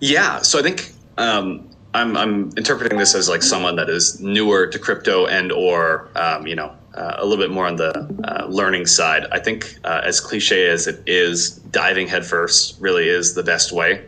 Yeah. 0.00 0.40
So 0.42 0.58
I 0.58 0.62
think 0.62 0.92
um, 1.18 1.68
I'm, 1.94 2.16
I'm 2.16 2.50
interpreting 2.56 2.98
this 2.98 3.14
as 3.14 3.28
like 3.28 3.42
someone 3.42 3.76
that 3.76 3.90
is 3.90 4.20
newer 4.20 4.66
to 4.66 4.78
crypto 4.78 5.26
and 5.26 5.52
or 5.52 6.08
um, 6.16 6.46
you 6.46 6.56
know 6.56 6.74
uh, 6.94 7.16
a 7.18 7.24
little 7.24 7.42
bit 7.44 7.50
more 7.50 7.66
on 7.66 7.76
the 7.76 7.92
uh, 8.24 8.46
learning 8.48 8.86
side. 8.86 9.26
I 9.30 9.38
think 9.38 9.76
uh, 9.84 10.00
as 10.04 10.20
cliche 10.20 10.66
as 10.66 10.86
it 10.86 11.02
is, 11.06 11.56
diving 11.80 12.06
headfirst 12.06 12.80
really 12.80 13.08
is 13.08 13.34
the 13.34 13.42
best 13.42 13.72
way 13.72 14.04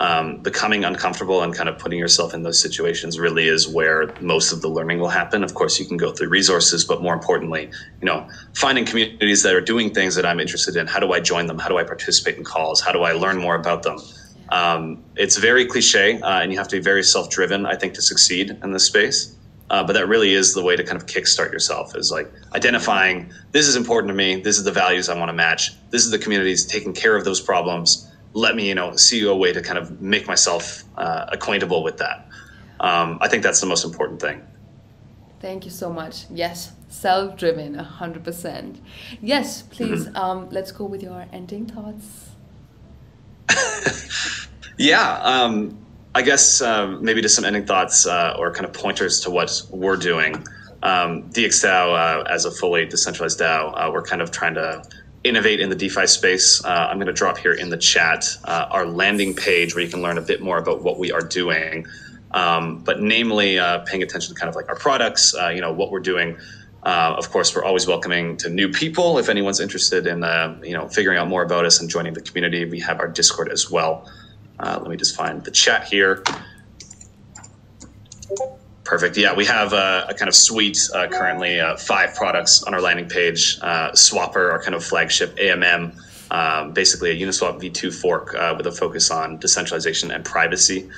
um, 0.00 0.38
becoming 0.38 0.84
uncomfortable 0.84 1.42
and 1.42 1.54
kind 1.54 1.68
of 1.68 1.78
putting 1.78 1.98
yourself 1.98 2.32
in 2.32 2.42
those 2.42 2.60
situations 2.60 3.18
really 3.18 3.48
is 3.48 3.66
where 3.66 4.14
most 4.20 4.52
of 4.52 4.62
the 4.62 4.68
learning 4.68 5.00
will 5.00 5.08
happen. 5.08 5.42
Of 5.42 5.54
course, 5.54 5.80
you 5.80 5.86
can 5.86 5.96
go 5.96 6.12
through 6.12 6.28
resources, 6.28 6.84
but 6.84 7.02
more 7.02 7.14
importantly, 7.14 7.70
you 8.00 8.06
know, 8.06 8.28
finding 8.54 8.84
communities 8.84 9.42
that 9.42 9.54
are 9.54 9.60
doing 9.60 9.92
things 9.92 10.14
that 10.14 10.24
I'm 10.24 10.38
interested 10.38 10.76
in. 10.76 10.86
How 10.86 11.00
do 11.00 11.12
I 11.12 11.20
join 11.20 11.46
them? 11.46 11.58
How 11.58 11.68
do 11.68 11.78
I 11.78 11.84
participate 11.84 12.36
in 12.36 12.44
calls? 12.44 12.80
How 12.80 12.92
do 12.92 13.02
I 13.02 13.12
learn 13.12 13.38
more 13.38 13.56
about 13.56 13.82
them? 13.82 13.98
Um, 14.50 15.04
it's 15.16 15.36
very 15.36 15.66
cliche, 15.66 16.20
uh, 16.20 16.40
and 16.40 16.52
you 16.52 16.58
have 16.58 16.68
to 16.68 16.76
be 16.76 16.82
very 16.82 17.02
self-driven, 17.02 17.66
I 17.66 17.74
think, 17.74 17.94
to 17.94 18.02
succeed 18.02 18.56
in 18.62 18.72
this 18.72 18.84
space. 18.84 19.34
Uh, 19.70 19.84
but 19.84 19.92
that 19.92 20.06
really 20.06 20.32
is 20.32 20.54
the 20.54 20.62
way 20.62 20.76
to 20.76 20.82
kind 20.82 20.96
of 20.96 21.06
kickstart 21.06 21.52
yourself 21.52 21.94
is 21.94 22.10
like 22.10 22.32
identifying 22.54 23.30
this 23.52 23.68
is 23.68 23.76
important 23.76 24.08
to 24.08 24.14
me 24.14 24.40
this 24.40 24.56
is 24.56 24.64
the 24.64 24.72
values 24.72 25.10
i 25.10 25.18
want 25.18 25.28
to 25.28 25.34
match 25.34 25.72
this 25.90 26.06
is 26.06 26.10
the 26.10 26.18
communities 26.18 26.64
taking 26.64 26.94
care 26.94 27.14
of 27.14 27.26
those 27.26 27.38
problems 27.38 28.10
let 28.34 28.56
me, 28.56 28.68
you 28.68 28.74
know, 28.74 28.94
see 28.96 29.22
a 29.24 29.34
way 29.34 29.52
to 29.52 29.62
kind 29.62 29.78
of 29.78 30.00
make 30.00 30.26
myself 30.26 30.84
uh, 30.96 31.26
acquaintable 31.28 31.82
with 31.82 31.98
that. 31.98 32.28
Um, 32.80 33.18
I 33.20 33.28
think 33.28 33.42
that's 33.42 33.60
the 33.60 33.66
most 33.66 33.84
important 33.84 34.20
thing. 34.20 34.42
Thank 35.40 35.64
you 35.64 35.70
so 35.70 35.90
much. 35.90 36.26
Yes, 36.30 36.72
self 36.88 37.36
driven, 37.36 37.76
100%. 37.76 38.78
Yes, 39.22 39.62
please, 39.62 40.06
mm-hmm. 40.06 40.16
um, 40.16 40.50
let's 40.50 40.72
go 40.72 40.84
with 40.84 41.02
your 41.02 41.26
ending 41.32 41.66
thoughts. 41.66 42.30
yeah, 44.78 45.20
um, 45.22 45.78
I 46.14 46.22
guess 46.22 46.60
um, 46.60 47.04
maybe 47.04 47.22
just 47.22 47.36
some 47.36 47.44
ending 47.44 47.66
thoughts 47.66 48.06
uh, 48.06 48.34
or 48.38 48.52
kind 48.52 48.66
of 48.66 48.72
pointers 48.72 49.20
to 49.20 49.30
what 49.30 49.62
we're 49.70 49.96
doing. 49.96 50.34
Um, 50.82 51.30
DxDAO, 51.30 52.20
uh, 52.20 52.22
as 52.24 52.44
a 52.44 52.50
fully 52.50 52.86
decentralized 52.86 53.40
DAO, 53.40 53.72
uh, 53.74 53.90
we're 53.92 54.02
kind 54.02 54.22
of 54.22 54.30
trying 54.30 54.54
to 54.54 54.82
innovate 55.24 55.60
in 55.60 55.68
the 55.68 55.76
DeFi 55.76 56.06
space. 56.06 56.64
Uh, 56.64 56.68
I'm 56.68 56.96
going 56.96 57.06
to 57.08 57.12
drop 57.12 57.38
here 57.38 57.52
in 57.52 57.70
the 57.70 57.76
chat 57.76 58.26
uh, 58.44 58.68
our 58.70 58.86
landing 58.86 59.34
page 59.34 59.74
where 59.74 59.84
you 59.84 59.90
can 59.90 60.02
learn 60.02 60.18
a 60.18 60.22
bit 60.22 60.40
more 60.40 60.58
about 60.58 60.82
what 60.82 60.98
we 60.98 61.12
are 61.12 61.20
doing. 61.22 61.86
Um, 62.30 62.80
but 62.80 63.00
namely, 63.00 63.58
uh, 63.58 63.80
paying 63.80 64.02
attention 64.02 64.34
to 64.34 64.38
kind 64.38 64.48
of 64.48 64.56
like 64.56 64.68
our 64.68 64.76
products, 64.76 65.34
uh, 65.34 65.48
you 65.48 65.60
know, 65.60 65.72
what 65.72 65.90
we're 65.90 66.00
doing. 66.00 66.36
Uh, 66.82 67.14
of 67.16 67.30
course, 67.30 67.54
we're 67.54 67.64
always 67.64 67.86
welcoming 67.86 68.36
to 68.38 68.48
new 68.48 68.70
people. 68.70 69.18
If 69.18 69.28
anyone's 69.28 69.60
interested 69.60 70.06
in, 70.06 70.22
uh, 70.22 70.58
you 70.62 70.72
know, 70.72 70.88
figuring 70.88 71.18
out 71.18 71.28
more 71.28 71.42
about 71.42 71.64
us 71.64 71.80
and 71.80 71.90
joining 71.90 72.14
the 72.14 72.20
community, 72.20 72.64
we 72.64 72.80
have 72.80 73.00
our 73.00 73.08
Discord 73.08 73.50
as 73.50 73.70
well. 73.70 74.10
let 74.60 74.86
me 74.88 74.96
just 74.96 75.16
find 75.16 75.44
the 75.44 75.50
chat 75.50 75.84
here. 75.84 76.22
Perfect. 78.88 79.18
Yeah, 79.18 79.34
we 79.34 79.44
have 79.44 79.74
a, 79.74 80.06
a 80.08 80.14
kind 80.14 80.30
of 80.30 80.34
suite 80.34 80.78
uh, 80.94 81.08
currently, 81.08 81.60
uh, 81.60 81.76
five 81.76 82.14
products 82.14 82.62
on 82.62 82.72
our 82.72 82.80
landing 82.80 83.06
page. 83.06 83.58
Uh, 83.60 83.90
Swapr, 83.90 84.50
our 84.50 84.62
kind 84.62 84.74
of 84.74 84.82
flagship 84.82 85.36
AMM, 85.36 85.94
um, 86.30 86.72
basically 86.72 87.10
a 87.10 87.26
Uniswap 87.26 87.60
v2 87.60 87.92
fork 87.92 88.34
uh, 88.34 88.54
with 88.56 88.66
a 88.66 88.72
focus 88.72 89.10
on 89.10 89.36
decentralization 89.40 90.10
and 90.10 90.24
privacy. 90.24 90.88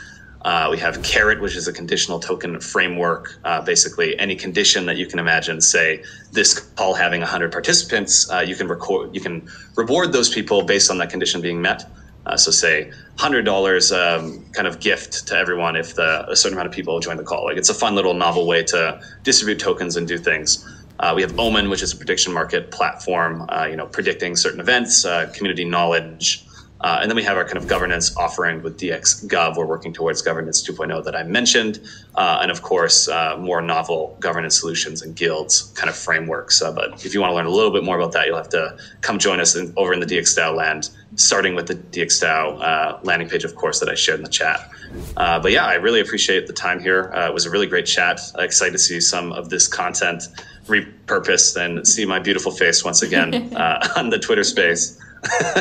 Uh, 0.42 0.68
we 0.70 0.78
have 0.78 1.02
Carrot, 1.02 1.40
which 1.40 1.56
is 1.56 1.66
a 1.66 1.72
conditional 1.72 2.20
token 2.20 2.60
framework. 2.60 3.40
Uh, 3.42 3.60
basically, 3.60 4.16
any 4.20 4.36
condition 4.36 4.86
that 4.86 4.96
you 4.96 5.06
can 5.06 5.18
imagine, 5.18 5.60
say 5.60 6.04
this 6.30 6.60
call 6.60 6.94
having 6.94 7.22
100 7.22 7.50
participants, 7.50 8.30
you 8.46 8.54
can 8.54 8.68
record, 8.68 9.12
you 9.12 9.20
can 9.20 9.50
reward 9.74 10.12
those 10.12 10.32
people 10.32 10.62
based 10.62 10.92
on 10.92 10.98
that 10.98 11.10
condition 11.10 11.40
being 11.40 11.60
met. 11.60 11.90
Uh, 12.26 12.36
so, 12.36 12.50
say 12.50 12.92
$100 13.16 13.92
um, 13.92 14.44
kind 14.52 14.68
of 14.68 14.78
gift 14.80 15.26
to 15.28 15.36
everyone 15.36 15.76
if 15.76 15.94
the, 15.94 16.28
a 16.28 16.36
certain 16.36 16.56
amount 16.56 16.68
of 16.68 16.74
people 16.74 16.98
join 17.00 17.16
the 17.16 17.22
call. 17.22 17.44
Like 17.44 17.56
it's 17.56 17.70
a 17.70 17.74
fun 17.74 17.94
little 17.94 18.14
novel 18.14 18.46
way 18.46 18.62
to 18.64 19.00
distribute 19.22 19.58
tokens 19.58 19.96
and 19.96 20.06
do 20.06 20.18
things. 20.18 20.66
Uh, 20.98 21.14
we 21.16 21.22
have 21.22 21.38
Omen, 21.38 21.70
which 21.70 21.82
is 21.82 21.92
a 21.94 21.96
prediction 21.96 22.32
market 22.32 22.70
platform, 22.70 23.46
uh, 23.48 23.64
you 23.64 23.76
know, 23.76 23.86
predicting 23.86 24.36
certain 24.36 24.60
events, 24.60 25.06
community 25.32 25.64
knowledge. 25.64 26.46
Uh, 26.82 26.98
and 27.02 27.10
then 27.10 27.16
we 27.16 27.22
have 27.22 27.36
our 27.36 27.44
kind 27.44 27.58
of 27.58 27.66
governance 27.66 28.16
offering 28.16 28.62
with 28.62 28.78
DXGov. 28.78 29.56
We're 29.56 29.66
working 29.66 29.92
towards 29.92 30.22
governance 30.22 30.66
2.0 30.66 31.04
that 31.04 31.14
I 31.14 31.22
mentioned. 31.24 31.80
Uh, 32.14 32.38
and 32.40 32.50
of 32.50 32.62
course, 32.62 33.06
uh, 33.08 33.36
more 33.38 33.60
novel 33.60 34.16
governance 34.18 34.58
solutions 34.58 35.02
and 35.02 35.14
guilds 35.14 35.72
kind 35.76 35.90
of 35.90 35.96
frameworks. 35.96 36.62
Uh, 36.62 36.72
but 36.72 37.04
if 37.04 37.12
you 37.12 37.20
want 37.20 37.32
to 37.32 37.34
learn 37.34 37.46
a 37.46 37.50
little 37.50 37.70
bit 37.70 37.84
more 37.84 37.98
about 37.98 38.12
that, 38.12 38.26
you'll 38.26 38.38
have 38.38 38.48
to 38.50 38.76
come 39.02 39.18
join 39.18 39.40
us 39.40 39.54
in, 39.56 39.74
over 39.76 39.92
in 39.92 40.00
the 40.00 40.06
DXDAO 40.06 40.56
land, 40.56 40.90
starting 41.16 41.54
with 41.54 41.66
the 41.66 41.74
DXDAO 41.74 42.62
uh, 42.62 42.98
landing 43.02 43.28
page, 43.28 43.44
of 43.44 43.54
course, 43.54 43.80
that 43.80 43.88
I 43.88 43.94
shared 43.94 44.20
in 44.20 44.24
the 44.24 44.30
chat. 44.30 44.70
Uh, 45.16 45.38
but 45.40 45.52
yeah, 45.52 45.66
I 45.66 45.74
really 45.74 46.00
appreciate 46.00 46.46
the 46.46 46.52
time 46.52 46.80
here. 46.80 47.10
it 47.14 47.34
was 47.34 47.46
a 47.46 47.50
really 47.50 47.66
great 47.66 47.86
chat. 47.86 48.20
excited 48.38 48.72
to 48.72 48.78
see 48.78 49.00
some 49.00 49.32
of 49.32 49.50
this 49.50 49.68
content 49.68 50.24
repurposed 50.66 51.56
and 51.56 51.86
see 51.86 52.06
my 52.06 52.18
beautiful 52.18 52.52
face 52.52 52.84
once 52.84 53.02
again 53.02 53.34
on 53.96 54.10
the 54.10 54.18
Twitter 54.18 54.44
space. 54.44 54.98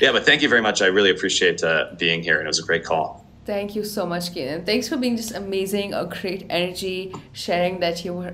yeah, 0.00 0.12
but 0.12 0.24
thank 0.24 0.42
you 0.42 0.48
very 0.48 0.62
much. 0.62 0.80
I 0.80 0.86
really 0.86 1.10
appreciate 1.10 1.62
uh, 1.62 1.86
being 1.98 2.22
here, 2.22 2.38
and 2.38 2.44
it 2.44 2.48
was 2.48 2.58
a 2.58 2.64
great 2.64 2.84
call. 2.84 3.26
Thank 3.44 3.74
you 3.74 3.84
so 3.84 4.06
much, 4.06 4.32
Keenan. 4.34 4.64
Thanks 4.64 4.88
for 4.88 4.96
being 4.96 5.16
just 5.16 5.34
amazing, 5.34 5.94
a 5.94 6.04
great 6.04 6.46
energy, 6.50 7.14
sharing 7.32 7.80
that 7.80 8.04
you 8.04 8.12
were 8.14 8.30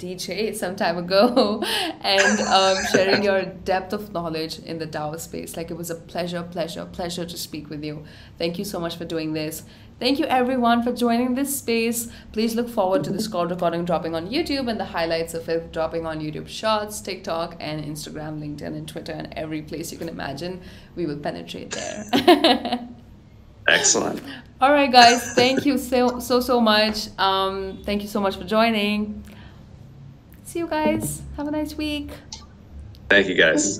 DJ 0.00 0.56
some 0.56 0.74
time 0.74 0.96
ago, 0.96 1.62
and 2.00 2.40
um, 2.40 2.76
sharing 2.92 3.22
your 3.22 3.44
depth 3.44 3.92
of 3.92 4.12
knowledge 4.12 4.58
in 4.60 4.78
the 4.78 4.86
DAO 4.86 5.20
space. 5.20 5.56
Like 5.56 5.70
it 5.70 5.76
was 5.76 5.90
a 5.90 5.94
pleasure, 5.94 6.42
pleasure, 6.42 6.86
pleasure 6.86 7.26
to 7.26 7.36
speak 7.36 7.70
with 7.70 7.84
you. 7.84 8.04
Thank 8.38 8.58
you 8.58 8.64
so 8.64 8.80
much 8.80 8.96
for 8.96 9.04
doing 9.04 9.34
this. 9.34 9.62
Thank 10.00 10.18
you 10.18 10.24
everyone 10.24 10.82
for 10.82 10.92
joining 10.92 11.34
this 11.34 11.58
space. 11.58 12.08
Please 12.32 12.54
look 12.54 12.70
forward 12.70 13.04
to 13.04 13.10
this 13.10 13.28
call 13.28 13.46
recording 13.46 13.84
dropping 13.84 14.14
on 14.14 14.30
YouTube 14.30 14.70
and 14.70 14.80
the 14.80 14.86
highlights 14.86 15.34
of 15.34 15.46
it 15.50 15.74
dropping 15.74 16.06
on 16.06 16.20
YouTube 16.20 16.48
Shorts, 16.48 17.02
TikTok, 17.02 17.56
and 17.60 17.84
Instagram, 17.84 18.40
LinkedIn, 18.40 18.74
and 18.78 18.88
Twitter, 18.88 19.12
and 19.12 19.30
every 19.36 19.60
place 19.60 19.92
you 19.92 19.98
can 19.98 20.08
imagine. 20.08 20.62
We 20.96 21.04
will 21.04 21.18
penetrate 21.18 21.72
there. 21.72 22.88
Excellent. 23.68 24.22
All 24.62 24.72
right, 24.72 24.90
guys. 24.90 25.34
Thank 25.34 25.66
you 25.66 25.76
so 25.76 26.18
so 26.18 26.40
so 26.40 26.62
much. 26.62 27.08
Um, 27.18 27.82
thank 27.84 28.00
you 28.00 28.08
so 28.08 28.20
much 28.20 28.36
for 28.36 28.44
joining 28.44 29.22
see 30.50 30.58
you 30.58 30.66
guys. 30.66 31.22
Have 31.36 31.46
a 31.46 31.50
nice 31.52 31.76
week. 31.76 32.10
Thank 33.08 33.28
you 33.28 33.34
guys. 33.36 33.78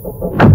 Bye. 0.00 0.44